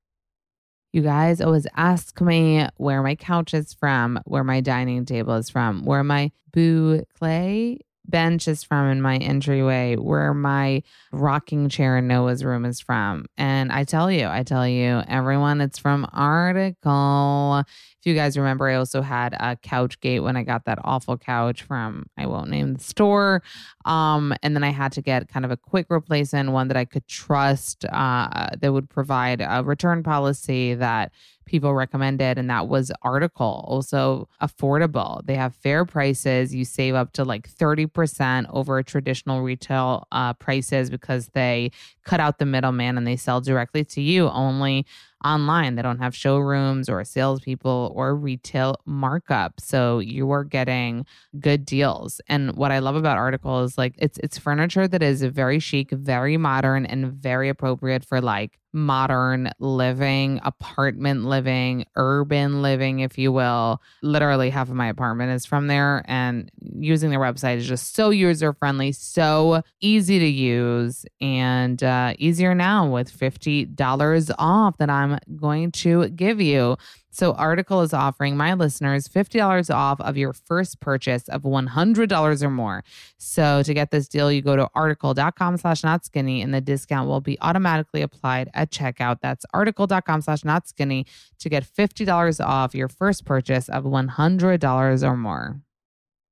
You 0.92 1.02
guys 1.02 1.40
always 1.40 1.66
ask 1.74 2.20
me 2.20 2.66
where 2.76 3.02
my 3.02 3.14
couch 3.14 3.54
is 3.54 3.72
from, 3.72 4.20
where 4.24 4.44
my 4.44 4.60
dining 4.60 5.06
table 5.06 5.34
is 5.34 5.48
from, 5.48 5.84
where 5.84 6.04
my 6.04 6.30
boo 6.52 7.02
clay 7.18 7.78
bench 8.04 8.48
is 8.48 8.62
from 8.62 8.90
in 8.90 9.00
my 9.00 9.16
entryway, 9.16 9.96
where 9.96 10.34
my 10.34 10.82
rocking 11.12 11.68
chair 11.68 11.98
in 11.98 12.08
Noah's 12.08 12.44
room 12.44 12.64
is 12.64 12.80
from. 12.80 13.26
And 13.36 13.72
I 13.72 13.84
tell 13.84 14.10
you, 14.10 14.26
I 14.26 14.42
tell 14.42 14.66
you, 14.66 15.02
everyone, 15.08 15.60
it's 15.60 15.78
from 15.78 16.06
Article. 16.12 17.64
If 18.00 18.06
you 18.06 18.14
guys 18.14 18.36
remember, 18.36 18.68
I 18.68 18.74
also 18.74 19.00
had 19.00 19.34
a 19.34 19.56
couch 19.56 20.00
gate 20.00 20.20
when 20.20 20.36
I 20.36 20.42
got 20.42 20.64
that 20.64 20.78
awful 20.82 21.16
couch 21.16 21.62
from 21.62 22.06
I 22.16 22.26
won't 22.26 22.50
name 22.50 22.74
the 22.74 22.82
store. 22.82 23.42
Um, 23.84 24.34
and 24.42 24.56
then 24.56 24.64
I 24.64 24.70
had 24.70 24.92
to 24.92 25.02
get 25.02 25.28
kind 25.28 25.44
of 25.44 25.50
a 25.50 25.56
quick 25.56 25.86
replacement, 25.88 26.50
one 26.50 26.68
that 26.68 26.76
I 26.76 26.84
could 26.84 27.06
trust, 27.06 27.84
uh, 27.84 28.48
that 28.60 28.72
would 28.72 28.90
provide 28.90 29.40
a 29.40 29.62
return 29.62 30.02
policy 30.02 30.74
that 30.74 31.12
people 31.44 31.74
recommended, 31.74 32.38
and 32.38 32.48
that 32.50 32.68
was 32.68 32.92
Article. 33.02 33.64
Also 33.68 34.28
affordable. 34.40 35.24
They 35.26 35.34
have 35.34 35.54
fair 35.54 35.84
prices. 35.84 36.54
You 36.54 36.64
save 36.64 36.94
up 36.94 37.12
to 37.14 37.24
like 37.24 37.48
30% 37.48 38.46
over 38.50 38.82
traditional 38.82 39.42
retail 39.42 40.06
uh, 40.12 40.32
prices 40.34 40.90
because 40.90 41.28
they 41.34 41.70
cut 42.04 42.20
out 42.20 42.38
the 42.38 42.46
middleman 42.46 42.96
and 42.98 43.06
they 43.06 43.16
sell 43.16 43.40
directly 43.40 43.84
to 43.84 44.00
you 44.00 44.28
only 44.28 44.86
online. 45.24 45.76
They 45.76 45.82
don't 45.82 45.98
have 45.98 46.14
showrooms 46.14 46.88
or 46.88 47.04
salespeople 47.04 47.92
or 47.94 48.14
retail 48.14 48.76
markup. 48.84 49.60
So 49.60 49.98
you 50.00 50.30
are 50.32 50.44
getting 50.44 51.06
good 51.38 51.64
deals. 51.64 52.20
And 52.28 52.56
what 52.56 52.72
I 52.72 52.80
love 52.80 52.96
about 52.96 53.18
Article 53.18 53.62
is 53.62 53.78
like 53.78 53.94
it's 53.98 54.18
it's 54.18 54.38
furniture 54.38 54.88
that 54.88 55.02
is 55.02 55.22
very 55.22 55.58
chic, 55.58 55.90
very 55.90 56.36
modern, 56.36 56.86
and 56.86 57.12
very 57.12 57.48
appropriate 57.48 58.04
for 58.04 58.20
like 58.20 58.58
modern 58.72 59.50
living, 59.58 60.40
apartment 60.44 61.24
living, 61.24 61.84
urban 61.96 62.62
living, 62.62 63.00
if 63.00 63.18
you 63.18 63.32
will. 63.32 63.80
Literally 64.02 64.50
half 64.50 64.68
of 64.68 64.74
my 64.74 64.88
apartment 64.88 65.32
is 65.32 65.44
from 65.46 65.66
there. 65.66 66.04
And 66.06 66.50
using 66.78 67.10
their 67.10 67.20
website 67.20 67.58
is 67.58 67.66
just 67.66 67.94
so 67.94 68.10
user 68.10 68.52
friendly, 68.52 68.92
so 68.92 69.62
easy 69.80 70.18
to 70.18 70.26
use, 70.26 71.04
and 71.20 71.82
uh, 71.82 72.14
easier 72.18 72.54
now 72.54 72.88
with 72.88 73.12
$50 73.16 74.34
off 74.38 74.76
that 74.78 74.90
I'm 74.90 75.18
going 75.36 75.72
to 75.72 76.08
give 76.08 76.40
you. 76.40 76.76
So, 77.14 77.32
Article 77.34 77.82
is 77.82 77.92
offering 77.92 78.38
my 78.38 78.54
listeners 78.54 79.06
$50 79.06 79.72
off 79.72 80.00
of 80.00 80.16
your 80.16 80.32
first 80.32 80.80
purchase 80.80 81.28
of 81.28 81.42
$100 81.42 82.42
or 82.42 82.50
more. 82.50 82.82
So, 83.18 83.62
to 83.62 83.74
get 83.74 83.90
this 83.90 84.08
deal, 84.08 84.32
you 84.32 84.40
go 84.40 84.56
to 84.56 84.66
article.com 84.74 85.58
slash 85.58 85.84
not 85.84 86.06
skinny 86.06 86.40
and 86.40 86.54
the 86.54 86.62
discount 86.62 87.08
will 87.08 87.20
be 87.20 87.38
automatically 87.42 88.00
applied 88.00 88.48
at 88.54 88.70
checkout. 88.70 89.18
That's 89.20 89.44
article.com 89.52 90.22
slash 90.22 90.42
not 90.42 90.66
skinny 90.66 91.04
to 91.38 91.50
get 91.50 91.64
$50 91.64 92.44
off 92.44 92.74
your 92.74 92.88
first 92.88 93.26
purchase 93.26 93.68
of 93.68 93.84
$100 93.84 95.02
or 95.02 95.16
more. 95.16 95.60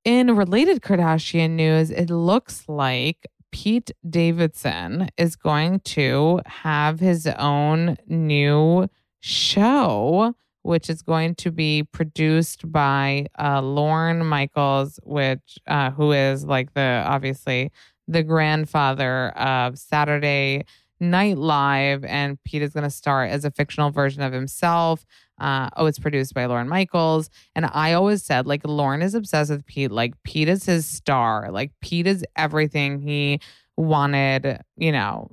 In 0.06 0.34
related 0.34 0.80
Kardashian 0.80 1.50
news, 1.50 1.90
it 1.90 2.08
looks 2.08 2.64
like 2.68 3.26
Pete 3.52 3.90
Davidson 4.08 5.10
is 5.18 5.36
going 5.36 5.80
to 5.80 6.40
have 6.46 7.00
his 7.00 7.26
own 7.26 7.98
new 8.06 8.88
show 9.20 10.34
which 10.62 10.90
is 10.90 11.02
going 11.02 11.34
to 11.36 11.50
be 11.50 11.84
produced 11.92 12.70
by 12.70 13.26
uh, 13.38 13.62
Lorne 13.62 14.26
Michaels, 14.26 15.00
which 15.02 15.58
uh, 15.66 15.90
who 15.90 16.12
is 16.12 16.44
like 16.44 16.74
the 16.74 17.02
obviously 17.06 17.70
the 18.06 18.22
grandfather 18.22 19.30
of 19.30 19.78
Saturday 19.78 20.64
Night 20.98 21.38
Live, 21.38 22.04
and 22.04 22.42
Pete 22.44 22.62
is 22.62 22.74
going 22.74 22.84
to 22.84 22.90
star 22.90 23.24
as 23.24 23.44
a 23.44 23.50
fictional 23.50 23.90
version 23.90 24.22
of 24.22 24.32
himself. 24.32 25.06
Uh, 25.38 25.70
oh, 25.76 25.86
it's 25.86 25.98
produced 25.98 26.34
by 26.34 26.44
Lorne 26.44 26.68
Michaels, 26.68 27.30
and 27.54 27.66
I 27.72 27.94
always 27.94 28.22
said 28.22 28.46
like 28.46 28.60
Lorne 28.66 29.00
is 29.00 29.14
obsessed 29.14 29.50
with 29.50 29.64
Pete. 29.64 29.90
Like 29.90 30.14
Pete 30.24 30.48
is 30.48 30.66
his 30.66 30.86
star. 30.86 31.50
Like 31.50 31.72
Pete 31.80 32.06
is 32.06 32.24
everything 32.36 33.00
he 33.00 33.40
wanted, 33.76 34.60
you 34.76 34.92
know, 34.92 35.30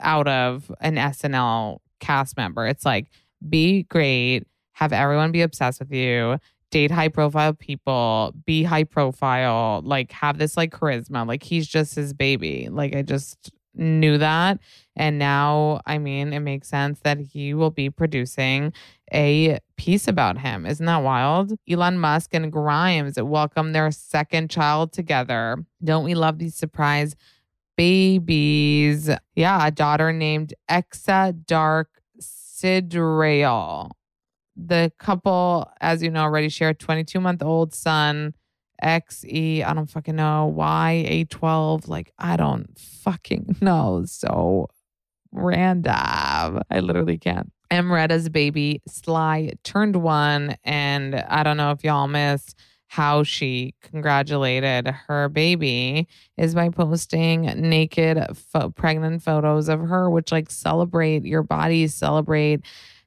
out 0.00 0.28
of 0.28 0.72
an 0.80 0.96
SNL 0.96 1.78
cast 2.00 2.38
member. 2.38 2.66
It's 2.66 2.86
like 2.86 3.08
be 3.46 3.82
great 3.84 4.46
have 4.72 4.92
everyone 4.92 5.32
be 5.32 5.42
obsessed 5.42 5.80
with 5.80 5.92
you, 5.92 6.38
date 6.70 6.90
high 6.90 7.08
profile 7.08 7.52
people, 7.52 8.34
be 8.44 8.64
high 8.64 8.84
profile, 8.84 9.82
like 9.84 10.10
have 10.12 10.38
this 10.38 10.56
like 10.56 10.72
charisma. 10.72 11.26
Like 11.26 11.42
he's 11.42 11.68
just 11.68 11.94
his 11.94 12.12
baby. 12.12 12.68
Like 12.70 12.96
I 12.96 13.02
just 13.02 13.52
knew 13.74 14.18
that. 14.18 14.58
And 14.96 15.18
now, 15.18 15.80
I 15.86 15.98
mean, 15.98 16.32
it 16.32 16.40
makes 16.40 16.68
sense 16.68 17.00
that 17.04 17.18
he 17.18 17.54
will 17.54 17.70
be 17.70 17.88
producing 17.90 18.72
a 19.12 19.58
piece 19.76 20.08
about 20.08 20.38
him. 20.38 20.66
Isn't 20.66 20.86
that 20.86 21.02
wild? 21.02 21.52
Elon 21.68 21.98
Musk 21.98 22.34
and 22.34 22.52
Grimes 22.52 23.20
welcome 23.20 23.72
their 23.72 23.90
second 23.90 24.50
child 24.50 24.92
together. 24.92 25.64
Don't 25.82 26.04
we 26.04 26.14
love 26.14 26.38
these 26.38 26.54
surprise 26.54 27.14
babies? 27.76 29.10
Yeah, 29.34 29.66
a 29.66 29.70
daughter 29.70 30.12
named 30.12 30.54
Exa 30.70 31.46
Dark 31.46 31.88
Sideræl 32.20 33.90
the 34.56 34.92
couple, 34.98 35.70
as 35.80 36.02
you 36.02 36.10
know, 36.10 36.22
already 36.22 36.48
share 36.48 36.70
a 36.70 36.74
22 36.74 37.20
month 37.20 37.42
old 37.42 37.74
son, 37.74 38.34
XE, 38.82 39.64
I 39.64 39.74
don't 39.74 39.90
fucking 39.90 40.16
know, 40.16 40.54
YA12. 40.56 41.88
Like, 41.88 42.12
I 42.18 42.36
don't 42.36 42.78
fucking 42.78 43.56
know. 43.60 44.04
So 44.06 44.68
random. 45.32 46.62
I 46.70 46.80
literally 46.80 47.18
can't. 47.18 47.50
EmRata's 47.70 48.28
baby, 48.28 48.82
Sly, 48.86 49.52
turned 49.64 49.96
one. 49.96 50.56
And 50.62 51.14
I 51.14 51.42
don't 51.42 51.56
know 51.56 51.70
if 51.70 51.82
y'all 51.84 52.06
missed 52.08 52.54
how 52.92 53.22
she 53.22 53.74
congratulated 53.80 54.86
her 54.86 55.30
baby 55.30 56.06
is 56.36 56.54
by 56.54 56.68
posting 56.68 57.40
naked 57.56 58.22
fo- 58.36 58.68
pregnant 58.68 59.22
photos 59.22 59.70
of 59.70 59.80
her 59.80 60.10
which 60.10 60.30
like 60.30 60.50
celebrate 60.50 61.24
your 61.24 61.42
body 61.42 61.88
celebrate 61.88 62.60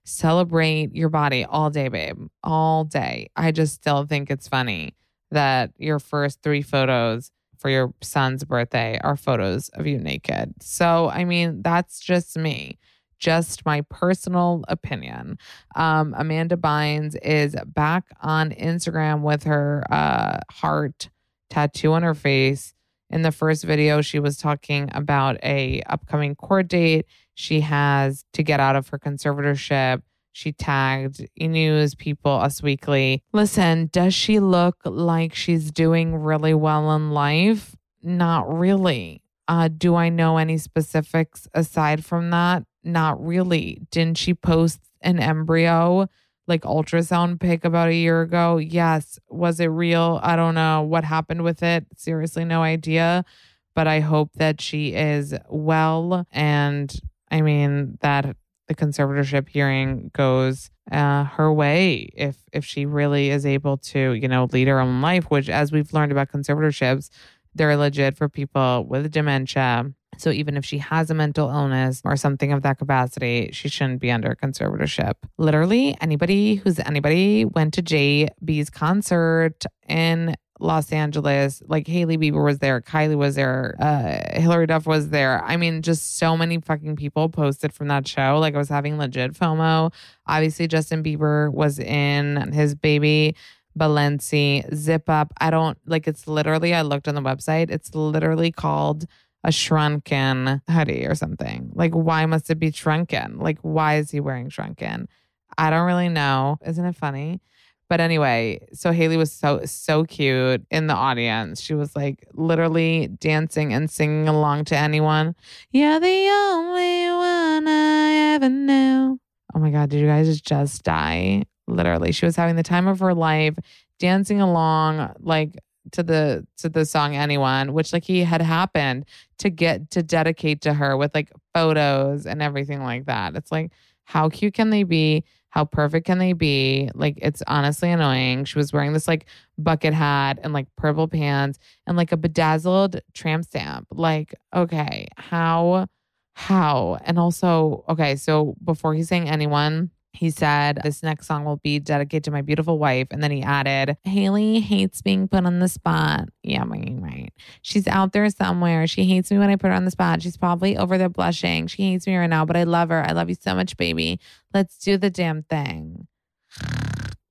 celebrate 0.05 0.95
your 0.95 1.09
body 1.09 1.43
all 1.43 1.69
day 1.69 1.87
babe 1.87 2.27
all 2.43 2.83
day 2.83 3.27
i 3.35 3.51
just 3.51 3.73
still 3.73 4.05
think 4.05 4.29
it's 4.29 4.47
funny 4.47 4.95
that 5.31 5.71
your 5.77 5.99
first 5.99 6.41
three 6.41 6.61
photos 6.61 7.31
for 7.57 7.69
your 7.69 7.93
son's 8.01 8.43
birthday 8.43 8.99
are 9.03 9.17
photos 9.17 9.69
of 9.69 9.85
you 9.85 9.97
naked 9.97 10.53
so 10.61 11.09
i 11.09 11.25
mean 11.25 11.61
that's 11.61 11.99
just 11.99 12.37
me 12.37 12.77
just 13.17 13.65
my 13.65 13.81
personal 13.89 14.63
opinion. 14.67 15.37
Um, 15.75 16.13
Amanda 16.17 16.57
Bynes 16.57 17.15
is 17.21 17.55
back 17.65 18.05
on 18.21 18.51
Instagram 18.51 19.21
with 19.21 19.43
her 19.43 19.83
uh, 19.89 20.37
heart 20.51 21.09
tattoo 21.49 21.93
on 21.93 22.03
her 22.03 22.13
face. 22.13 22.73
In 23.09 23.21
the 23.21 23.31
first 23.31 23.63
video, 23.63 24.01
she 24.01 24.19
was 24.19 24.37
talking 24.37 24.89
about 24.93 25.37
a 25.43 25.81
upcoming 25.87 26.35
court 26.35 26.67
date 26.67 27.05
she 27.35 27.61
has 27.61 28.25
to 28.33 28.43
get 28.43 28.59
out 28.59 28.75
of 28.75 28.87
her 28.89 28.97
conservatorship. 28.97 30.01
She 30.31 30.51
tagged 30.51 31.25
E 31.39 31.47
News, 31.47 31.95
People, 31.95 32.31
Us 32.31 32.63
Weekly. 32.63 33.23
Listen, 33.31 33.89
does 33.91 34.13
she 34.13 34.39
look 34.39 34.77
like 34.83 35.35
she's 35.35 35.71
doing 35.71 36.15
really 36.15 36.53
well 36.53 36.93
in 36.95 37.11
life? 37.11 37.75
Not 38.01 38.51
really. 38.51 39.21
Uh, 39.47 39.67
do 39.67 39.95
I 39.95 40.09
know 40.09 40.37
any 40.37 40.57
specifics 40.57 41.47
aside 41.53 42.03
from 42.03 42.31
that? 42.31 42.63
Not 42.83 43.23
really. 43.23 43.81
Didn't 43.91 44.17
she 44.17 44.33
post 44.33 44.79
an 45.01 45.19
embryo, 45.19 46.07
like 46.47 46.61
ultrasound 46.61 47.39
pic 47.39 47.65
about 47.65 47.89
a 47.89 47.95
year 47.95 48.21
ago? 48.21 48.57
Yes. 48.57 49.19
Was 49.29 49.59
it 49.59 49.67
real? 49.67 50.19
I 50.23 50.35
don't 50.35 50.55
know. 50.55 50.81
What 50.81 51.03
happened 51.03 51.43
with 51.43 51.63
it? 51.63 51.85
Seriously, 51.95 52.45
no 52.45 52.61
idea. 52.61 53.25
But 53.73 53.87
I 53.87 53.99
hope 53.99 54.31
that 54.35 54.61
she 54.61 54.93
is 54.93 55.35
well. 55.49 56.25
And 56.31 56.93
I 57.29 57.41
mean, 57.41 57.97
that 58.01 58.35
the 58.67 58.75
conservatorship 58.75 59.49
hearing 59.49 60.11
goes 60.13 60.69
uh, 60.91 61.23
her 61.23 61.51
way 61.51 62.09
if 62.15 62.37
if 62.53 62.63
she 62.63 62.85
really 62.85 63.29
is 63.29 63.45
able 63.45 63.77
to, 63.77 64.13
you 64.13 64.27
know, 64.27 64.47
lead 64.51 64.67
her 64.67 64.79
own 64.79 65.01
life, 65.01 65.25
which 65.25 65.49
as 65.49 65.71
we've 65.71 65.91
learned 65.93 66.11
about 66.11 66.31
conservatorships, 66.31 67.09
they're 67.53 67.77
legit 67.77 68.17
for 68.17 68.29
people 68.29 68.85
with 68.87 69.11
dementia. 69.11 69.91
So 70.17 70.31
even 70.31 70.57
if 70.57 70.65
she 70.65 70.77
has 70.79 71.09
a 71.09 71.13
mental 71.13 71.49
illness 71.49 72.01
or 72.03 72.15
something 72.15 72.51
of 72.51 72.61
that 72.63 72.77
capacity, 72.77 73.49
she 73.53 73.69
shouldn't 73.69 74.01
be 74.01 74.11
under 74.11 74.35
conservatorship. 74.35 75.13
Literally, 75.37 75.95
anybody 76.01 76.55
who's 76.55 76.79
anybody 76.79 77.45
went 77.45 77.73
to 77.75 77.83
JB's 77.83 78.69
concert 78.69 79.65
in 79.87 80.35
Los 80.59 80.91
Angeles, 80.91 81.61
like 81.67 81.87
Hailey 81.87 82.17
Bieber 82.17 82.43
was 82.43 82.59
there, 82.59 82.79
Kylie 82.79 83.17
was 83.17 83.35
there, 83.35 83.75
uh, 83.79 84.39
Hilary 84.39 84.67
Duff 84.67 84.87
was 84.87 85.09
there. 85.09 85.43
I 85.43 85.57
mean, 85.57 85.81
just 85.81 86.17
so 86.17 86.37
many 86.37 86.61
fucking 86.61 86.95
people 86.95 87.27
posted 87.27 87.73
from 87.73 87.89
that 87.89 88.07
show. 88.07 88.37
Like 88.39 88.55
I 88.55 88.57
was 88.57 88.69
having 88.69 88.97
legit 88.97 89.33
FOMO. 89.33 89.93
Obviously, 90.27 90.67
Justin 90.67 91.03
Bieber 91.03 91.51
was 91.51 91.79
in 91.79 92.53
his 92.53 92.73
baby 92.73 93.35
Balenci 93.77 94.73
zip 94.73 95.09
up. 95.09 95.33
I 95.39 95.49
don't 95.49 95.77
like 95.85 96.07
it's 96.07 96.27
literally, 96.27 96.73
I 96.73 96.81
looked 96.83 97.07
on 97.07 97.15
the 97.15 97.21
website, 97.21 97.69
it's 97.69 97.93
literally 97.93 98.51
called 98.51 99.05
a 99.45 99.51
shrunken 99.51 100.59
hoodie 100.67 101.05
or 101.05 101.13
something. 101.13 101.71
Like, 101.75 101.93
why 101.93 102.25
must 102.25 102.49
it 102.49 102.55
be 102.55 102.71
shrunken? 102.71 103.37
Like, 103.37 103.59
why 103.61 103.97
is 103.97 104.09
he 104.09 104.19
wearing 104.19 104.49
shrunken? 104.49 105.07
I 105.55 105.69
don't 105.69 105.85
really 105.85 106.09
know. 106.09 106.57
Isn't 106.65 106.83
it 106.83 106.95
funny? 106.95 107.39
But 107.87 108.01
anyway, 108.01 108.67
so 108.73 108.91
Hailey 108.91 109.17
was 109.17 109.31
so 109.31 109.61
so 109.65 110.03
cute 110.03 110.65
in 110.71 110.87
the 110.87 110.95
audience. 110.95 111.61
She 111.61 111.75
was 111.75 111.95
like 111.95 112.27
literally 112.33 113.07
dancing 113.19 113.71
and 113.71 113.87
singing 113.87 114.27
along 114.27 114.65
to 114.65 114.77
anyone. 114.77 115.35
You're 115.69 115.99
the 115.99 116.29
only 116.29 117.09
one 117.11 117.67
I 117.67 118.33
ever 118.33 118.49
knew. 118.49 119.19
Oh 119.53 119.59
my 119.59 119.69
god, 119.69 119.91
did 119.91 119.99
you 119.99 120.07
guys 120.07 120.41
just 120.41 120.81
die? 120.81 121.43
Literally, 121.67 122.11
she 122.11 122.25
was 122.25 122.35
having 122.35 122.55
the 122.55 122.63
time 122.63 122.87
of 122.87 122.99
her 122.99 123.13
life, 123.13 123.55
dancing 123.99 124.41
along 124.41 125.13
like 125.19 125.55
to 125.91 126.03
the 126.03 126.45
to 126.57 126.69
the 126.69 126.85
song 126.85 127.15
anyone 127.15 127.73
which 127.73 127.93
like 127.93 128.03
he 128.03 128.23
had 128.23 128.41
happened 128.41 129.05
to 129.37 129.49
get 129.49 129.89
to 129.91 130.01
dedicate 130.03 130.61
to 130.61 130.73
her 130.73 130.97
with 130.97 131.13
like 131.13 131.31
photos 131.53 132.25
and 132.25 132.41
everything 132.41 132.83
like 132.83 133.05
that. 133.05 133.35
It's 133.35 133.51
like 133.51 133.71
how 134.05 134.29
cute 134.29 134.53
can 134.53 134.69
they 134.69 134.83
be? 134.83 135.23
How 135.49 135.65
perfect 135.65 136.05
can 136.05 136.19
they 136.19 136.33
be? 136.33 136.89
Like 136.93 137.17
it's 137.21 137.41
honestly 137.47 137.89
annoying. 137.89 138.45
She 138.45 138.57
was 138.57 138.73
wearing 138.73 138.93
this 138.93 139.07
like 139.07 139.25
bucket 139.57 139.93
hat 139.93 140.39
and 140.43 140.53
like 140.53 140.67
purple 140.75 141.07
pants 141.07 141.59
and 141.87 141.97
like 141.97 142.11
a 142.11 142.17
bedazzled 142.17 143.01
tramp 143.13 143.45
stamp. 143.45 143.87
Like 143.91 144.35
okay 144.55 145.07
how 145.17 145.87
how? 146.33 146.97
And 147.03 147.17
also 147.17 147.85
okay 147.89 148.15
so 148.15 148.55
before 148.63 148.93
he 148.93 149.03
sang 149.03 149.29
anyone 149.29 149.91
he 150.15 150.29
said, 150.29 150.79
This 150.83 151.03
next 151.03 151.27
song 151.27 151.45
will 151.45 151.57
be 151.57 151.79
dedicated 151.79 152.23
to 152.25 152.31
my 152.31 152.41
beautiful 152.41 152.79
wife. 152.79 153.07
And 153.11 153.21
then 153.21 153.31
he 153.31 153.43
added, 153.43 153.97
Hailey 154.03 154.59
hates 154.59 155.01
being 155.01 155.27
put 155.27 155.45
on 155.45 155.59
the 155.59 155.67
spot. 155.67 156.29
Yeah, 156.43 156.63
right. 156.67 157.31
She's 157.61 157.87
out 157.87 158.13
there 158.13 158.29
somewhere. 158.29 158.87
She 158.87 159.05
hates 159.05 159.29
me 159.31 159.37
when 159.37 159.49
I 159.49 159.55
put 159.55 159.67
her 159.67 159.73
on 159.73 159.85
the 159.85 159.91
spot. 159.91 160.21
She's 160.21 160.37
probably 160.37 160.77
over 160.77 160.97
there 160.97 161.09
blushing. 161.09 161.67
She 161.67 161.83
hates 161.83 162.07
me 162.07 162.15
right 162.15 162.29
now, 162.29 162.45
but 162.45 162.57
I 162.57 162.63
love 162.63 162.89
her. 162.89 163.03
I 163.03 163.11
love 163.11 163.29
you 163.29 163.35
so 163.39 163.53
much, 163.53 163.77
baby. 163.77 164.19
Let's 164.53 164.77
do 164.77 164.97
the 164.97 165.09
damn 165.09 165.43
thing. 165.43 166.07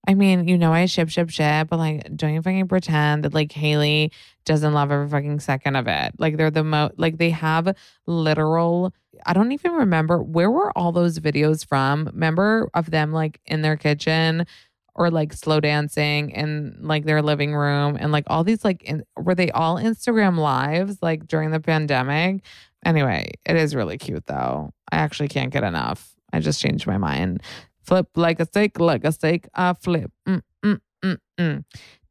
I 0.07 0.15
mean, 0.15 0.47
you 0.47 0.59
know, 0.59 0.73
I 0.73 0.87
ship, 0.87 1.09
ship, 1.09 1.31
ship, 1.31 1.69
but 1.71 1.79
like, 1.79 2.15
don't 2.15 2.35
you 2.35 2.43
fucking 2.43 2.69
pretend 2.69 3.25
that 3.25 3.33
like 3.33 3.53
Hailey 3.53 4.13
doesn't 4.45 4.73
love 4.73 4.91
every 4.91 5.09
fucking 5.09 5.41
second 5.41 5.77
of 5.77 5.87
it. 5.87 6.13
Like, 6.19 6.37
they're 6.37 6.51
the 6.51 6.65
most, 6.65 6.95
like, 6.97 7.19
they 7.19 7.31
have 7.31 7.77
literal, 8.07 8.93
I 9.27 9.33
don't 9.33 9.53
even 9.53 9.73
remember 9.73 10.23
where 10.23 10.51
were 10.51 10.77
all 10.77 10.93
those 10.93 11.19
videos 11.19 11.67
from. 11.67 12.07
Remember 12.07 12.69
of 12.75 12.91
them 12.91 13.13
like 13.13 13.41
in 13.47 13.63
their 13.63 13.77
kitchen 13.77 14.47
or 14.95 15.11
like 15.11 15.33
slow 15.33 15.61
dancing 15.61 16.31
in 16.31 16.79
like 16.81 17.05
their 17.05 17.23
living 17.23 17.55
room 17.55 17.97
and 17.99 18.13
like 18.13 18.25
all 18.29 18.45
these 18.45 18.65
like, 18.65 18.83
in, 18.83 19.05
were 19.17 19.35
they 19.35 19.51
all 19.51 19.77
Instagram 19.77 20.39
lives 20.39 20.99
like 21.03 21.27
during 21.27 21.51
the 21.51 21.61
pandemic? 21.61 22.43
Anyway, 22.85 23.31
it 23.45 23.57
is 23.57 23.75
really 23.75 23.99
cute 23.99 24.27
though. 24.27 24.73
I 24.93 24.97
actually 24.97 25.29
can't 25.29 25.53
get 25.53 25.65
enough. 25.65 26.15
I 26.33 26.41
just 26.41 26.61
changed 26.61 26.87
my 26.87 26.99
mind 26.99 27.43
flip 27.85 28.09
like 28.17 28.41
a 28.41 28.47
steak, 28.47 28.81
like 28.81 29.05
a 29.05 29.13
steak, 29.13 29.47
I 29.55 29.75
flip. 29.75 30.11
Mm, 30.29 30.43
mm, 30.65 30.81
mm, 31.05 31.17
mm. 31.39 31.65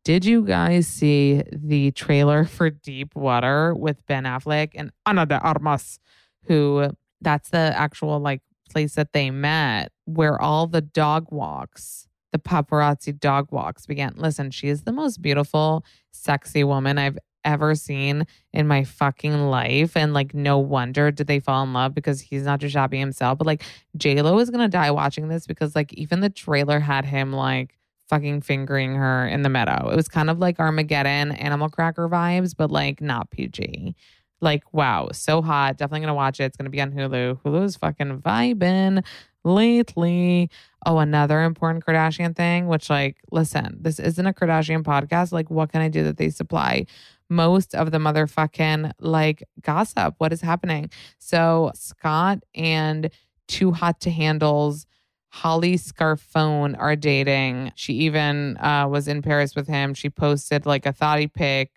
Did 0.04 0.26
you 0.26 0.44
guys 0.44 0.88
see 0.88 1.44
the 1.52 1.92
trailer 1.92 2.44
for 2.44 2.70
Deep 2.70 3.16
Water 3.16 3.74
with 3.74 4.06
Ben 4.06 4.26
Affleck 4.26 4.72
and 4.76 4.92
Ana 5.06 5.26
de 5.26 5.40
Armas, 5.40 6.00
who 6.44 6.90
that's 7.22 7.50
the 7.50 7.58
actual 7.58 8.20
like 8.20 8.42
place 8.70 8.96
that 8.96 9.14
they 9.14 9.32
met 9.32 9.94
where 10.06 10.42
all 10.42 10.68
the 10.68 10.82
dog 10.82 11.28
walks, 11.32 12.10
the 12.34 12.40
paparazzi 12.40 13.18
dog 13.18 13.52
walks 13.52 13.86
began. 13.86 14.14
Listen, 14.18 14.52
she 14.52 14.68
is 14.68 14.84
the 14.84 14.92
most 14.92 15.22
beautiful, 15.22 15.86
sexy 16.12 16.66
woman 16.66 16.98
I've 16.98 17.18
ever 17.46 17.74
seen 17.74 18.26
in 18.52 18.68
my 18.68 18.84
fucking 18.84 19.48
life. 19.50 19.96
And 19.96 20.14
like, 20.14 20.34
no 20.34 20.58
wonder 20.58 21.12
did 21.12 21.28
they 21.28 21.40
fall 21.40 21.64
in 21.64 21.72
love 21.72 21.94
because 21.94 22.20
he's 22.20 22.44
not 22.44 22.60
just 22.60 22.76
happy 22.76 23.00
himself. 23.00 23.38
But 23.38 23.48
like, 23.48 23.64
J 23.96 24.22
Lo 24.22 24.38
is 24.40 24.50
gonna 24.50 24.68
die 24.68 24.92
watching 24.92 25.30
this 25.30 25.48
because 25.48 25.76
like 25.78 25.94
even 25.94 26.20
the 26.20 26.30
trailer 26.30 26.80
had 26.82 27.06
him 27.06 27.32
like 27.32 27.78
fucking 28.14 28.42
fingering 28.42 28.96
her 28.96 29.28
in 29.28 29.42
the 29.42 29.50
meadow. 29.50 29.90
It 29.90 29.96
was 29.96 30.08
kind 30.08 30.30
of 30.30 30.38
like 30.40 30.60
Armageddon, 30.60 31.32
Animal 31.32 31.70
Cracker 31.70 32.08
vibes, 32.08 32.56
but 32.56 32.70
like 32.70 33.02
not 33.02 33.32
PG. 33.32 33.96
Like, 34.40 34.64
wow, 34.74 35.10
so 35.14 35.42
hot. 35.42 35.78
Definitely 35.78 36.02
gonna 36.02 36.14
watch 36.14 36.40
it. 36.40 36.44
It's 36.44 36.58
gonna 36.58 36.70
be 36.70 36.82
on 36.82 36.92
Hulu. 36.92 37.42
Hulu's 37.42 37.76
fucking 37.76 38.22
vibing 38.22 39.04
lately. 39.44 40.50
Oh, 40.86 41.00
another 41.00 41.42
important 41.44 41.86
Kardashian 41.86 42.36
thing, 42.36 42.68
which, 42.68 42.90
like, 42.90 43.18
listen, 43.32 43.78
this 43.80 44.00
isn't 44.00 44.28
a 44.28 44.34
Kardashian 44.34 44.84
podcast. 44.84 45.32
Like, 45.32 45.50
what 45.50 45.72
can 45.72 45.82
I 45.82 45.88
do 45.88 46.04
that 46.04 46.18
they 46.18 46.30
supply? 46.30 46.86
most 47.30 47.74
of 47.74 47.92
the 47.92 47.98
motherfucking 47.98 48.92
like 49.00 49.44
gossip. 49.62 50.16
What 50.20 50.32
is 50.32 50.42
happening? 50.42 50.90
So 51.20 51.72
Scott 51.74 52.44
and 52.54 53.10
Too 53.48 53.72
Hot 53.72 54.00
to 54.02 54.12
Handles. 54.12 54.86
Holly 55.34 55.80
Scarfone 55.80 56.76
are 56.78 56.96
dating. 56.96 57.72
She 57.74 57.94
even 57.94 58.56
uh, 58.58 58.88
was 58.88 59.08
in 59.08 59.24
Paris 59.24 59.56
with 59.56 59.68
him. 59.68 59.96
She 59.96 60.12
posted 60.12 60.68
like 60.68 60.86
a 60.86 60.94
thoughty 60.94 61.26
pic, 61.26 61.72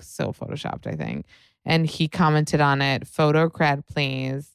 so 0.00 0.32
photoshopped, 0.32 0.86
I 0.86 0.96
think. 0.96 1.26
And 1.66 1.86
he 1.86 2.08
commented 2.08 2.62
on 2.62 2.80
it, 2.80 3.06
photo 3.06 3.50
cred, 3.50 3.86
please, 3.86 4.52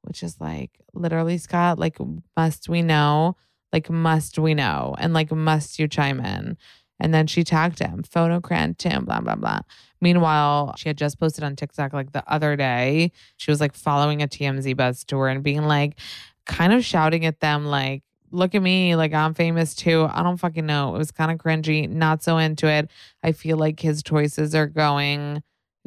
which 0.00 0.22
is 0.22 0.40
like 0.40 0.70
literally, 0.94 1.36
Scott, 1.36 1.78
like, 1.78 1.98
must 2.34 2.70
we 2.70 2.80
know? 2.80 3.36
Like, 3.70 3.90
must 3.90 4.38
we 4.38 4.54
know? 4.54 4.94
And 4.98 5.12
like, 5.12 5.30
must 5.30 5.78
you 5.78 5.86
chime 5.86 6.20
in? 6.20 6.56
And 6.98 7.12
then 7.12 7.26
she 7.26 7.44
tagged 7.44 7.80
him, 7.80 8.02
photocran 8.02 8.78
Tim, 8.78 9.04
blah, 9.04 9.20
blah, 9.20 9.34
blah. 9.34 9.60
Meanwhile, 10.00 10.74
she 10.78 10.88
had 10.88 10.96
just 10.96 11.20
posted 11.20 11.44
on 11.44 11.54
TikTok 11.54 11.92
like 11.92 12.12
the 12.12 12.24
other 12.32 12.56
day. 12.56 13.12
She 13.36 13.50
was 13.50 13.60
like 13.60 13.74
following 13.74 14.22
a 14.22 14.26
TMZ 14.26 14.74
buzz 14.74 15.04
tour 15.04 15.28
and 15.28 15.42
being 15.42 15.64
like, 15.64 15.98
kind 16.46 16.72
of 16.72 16.84
shouting 16.84 17.24
at 17.26 17.40
them 17.40 17.66
like, 17.66 18.02
look 18.30 18.54
at 18.54 18.62
me, 18.62 18.96
like 18.96 19.14
I'm 19.14 19.34
famous 19.34 19.74
too. 19.74 20.08
I 20.10 20.22
don't 20.22 20.36
fucking 20.36 20.66
know. 20.66 20.94
It 20.94 20.98
was 20.98 21.10
kind 21.10 21.30
of 21.30 21.38
cringy, 21.38 21.88
not 21.88 22.22
so 22.22 22.38
into 22.38 22.66
it. 22.66 22.90
I 23.22 23.32
feel 23.32 23.56
like 23.56 23.80
his 23.80 24.02
choices 24.02 24.54
are 24.54 24.66
going 24.66 25.42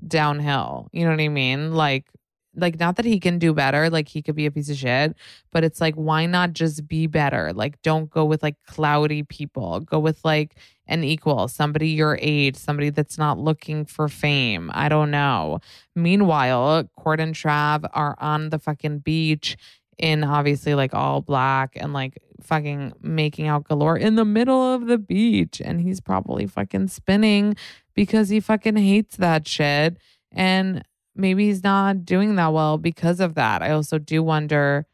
downhill. 0.06 0.90
You 0.92 1.06
know 1.06 1.12
what 1.12 1.22
I 1.22 1.28
mean? 1.28 1.74
Like 1.74 2.06
like 2.58 2.80
not 2.80 2.96
that 2.96 3.06
he 3.06 3.20
can 3.20 3.38
do 3.38 3.54
better, 3.54 3.90
like 3.90 4.08
he 4.10 4.22
could 4.22 4.36
be 4.36 4.48
a 4.48 4.52
piece 4.52 4.70
of 4.70 4.78
shit, 4.78 5.16
but 5.52 5.64
it's 5.64 5.80
like 5.80 5.94
why 5.96 6.26
not 6.26 6.54
just 6.54 6.88
be 6.88 7.06
better? 7.06 7.54
Like 7.54 7.82
don't 7.84 8.10
go 8.10 8.26
with 8.26 8.42
like 8.44 8.56
cloudy 8.66 9.24
people. 9.24 9.80
Go 9.82 10.00
with 10.00 10.20
like 10.26 10.56
an 10.88 11.04
equal, 11.04 11.48
somebody 11.48 11.90
your 11.90 12.18
age, 12.22 12.56
somebody 12.56 12.90
that's 12.90 13.18
not 13.18 13.38
looking 13.38 13.86
for 13.86 14.08
fame. 14.08 14.72
I 14.74 14.90
don't 14.90 15.12
know. 15.12 15.60
Meanwhile, 15.96 16.86
Court 16.98 17.20
and 17.20 17.36
Trav 17.36 17.88
are 17.94 18.16
on 18.20 18.50
the 18.50 18.60
fucking 18.60 19.00
beach 19.00 19.58
in 19.98 20.24
obviously 20.24 20.76
like 20.76 20.94
all 20.94 21.22
black 21.22 21.74
and 21.76 21.94
like 21.94 22.22
fucking 22.42 22.94
making 23.02 23.48
out 23.48 23.64
galore 23.64 23.98
in 23.98 24.16
the 24.16 24.26
middle 24.26 24.74
of 24.74 24.88
the 24.88 24.98
beach. 24.98 25.62
And 25.64 25.82
he's 25.82 26.00
probably 26.00 26.46
fucking 26.46 26.90
spinning 26.90 27.56
because 27.96 28.30
he 28.30 28.40
fucking 28.40 28.78
hates 28.78 29.18
that 29.18 29.48
shit. 29.48 29.98
And 30.32 30.84
maybe 31.16 31.48
he's 31.48 31.64
not 31.64 32.06
doing 32.06 32.36
that 32.36 32.54
well 32.54 32.78
because 32.78 33.20
of 33.20 33.36
that. 33.36 33.62
I 33.64 33.72
also 33.72 33.98
do 33.98 34.22
wonder, 34.22 34.86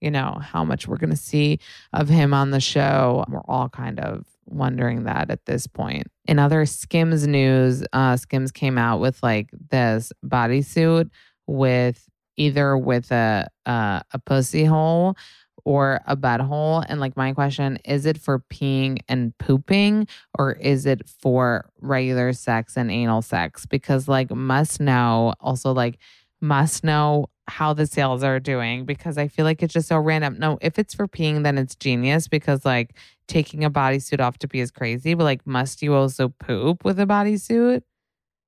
you 0.00 0.10
know, 0.10 0.38
how 0.42 0.64
much 0.64 0.88
we're 0.88 0.96
going 0.96 1.10
to 1.10 1.16
see 1.16 1.60
of 1.92 2.08
him 2.08 2.34
on 2.34 2.50
the 2.50 2.60
show. 2.60 3.24
We're 3.28 3.40
all 3.46 3.68
kind 3.68 4.00
of 4.00 4.26
wondering 4.46 5.04
that 5.04 5.30
at 5.30 5.46
this 5.46 5.66
point. 5.66 6.08
In 6.26 6.38
other 6.38 6.66
Skims 6.66 7.26
news, 7.26 7.84
uh, 7.92 8.16
Skims 8.16 8.50
came 8.50 8.78
out 8.78 8.98
with 9.00 9.22
like 9.22 9.50
this 9.70 10.12
bodysuit 10.24 11.08
with 11.46 12.08
either 12.36 12.76
with 12.76 13.10
a 13.12 13.48
uh, 13.70 14.00
a 14.12 14.18
pussy 14.18 14.64
hole 14.64 15.16
or 15.64 16.00
a 16.06 16.16
butt 16.16 16.40
hole, 16.40 16.82
And 16.88 17.00
like 17.00 17.16
my 17.16 17.32
question, 17.32 17.78
is 17.84 18.06
it 18.06 18.18
for 18.18 18.40
peeing 18.52 19.00
and 19.08 19.36
pooping 19.38 20.08
or 20.36 20.52
is 20.52 20.86
it 20.86 21.08
for 21.08 21.70
regular 21.80 22.32
sex 22.32 22.76
and 22.76 22.90
anal 22.90 23.22
sex? 23.22 23.66
Because 23.66 24.08
like 24.08 24.30
must 24.30 24.80
know 24.80 25.34
also 25.40 25.72
like 25.72 25.98
must 26.40 26.82
know 26.82 27.26
how 27.46 27.74
the 27.74 27.86
sales 27.86 28.22
are 28.22 28.40
doing 28.40 28.86
because 28.86 29.18
I 29.18 29.28
feel 29.28 29.44
like 29.44 29.62
it's 29.62 29.74
just 29.74 29.88
so 29.88 29.98
random. 29.98 30.36
No, 30.38 30.58
if 30.60 30.78
it's 30.78 30.94
for 30.94 31.06
peeing, 31.06 31.42
then 31.44 31.58
it's 31.58 31.76
genius 31.76 32.26
because 32.26 32.64
like 32.64 32.96
taking 33.28 33.64
a 33.64 33.70
bodysuit 33.70 34.20
off 34.20 34.38
to 34.38 34.48
pee 34.48 34.60
is 34.60 34.70
crazy, 34.70 35.14
but 35.14 35.24
like 35.24 35.46
must 35.46 35.82
you 35.82 35.94
also 35.94 36.30
poop 36.40 36.84
with 36.84 36.98
a 36.98 37.06
bodysuit? 37.06 37.82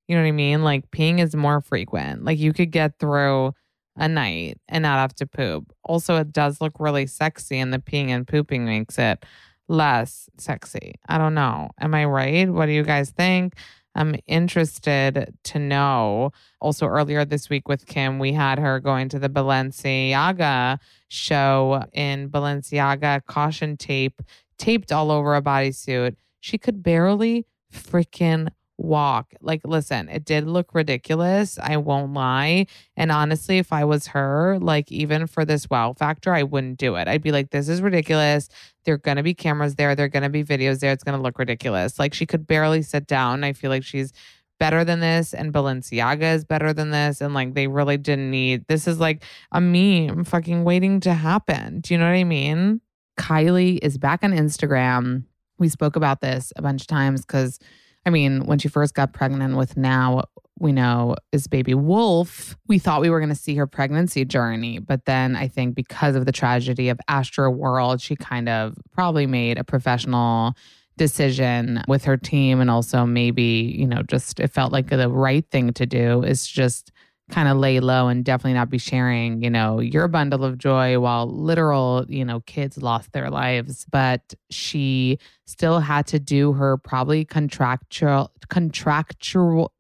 You 0.09 0.17
know 0.17 0.23
what 0.23 0.29
I 0.29 0.33
mean? 0.33 0.65
Like 0.65 0.91
peeing 0.91 1.21
is 1.21 1.37
more 1.37 1.61
frequent. 1.61 2.25
Like 2.25 2.39
you 2.39 2.53
could 2.53 2.71
get 2.73 2.99
through 2.99 3.53
a 3.97 4.09
night 4.09 4.59
and 4.69 4.83
not 4.83 4.99
have 4.99 5.15
to 5.17 5.27
poop. 5.27 5.73
Also, 5.85 6.17
it 6.17 6.33
does 6.33 6.61
look 6.61 6.73
really 6.79 7.07
sexy, 7.07 7.59
and 7.59 7.73
the 7.73 7.79
peeing 7.79 8.09
and 8.09 8.27
pooping 8.27 8.65
makes 8.65 8.99
it 8.99 9.25
less 9.69 10.29
sexy. 10.39 10.95
I 11.09 11.19
don't 11.19 11.35
know. 11.35 11.71
Am 11.81 11.95
I 11.95 12.05
right? 12.05 12.51
What 12.51 12.67
do 12.67 12.73
you 12.73 12.83
guys 12.83 13.11
think? 13.11 13.55
I'm 13.95 14.17
interested 14.27 15.35
to 15.45 15.59
know. 15.59 16.33
Also, 16.61 16.87
earlier 16.87 17.25
this 17.25 17.51
week 17.51 17.69
with 17.69 17.87
Kim, 17.87 18.19
we 18.19 18.33
had 18.33 18.59
her 18.59 18.81
going 18.81 19.11
to 19.11 19.19
the 19.19 19.29
Balenciaga 19.29 20.79
show 21.09 21.85
in 21.93 22.31
Balenciaga 22.31 23.25
caution 23.27 23.77
tape, 23.77 24.23
taped 24.59 24.93
all 24.93 25.11
over 25.11 25.35
a 25.35 25.43
bodysuit. 25.43 26.17
She 26.41 26.57
could 26.57 26.83
barely 26.83 27.47
freaking 27.73 28.49
walk. 28.83 29.33
Like, 29.41 29.61
listen, 29.65 30.09
it 30.09 30.25
did 30.25 30.47
look 30.47 30.75
ridiculous. 30.75 31.59
I 31.59 31.77
won't 31.77 32.13
lie. 32.13 32.67
And 32.97 33.13
honestly, 33.13 33.59
if 33.59 33.73
I 33.73 33.85
was 33.85 34.09
her, 34.09 34.59
like, 34.61 34.91
even 34.91 35.27
for 35.27 35.45
this 35.45 35.71
wow 35.71 35.95
factor, 35.95 36.35
I 36.35 36.43
wouldn't 36.43 36.79
do 36.79 36.97
it. 36.97 37.09
I'd 37.09 37.23
be 37.23 37.33
like, 37.33 37.51
this 37.51 37.69
is 37.69 37.81
ridiculous. 37.81 38.49
There 38.85 38.95
are 38.95 38.99
going 38.99 39.17
to 39.17 39.23
be 39.23 39.35
cameras 39.35 39.77
there. 39.77 39.95
There 39.95 40.07
are 40.07 40.11
going 40.11 40.25
to 40.25 40.29
be 40.29 40.45
videos 40.45 40.81
there. 40.81 40.93
It's 40.93 41.05
going 41.05 41.17
to 41.17 41.23
look 41.23 41.39
ridiculous. 41.39 41.99
Like, 41.99 42.13
she 42.13 42.27
could 42.27 42.47
barely 42.47 42.83
sit 42.83 43.07
down. 43.07 43.45
I 43.45 43.53
feel 43.53 43.71
like 43.71 43.85
she's 43.85 44.13
better 44.59 44.85
than 44.85 45.01
this 45.01 45.35
and 45.35 45.53
Balenciaga 45.53 46.35
is 46.35 46.45
better 46.45 46.73
than 46.73 46.91
this. 46.91 47.21
And 47.21 47.35
like, 47.35 47.55
they 47.55 47.67
really 47.67 47.97
didn't 47.97 48.31
need 48.31 48.65
this 48.69 48.87
is 48.87 49.01
like 49.01 49.25
a 49.51 49.61
meme 49.61 50.23
fucking 50.23 50.63
waiting 50.63 51.01
to 51.01 51.15
happen. 51.15 51.81
Do 51.81 51.93
you 51.93 51.99
know 51.99 52.07
what 52.07 52.17
I 52.17 52.23
mean? 52.23 52.81
Kylie 53.19 53.81
is 53.83 53.99
back 53.99 54.23
on 54.23 54.31
Instagram. 54.31 55.25
We 55.59 55.69
spoke 55.69 55.97
about 55.97 56.21
this 56.21 56.53
a 56.55 56.63
bunch 56.63 56.83
of 56.83 56.87
times 56.87 57.23
because 57.23 57.59
I 58.05 58.11
mean, 58.11 58.47
when 58.47 58.59
she 58.59 58.69
first 58.69 58.95
got 58.95 59.13
pregnant 59.13 59.57
with 59.57 59.77
now 59.77 60.25
we 60.59 60.73
know 60.73 61.17
is 61.33 61.49
baby 61.49 61.75
Wolf, 61.75 62.57
we 62.69 62.79
thought 62.79 63.01
we 63.01 63.11
were 63.11 63.19
going 63.19 63.31
to 63.31 63.35
see 63.35 63.57
her 63.57 63.67
pregnancy 63.67 64.25
journey. 64.25 64.79
But 64.79 65.07
then 65.07 65.35
I 65.35 65.49
think 65.49 65.75
because 65.75 66.15
of 66.15 66.25
the 66.25 66.33
tragedy 66.33 66.89
of 66.89 67.01
Astroworld, 67.11 68.01
she 68.01 68.15
kind 68.15 68.49
of 68.49 68.79
probably 68.93 69.27
made 69.27 69.59
a 69.59 69.65
professional 69.65 70.55
decision 70.97 71.83
with 71.89 72.05
her 72.05 72.17
team. 72.17 72.61
And 72.61 72.71
also, 72.71 73.05
maybe, 73.05 73.75
you 73.77 73.87
know, 73.87 74.03
just 74.03 74.39
it 74.39 74.49
felt 74.49 74.73
like 74.73 74.89
the 74.89 75.09
right 75.09 75.45
thing 75.51 75.73
to 75.75 75.87
do 75.87 76.23
is 76.23 76.47
just 76.47 76.93
kind 77.31 77.49
of 77.49 77.57
lay 77.57 77.81
low 77.81 78.09
and 78.09 78.25
definitely 78.25 78.53
not 78.53 78.69
be 78.69 78.79
sharing, 78.79 79.43
you 79.43 79.51
know, 79.51 79.81
your 79.81 80.07
bundle 80.07 80.45
of 80.45 80.59
joy 80.59 80.99
while 81.01 81.27
literal, 81.27 82.05
you 82.09 82.25
know, 82.25 82.41
kids 82.41 82.81
lost 82.81 83.13
their 83.13 83.31
lives. 83.31 83.87
But 83.91 84.35
she 84.51 85.19
still 85.53 85.81
had 85.81 86.07
to 86.07 86.19
do 86.19 86.55
her 86.55 86.79
probably 86.79 87.25
contractual 87.25 88.33
contractual 88.49 89.73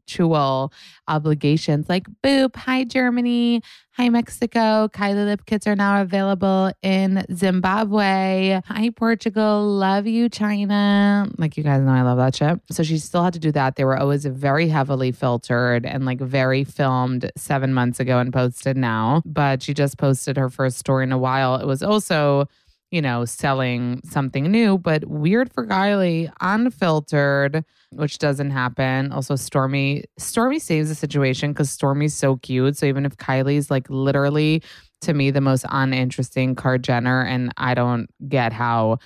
obligations 1.08 1.88
like 1.88 2.06
boop 2.22 2.54
hi 2.54 2.84
germany. 2.84 3.62
Hi 3.96 4.08
mexico. 4.08 4.88
Kylie 4.88 5.26
lip 5.26 5.44
kits 5.46 5.66
are 5.66 5.76
now 5.76 6.00
available 6.02 6.72
in 6.82 7.24
zimbabwe. 7.34 8.60
Hi 8.66 8.90
portugal. 8.90 9.66
Love 9.66 10.06
you 10.06 10.28
china. 10.28 11.26
Like 11.38 11.56
you 11.56 11.64
guys 11.64 11.80
know 11.80 11.92
i 11.92 12.02
love 12.02 12.18
that 12.18 12.34
shit. 12.34 12.60
So 12.70 12.82
she 12.82 12.98
still 12.98 13.24
had 13.24 13.32
to 13.32 13.38
do 13.38 13.52
that. 13.52 13.76
They 13.76 13.84
were 13.84 13.98
always 13.98 14.26
very 14.26 14.68
heavily 14.68 15.12
filtered 15.12 15.86
and 15.86 16.04
like 16.04 16.20
very 16.20 16.64
filmed 16.64 17.30
seven 17.36 17.72
months 17.72 17.98
ago 17.98 18.18
and 18.18 18.32
posted 18.32 18.76
now. 18.76 19.22
But 19.24 19.62
she 19.62 19.72
just 19.72 19.96
posted 19.96 20.36
her 20.36 20.50
first 20.50 20.76
story 20.78 21.04
in 21.04 21.12
a 21.12 21.18
while. 21.18 21.56
It 21.56 21.66
was 21.66 21.82
also 21.82 22.48
you 22.92 23.00
know, 23.00 23.24
selling 23.24 24.02
something 24.04 24.44
new, 24.44 24.76
but 24.76 25.06
weird 25.06 25.50
for 25.50 25.66
Kylie, 25.66 26.30
unfiltered, 26.42 27.64
which 27.90 28.18
doesn't 28.18 28.50
happen. 28.50 29.10
Also, 29.10 29.34
Stormy 29.34 30.04
Stormy 30.18 30.58
saves 30.58 30.90
the 30.90 30.94
situation 30.94 31.52
because 31.52 31.70
Stormy's 31.70 32.14
so 32.14 32.36
cute. 32.36 32.76
So 32.76 32.84
even 32.84 33.06
if 33.06 33.16
Kylie's 33.16 33.70
like 33.70 33.88
literally 33.88 34.62
to 35.00 35.14
me 35.14 35.30
the 35.30 35.40
most 35.40 35.64
uninteresting 35.70 36.54
Kard 36.54 36.84
Jenner, 36.84 37.24
and 37.24 37.50
I 37.56 37.72
don't 37.74 38.08
get 38.28 38.52
how 38.52 38.98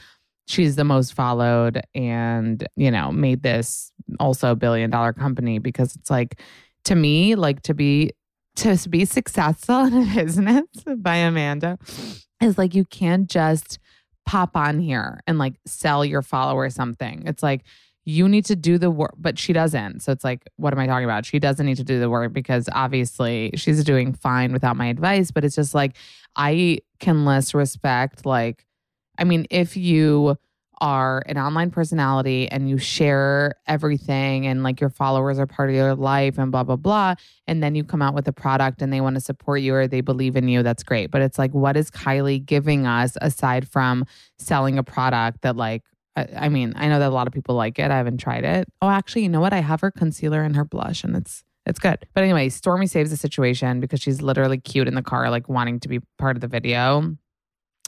she's 0.49 0.74
the 0.74 0.84
most 0.84 1.14
followed 1.14 1.80
and, 1.95 2.66
you 2.74 2.91
know, 2.91 3.12
made 3.12 3.45
this 3.45 3.93
also 4.18 4.51
a 4.51 4.57
billion 4.57 4.91
dollar 4.91 5.12
company 5.12 5.61
because 5.61 5.95
it's 5.95 6.11
like 6.11 6.41
to 6.84 6.97
me, 6.97 7.37
like 7.37 7.62
to 7.62 7.72
be 7.72 8.11
to 8.57 8.76
be 8.89 9.05
successful 9.05 9.84
in 9.84 9.95
a 9.95 10.14
business 10.14 10.66
by 10.97 11.16
Amanda 11.16 11.78
is 12.43 12.59
like 12.59 12.74
you 12.74 12.84
can't 12.84 13.28
just 13.28 13.78
pop 14.26 14.57
on 14.57 14.78
here 14.78 15.20
and 15.26 15.39
like 15.39 15.55
sell 15.66 16.05
your 16.05 16.22
follower 16.22 16.68
something. 16.70 17.22
It's 17.26 17.43
like 17.43 17.64
you 18.05 18.28
need 18.28 18.45
to 18.45 18.55
do 18.55 18.78
the 18.78 18.91
work, 18.91 19.14
but 19.18 19.39
she 19.39 19.53
doesn't. 19.53 20.01
So 20.01 20.12
it's 20.12 20.22
like, 20.22 20.49
what 20.57 20.72
am 20.72 20.78
I 20.78 20.87
talking 20.87 21.05
about? 21.05 21.26
She 21.26 21.41
doesn't 21.41 21.66
need 21.66 21.76
to 21.78 21.84
do 21.84 21.99
the 21.99 22.09
work 22.09 22.32
because 22.32 22.68
obviously 22.72 23.51
she's 23.57 23.82
doing 23.82 24.12
fine 24.12 24.53
without 24.53 24.76
my 24.76 24.87
advice. 24.87 25.32
But 25.32 25.45
it's 25.45 25.57
just 25.57 25.74
like, 25.74 25.97
I 26.37 26.78
can 27.01 27.24
less 27.24 27.53
respect, 27.53 28.24
like, 28.24 28.64
I 29.18 29.24
mean, 29.24 29.47
if 29.51 29.76
you 29.76 30.37
are 30.80 31.22
an 31.26 31.38
online 31.38 31.70
personality 31.70 32.48
and 32.50 32.68
you 32.68 32.78
share 32.78 33.54
everything 33.66 34.46
and 34.46 34.62
like 34.62 34.80
your 34.80 34.90
followers 34.90 35.38
are 35.38 35.46
part 35.46 35.70
of 35.70 35.74
your 35.74 35.94
life 35.94 36.38
and 36.38 36.52
blah 36.52 36.62
blah 36.62 36.76
blah 36.76 37.14
and 37.46 37.62
then 37.62 37.74
you 37.74 37.82
come 37.82 38.02
out 38.02 38.14
with 38.14 38.28
a 38.28 38.32
product 38.32 38.82
and 38.82 38.92
they 38.92 39.00
want 39.00 39.14
to 39.14 39.20
support 39.20 39.60
you 39.60 39.74
or 39.74 39.86
they 39.86 40.00
believe 40.00 40.36
in 40.36 40.48
you 40.48 40.62
that's 40.62 40.82
great 40.82 41.10
but 41.10 41.22
it's 41.22 41.38
like 41.38 41.52
what 41.54 41.76
is 41.76 41.90
Kylie 41.90 42.44
giving 42.44 42.86
us 42.86 43.16
aside 43.20 43.68
from 43.68 44.04
selling 44.38 44.78
a 44.78 44.82
product 44.82 45.42
that 45.42 45.56
like 45.56 45.82
I, 46.14 46.28
I 46.36 46.48
mean 46.48 46.74
I 46.76 46.88
know 46.88 46.98
that 46.98 47.08
a 47.08 47.14
lot 47.14 47.26
of 47.26 47.32
people 47.32 47.54
like 47.54 47.78
it 47.78 47.90
I 47.90 47.96
haven't 47.96 48.18
tried 48.18 48.44
it 48.44 48.68
oh 48.82 48.90
actually 48.90 49.22
you 49.22 49.28
know 49.28 49.40
what 49.40 49.52
I 49.52 49.60
have 49.60 49.80
her 49.80 49.90
concealer 49.90 50.42
and 50.42 50.56
her 50.56 50.64
blush 50.64 51.04
and 51.04 51.16
it's 51.16 51.42
it's 51.66 51.80
good. 51.80 52.06
But 52.14 52.22
anyway, 52.22 52.48
Stormy 52.48 52.86
saves 52.86 53.10
the 53.10 53.16
situation 53.16 53.80
because 53.80 54.00
she's 54.00 54.22
literally 54.22 54.56
cute 54.56 54.86
in 54.86 54.94
the 54.94 55.02
car, 55.02 55.28
like 55.30 55.48
wanting 55.48 55.80
to 55.80 55.88
be 55.88 55.98
part 56.16 56.36
of 56.36 56.40
the 56.40 56.46
video. 56.46 57.16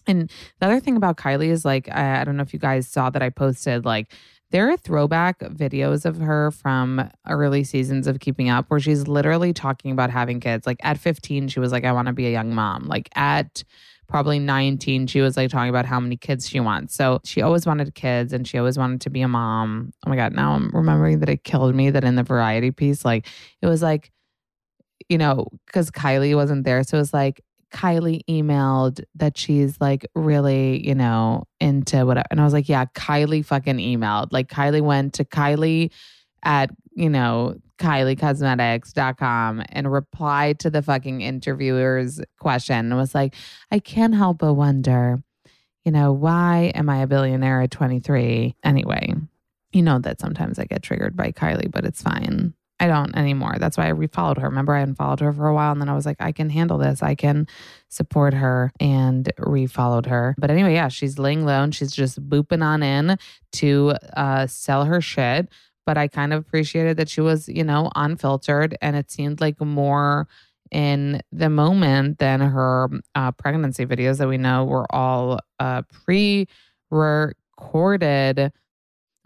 And 0.08 0.30
the 0.58 0.66
other 0.66 0.80
thing 0.80 0.96
about 0.96 1.18
Kylie 1.18 1.50
is 1.50 1.64
like, 1.64 1.88
I, 1.90 2.20
I 2.20 2.24
don't 2.24 2.36
know 2.36 2.42
if 2.42 2.52
you 2.52 2.58
guys 2.58 2.88
saw 2.88 3.10
that 3.10 3.22
I 3.22 3.30
posted, 3.30 3.84
like, 3.84 4.12
there 4.50 4.70
are 4.70 4.76
throwback 4.76 5.40
videos 5.40 6.06
of 6.06 6.16
her 6.18 6.50
from 6.50 7.10
early 7.28 7.64
seasons 7.64 8.06
of 8.06 8.20
Keeping 8.20 8.48
Up 8.48 8.64
where 8.68 8.80
she's 8.80 9.06
literally 9.06 9.52
talking 9.52 9.90
about 9.90 10.10
having 10.10 10.40
kids. 10.40 10.66
Like 10.66 10.78
at 10.82 10.98
15, 10.98 11.48
she 11.48 11.60
was 11.60 11.70
like, 11.70 11.84
I 11.84 11.92
want 11.92 12.06
to 12.06 12.14
be 12.14 12.26
a 12.26 12.30
young 12.30 12.54
mom. 12.54 12.84
Like 12.84 13.10
at 13.14 13.62
probably 14.08 14.38
19, 14.38 15.06
she 15.06 15.20
was 15.20 15.36
like 15.36 15.50
talking 15.50 15.68
about 15.68 15.84
how 15.84 16.00
many 16.00 16.16
kids 16.16 16.48
she 16.48 16.60
wants. 16.60 16.94
So 16.94 17.20
she 17.24 17.42
always 17.42 17.66
wanted 17.66 17.94
kids 17.94 18.32
and 18.32 18.48
she 18.48 18.56
always 18.56 18.78
wanted 18.78 19.02
to 19.02 19.10
be 19.10 19.20
a 19.20 19.28
mom. 19.28 19.92
Oh 20.06 20.10
my 20.10 20.16
God. 20.16 20.32
Now 20.32 20.52
I'm 20.52 20.70
remembering 20.70 21.20
that 21.20 21.28
it 21.28 21.44
killed 21.44 21.74
me 21.74 21.90
that 21.90 22.04
in 22.04 22.14
the 22.14 22.22
variety 22.22 22.70
piece, 22.70 23.04
like 23.04 23.26
it 23.60 23.66
was 23.66 23.82
like, 23.82 24.10
you 25.10 25.18
know, 25.18 25.48
because 25.66 25.90
Kylie 25.90 26.34
wasn't 26.34 26.64
there. 26.64 26.82
So 26.84 26.96
it 26.96 27.00
was 27.00 27.12
like, 27.12 27.42
Kylie 27.72 28.22
emailed 28.28 29.02
that 29.14 29.36
she's 29.36 29.80
like 29.80 30.06
really, 30.14 30.86
you 30.86 30.94
know, 30.94 31.44
into 31.60 32.04
whatever. 32.06 32.26
And 32.30 32.40
I 32.40 32.44
was 32.44 32.52
like, 32.52 32.68
yeah, 32.68 32.86
Kylie 32.86 33.44
fucking 33.44 33.78
emailed. 33.78 34.28
Like 34.32 34.48
Kylie 34.48 34.82
went 34.82 35.14
to 35.14 35.24
Kylie 35.24 35.90
at, 36.42 36.70
you 36.94 37.10
know, 37.10 37.56
KylieCosmetics.com 37.78 39.62
and 39.68 39.92
replied 39.92 40.58
to 40.60 40.70
the 40.70 40.82
fucking 40.82 41.20
interviewer's 41.20 42.20
question 42.38 42.76
and 42.76 42.96
was 42.96 43.14
like, 43.14 43.34
I 43.70 43.78
can't 43.78 44.14
help 44.14 44.38
but 44.38 44.54
wonder, 44.54 45.22
you 45.84 45.92
know, 45.92 46.12
why 46.12 46.72
am 46.74 46.88
I 46.88 46.98
a 46.98 47.06
billionaire 47.06 47.62
at 47.62 47.70
23? 47.70 48.56
Anyway, 48.64 49.14
you 49.72 49.82
know 49.82 49.98
that 50.00 50.20
sometimes 50.20 50.58
I 50.58 50.64
get 50.64 50.82
triggered 50.82 51.16
by 51.16 51.32
Kylie, 51.32 51.70
but 51.70 51.84
it's 51.84 52.02
fine. 52.02 52.54
I 52.80 52.86
don't 52.86 53.16
anymore. 53.16 53.56
That's 53.58 53.76
why 53.76 53.88
I 53.88 53.92
refollowed 53.92 54.38
her. 54.38 54.48
Remember, 54.48 54.74
I 54.74 54.80
unfollowed 54.80 55.20
her 55.20 55.32
for 55.32 55.48
a 55.48 55.54
while 55.54 55.72
and 55.72 55.80
then 55.80 55.88
I 55.88 55.94
was 55.94 56.06
like, 56.06 56.18
I 56.20 56.30
can 56.30 56.48
handle 56.48 56.78
this. 56.78 57.02
I 57.02 57.14
can 57.14 57.48
support 57.88 58.34
her 58.34 58.72
and 58.78 59.30
refollowed 59.38 60.06
her. 60.06 60.36
But 60.38 60.50
anyway, 60.50 60.74
yeah, 60.74 60.88
she's 60.88 61.18
laying 61.18 61.44
low 61.44 61.62
and 61.62 61.74
she's 61.74 61.92
just 61.92 62.24
booping 62.28 62.62
on 62.62 62.82
in 62.82 63.18
to 63.54 63.94
uh, 64.16 64.46
sell 64.46 64.84
her 64.84 65.00
shit. 65.00 65.48
But 65.86 65.98
I 65.98 66.06
kind 66.06 66.32
of 66.32 66.40
appreciated 66.40 66.98
that 66.98 67.08
she 67.08 67.20
was, 67.20 67.48
you 67.48 67.64
know, 67.64 67.90
unfiltered 67.96 68.76
and 68.80 68.94
it 68.94 69.10
seemed 69.10 69.40
like 69.40 69.60
more 69.60 70.28
in 70.70 71.22
the 71.32 71.48
moment 71.48 72.18
than 72.18 72.40
her 72.40 72.88
uh, 73.14 73.32
pregnancy 73.32 73.86
videos 73.86 74.18
that 74.18 74.28
we 74.28 74.36
know 74.36 74.64
were 74.64 74.86
all 74.94 75.40
uh, 75.58 75.82
pre 75.90 76.46
recorded. 76.90 78.52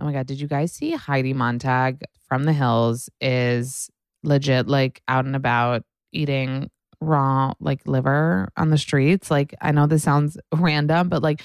Oh 0.01 0.05
my 0.05 0.13
God, 0.13 0.27
did 0.27 0.41
you 0.41 0.49
guys 0.49 0.73
see 0.73 0.93
Heidi 0.93 1.33
Montag 1.33 2.03
from 2.33 2.45
the 2.45 2.53
Hills 2.55 3.11
is 3.21 3.91
legit 4.23 4.67
like 4.67 5.03
out 5.07 5.27
and 5.27 5.37
about 5.37 5.83
eating 6.13 6.71
raw 6.99 7.53
like 7.61 7.87
liver 7.87 8.49
on 8.57 8.71
the 8.71 8.79
streets? 8.79 9.31
Like, 9.31 9.55
I 9.61 9.71
know 9.71 9.87
this 9.87 10.03
sounds 10.03 10.39
random, 10.55 11.11
but 11.11 11.23
like 11.23 11.43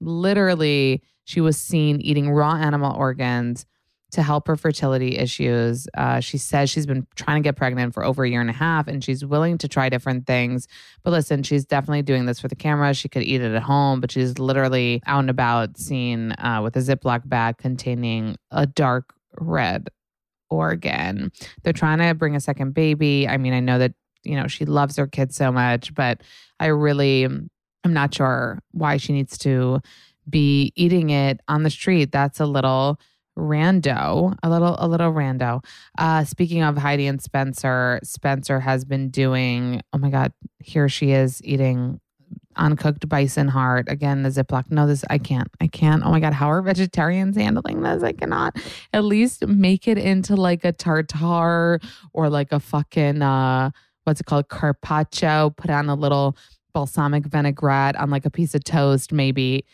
literally, 0.00 1.04
she 1.22 1.40
was 1.40 1.56
seen 1.56 2.00
eating 2.00 2.32
raw 2.32 2.56
animal 2.56 2.96
organs 2.96 3.64
to 4.10 4.24
help 4.24 4.48
her 4.48 4.56
fertility 4.56 5.16
issues. 5.16 5.86
Uh, 5.96 6.18
she 6.18 6.36
says 6.36 6.68
she's 6.68 6.84
been 6.84 7.06
trying 7.14 7.40
to 7.40 7.46
get 7.46 7.54
pregnant 7.54 7.94
for 7.94 8.04
over 8.04 8.24
a 8.24 8.28
year 8.28 8.40
and 8.40 8.50
a 8.50 8.54
half 8.54 8.88
and 8.88 9.04
she's 9.04 9.24
willing 9.24 9.56
to 9.58 9.68
try 9.68 9.88
different 9.88 10.26
things. 10.26 10.66
But 11.04 11.12
listen, 11.12 11.44
she's 11.44 11.64
definitely 11.64 12.02
doing 12.02 12.26
this 12.26 12.40
for 12.40 12.48
the 12.48 12.56
camera. 12.56 12.92
She 12.92 13.08
could 13.08 13.22
eat 13.22 13.40
it 13.40 13.54
at 13.54 13.62
home, 13.62 14.00
but 14.00 14.10
she's 14.10 14.40
literally 14.40 15.00
out 15.06 15.20
and 15.20 15.30
about 15.30 15.78
seen 15.78 16.32
uh, 16.38 16.58
with 16.60 16.74
a 16.74 16.80
Ziploc 16.80 17.28
bag 17.28 17.58
containing 17.58 18.34
a 18.50 18.66
dark 18.66 19.14
red 19.38 19.90
organ. 20.54 21.32
They're 21.62 21.72
trying 21.72 21.98
to 21.98 22.14
bring 22.14 22.36
a 22.36 22.40
second 22.40 22.74
baby. 22.74 23.28
I 23.28 23.36
mean, 23.36 23.52
I 23.52 23.60
know 23.60 23.78
that, 23.78 23.92
you 24.22 24.36
know, 24.36 24.46
she 24.46 24.64
loves 24.64 24.96
her 24.96 25.06
kids 25.06 25.36
so 25.36 25.52
much, 25.52 25.94
but 25.94 26.22
I 26.60 26.66
really 26.66 27.24
am 27.24 27.50
not 27.84 28.14
sure 28.14 28.60
why 28.72 28.96
she 28.96 29.12
needs 29.12 29.36
to 29.38 29.80
be 30.28 30.72
eating 30.74 31.10
it 31.10 31.40
on 31.48 31.62
the 31.62 31.70
street. 31.70 32.12
That's 32.12 32.40
a 32.40 32.46
little 32.46 32.98
rando 33.36 34.36
a 34.44 34.48
little 34.48 34.76
a 34.78 34.86
little 34.86 35.12
rando 35.12 35.64
uh 35.98 36.22
speaking 36.22 36.62
of 36.62 36.76
heidi 36.78 37.08
and 37.08 37.20
spencer 37.20 37.98
spencer 38.04 38.60
has 38.60 38.84
been 38.84 39.10
doing 39.10 39.80
oh 39.92 39.98
my 39.98 40.08
god 40.08 40.32
here 40.60 40.88
she 40.88 41.10
is 41.10 41.42
eating 41.42 42.00
uncooked 42.56 43.08
bison 43.08 43.48
heart. 43.48 43.86
Again 43.88 44.22
the 44.22 44.28
ziploc. 44.28 44.70
No 44.70 44.86
this 44.86 45.04
i 45.10 45.18
can't. 45.18 45.48
I 45.60 45.66
can't. 45.66 46.02
Oh 46.04 46.10
my 46.10 46.20
god 46.20 46.32
how 46.32 46.50
are 46.50 46.62
vegetarians 46.62 47.36
handling 47.36 47.82
this? 47.82 48.02
I 48.02 48.12
cannot. 48.12 48.56
At 48.92 49.04
least 49.04 49.46
make 49.46 49.88
it 49.88 49.98
into 49.98 50.36
like 50.36 50.64
a 50.64 50.72
tartar 50.72 51.80
or 52.12 52.30
like 52.30 52.52
a 52.52 52.60
fucking 52.60 53.22
uh 53.22 53.70
what's 54.04 54.20
it 54.20 54.26
called? 54.26 54.48
Carpaccio. 54.48 55.50
Put 55.56 55.70
on 55.70 55.88
a 55.88 55.94
little 55.94 56.36
balsamic 56.72 57.24
vinaigrette 57.24 57.96
on 57.96 58.10
like 58.10 58.26
a 58.26 58.30
piece 58.30 58.54
of 58.54 58.64
toast 58.64 59.12
maybe 59.12 59.64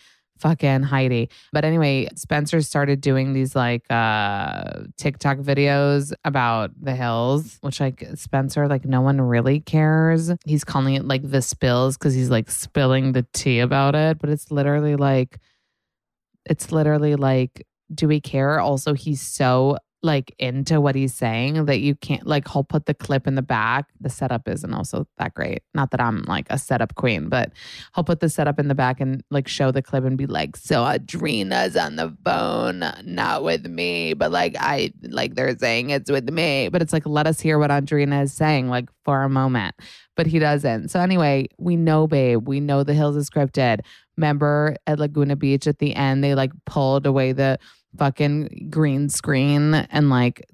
fucking 0.41 0.83
Heidi. 0.83 1.31
But 1.53 1.65
anyway, 1.65 2.09
Spencer 2.17 2.61
started 2.63 3.01
doing 3.01 3.33
these 3.33 3.55
like 3.55 3.85
uh 3.91 4.85
TikTok 4.97 5.39
videos 5.39 6.13
about 6.25 6.71
the 6.81 6.95
hills, 6.95 7.59
which 7.61 7.81
like 7.81 8.05
Spencer, 8.15 8.69
like 8.69 8.85
no 8.85 9.01
one 9.01 9.21
really 9.21 9.61
cares. 9.61 10.31
He's 10.45 10.65
calling 10.65 10.95
it 10.95 11.05
like 11.05 11.29
the 11.29 11.43
spills 11.43 11.97
because 11.97 12.15
he's 12.15 12.31
like 12.31 12.51
spilling 12.51 13.13
the 13.13 13.27
tea 13.33 13.61
about 13.61 13.95
it. 13.95 14.19
But 14.19 14.31
it's 14.31 14.51
literally 14.51 14.97
like 14.97 15.39
it's 16.47 16.73
literally 16.73 17.17
like, 17.17 17.67
do 17.95 18.09
we 18.09 18.21
care? 18.21 18.61
Also, 18.61 18.95
he's 18.95 19.21
so 19.21 19.77
like 20.03 20.35
into 20.39 20.81
what 20.81 20.95
he's 20.95 21.15
saying 21.15 21.67
that 21.67 21.81
you 21.81 21.95
can't 21.95 22.27
like 22.27 22.49
he'll 22.49 22.65
put 22.65 22.87
the 22.87 22.95
clip 22.95 23.27
in 23.27 23.35
the 23.35 23.43
back. 23.43 23.87
The 24.01 24.09
setup 24.09 24.49
isn't 24.49 24.73
also 24.73 25.07
that 25.19 25.35
great. 25.35 25.63
Not 25.75 25.91
that 25.91 26.01
I'm 26.01 26.23
like 26.23 26.47
a 26.51 26.59
setup 26.59 26.95
queen, 26.95 27.29
but 27.29 27.53
he'll 27.95 28.05
put 28.05 28.21
the 28.21 28.29
setup 28.29 28.59
in 28.59 28.69
the 28.69 28.75
back 28.75 29.01
and 29.01 29.23
like 29.31 29.49
show 29.49 29.71
the 29.71 29.83
clip 29.83 30.05
and 30.05 30.17
be 30.17 30.27
like, 30.27 30.57
so 30.57 30.83
Audrina's 30.83 31.77
on 31.77 31.97
the 31.97 32.17
phone, 32.25 32.85
not 33.05 33.45
with 33.45 33.67
me, 33.67 34.15
but 34.15 34.31
like 34.31 34.57
I 34.59 34.93
like 35.03 35.35
they're 35.35 35.57
saying 35.59 35.91
it's 35.91 36.11
with 36.11 36.31
me. 36.31 36.69
But 36.69 36.83
it's 36.83 36.93
like 36.93 37.07
let 37.07 37.27
us 37.27 37.41
hear 37.41 37.59
what 37.59 37.71
Audrina 37.71 38.23
is 38.23 38.33
saying, 38.33 38.69
like 38.69 38.89
for 39.05 39.23
a 39.23 39.29
moment. 39.29 39.75
But 40.17 40.27
he 40.27 40.39
doesn't. 40.39 40.89
So 40.89 41.01
anyway, 41.01 41.49
we 41.59 41.77
know, 41.77 42.07
babe. 42.07 42.47
We 42.47 42.61
know 42.61 42.85
the 42.85 42.95
hills 42.95 43.17
is 43.17 43.29
scripted. 43.31 43.81
Remember 44.17 44.77
at 44.87 44.99
Laguna 44.99 45.37
Beach 45.37 45.67
at 45.67 45.79
the 45.79 45.95
end, 45.95 46.23
they 46.23 46.35
like 46.35 46.53
pulled 46.67 47.07
away 47.07 47.33
the 47.33 47.59
fucking 47.99 48.69
green 48.71 49.09
screen 49.09 49.75
and 49.75 50.11
like 50.11 50.47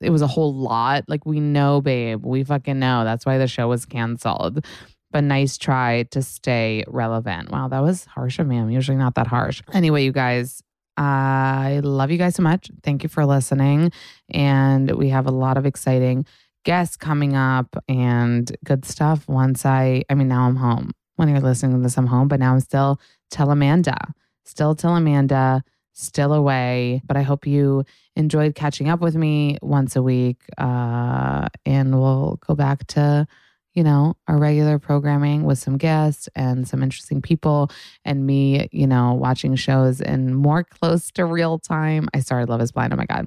it 0.00 0.10
was 0.10 0.22
a 0.22 0.26
whole 0.26 0.54
lot. 0.54 1.04
Like 1.08 1.26
we 1.26 1.40
know, 1.40 1.80
babe, 1.80 2.24
we 2.24 2.44
fucking 2.44 2.78
know. 2.78 3.04
That's 3.04 3.26
why 3.26 3.38
the 3.38 3.46
show 3.46 3.68
was 3.68 3.84
canceled. 3.84 4.64
But 5.10 5.24
nice 5.24 5.56
try 5.56 6.04
to 6.10 6.22
stay 6.22 6.84
relevant. 6.86 7.50
Wow, 7.50 7.68
that 7.68 7.82
was 7.82 8.04
harsh 8.04 8.38
of 8.38 8.46
me. 8.46 8.58
I'm 8.58 8.70
usually 8.70 8.98
not 8.98 9.14
that 9.14 9.26
harsh. 9.26 9.62
Anyway, 9.72 10.04
you 10.04 10.12
guys, 10.12 10.62
I 10.98 11.80
love 11.82 12.10
you 12.10 12.18
guys 12.18 12.34
so 12.34 12.42
much. 12.42 12.70
Thank 12.82 13.02
you 13.02 13.08
for 13.08 13.24
listening. 13.24 13.90
And 14.30 14.90
we 14.90 15.08
have 15.08 15.26
a 15.26 15.30
lot 15.30 15.56
of 15.56 15.64
exciting 15.64 16.26
guests 16.64 16.96
coming 16.96 17.34
up 17.34 17.82
and 17.88 18.54
good 18.64 18.84
stuff 18.84 19.26
once 19.28 19.64
I 19.64 20.02
I 20.10 20.14
mean 20.14 20.28
now 20.28 20.46
I'm 20.46 20.56
home. 20.56 20.92
When 21.18 21.28
you're 21.28 21.40
listening 21.40 21.76
to 21.76 21.82
this, 21.82 21.98
I'm 21.98 22.06
home, 22.06 22.28
but 22.28 22.38
now 22.38 22.52
I'm 22.52 22.60
still 22.60 23.00
tell 23.28 23.50
Amanda. 23.50 23.96
Still 24.44 24.76
tell 24.76 24.94
Amanda 24.94 25.64
still 25.92 26.32
away. 26.32 27.02
But 27.04 27.16
I 27.16 27.22
hope 27.22 27.44
you 27.44 27.84
enjoyed 28.14 28.54
catching 28.54 28.88
up 28.88 29.00
with 29.00 29.16
me 29.16 29.58
once 29.60 29.96
a 29.96 30.02
week. 30.02 30.42
Uh, 30.56 31.48
and 31.66 32.00
we'll 32.00 32.38
go 32.46 32.54
back 32.54 32.86
to, 32.88 33.26
you 33.74 33.82
know, 33.82 34.14
our 34.28 34.38
regular 34.38 34.78
programming 34.78 35.42
with 35.42 35.58
some 35.58 35.76
guests 35.76 36.28
and 36.36 36.68
some 36.68 36.84
interesting 36.84 37.20
people 37.20 37.72
and 38.04 38.24
me, 38.24 38.68
you 38.70 38.86
know, 38.86 39.14
watching 39.14 39.56
shows 39.56 40.00
in 40.00 40.34
more 40.34 40.62
close 40.62 41.10
to 41.12 41.24
real 41.24 41.58
time. 41.58 42.08
I 42.14 42.20
started 42.20 42.48
Love 42.48 42.60
is 42.60 42.70
Blind. 42.70 42.92
Oh 42.92 42.96
my 42.96 43.06
God. 43.06 43.26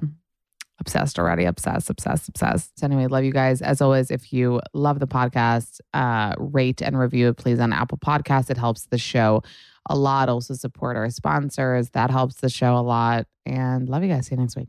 Obsessed 0.82 1.16
already, 1.16 1.44
obsessed, 1.44 1.88
obsessed, 1.88 2.28
obsessed. 2.28 2.76
So 2.76 2.86
anyway, 2.86 3.06
love 3.06 3.22
you 3.22 3.32
guys. 3.32 3.62
As 3.62 3.80
always, 3.80 4.10
if 4.10 4.32
you 4.32 4.60
love 4.74 4.98
the 4.98 5.06
podcast, 5.06 5.80
uh, 5.94 6.34
rate 6.38 6.82
and 6.82 6.98
review 6.98 7.28
it, 7.28 7.36
please, 7.36 7.60
on 7.60 7.72
Apple 7.72 7.98
Podcasts. 7.98 8.50
It 8.50 8.56
helps 8.58 8.86
the 8.86 8.98
show 8.98 9.44
a 9.88 9.96
lot. 9.96 10.28
Also 10.28 10.54
support 10.54 10.96
our 10.96 11.08
sponsors. 11.08 11.90
That 11.90 12.10
helps 12.10 12.40
the 12.40 12.48
show 12.48 12.76
a 12.76 12.82
lot. 12.82 13.26
And 13.46 13.88
love 13.88 14.02
you 14.02 14.08
guys. 14.08 14.26
See 14.26 14.34
you 14.34 14.40
next 14.40 14.56
week. 14.56 14.68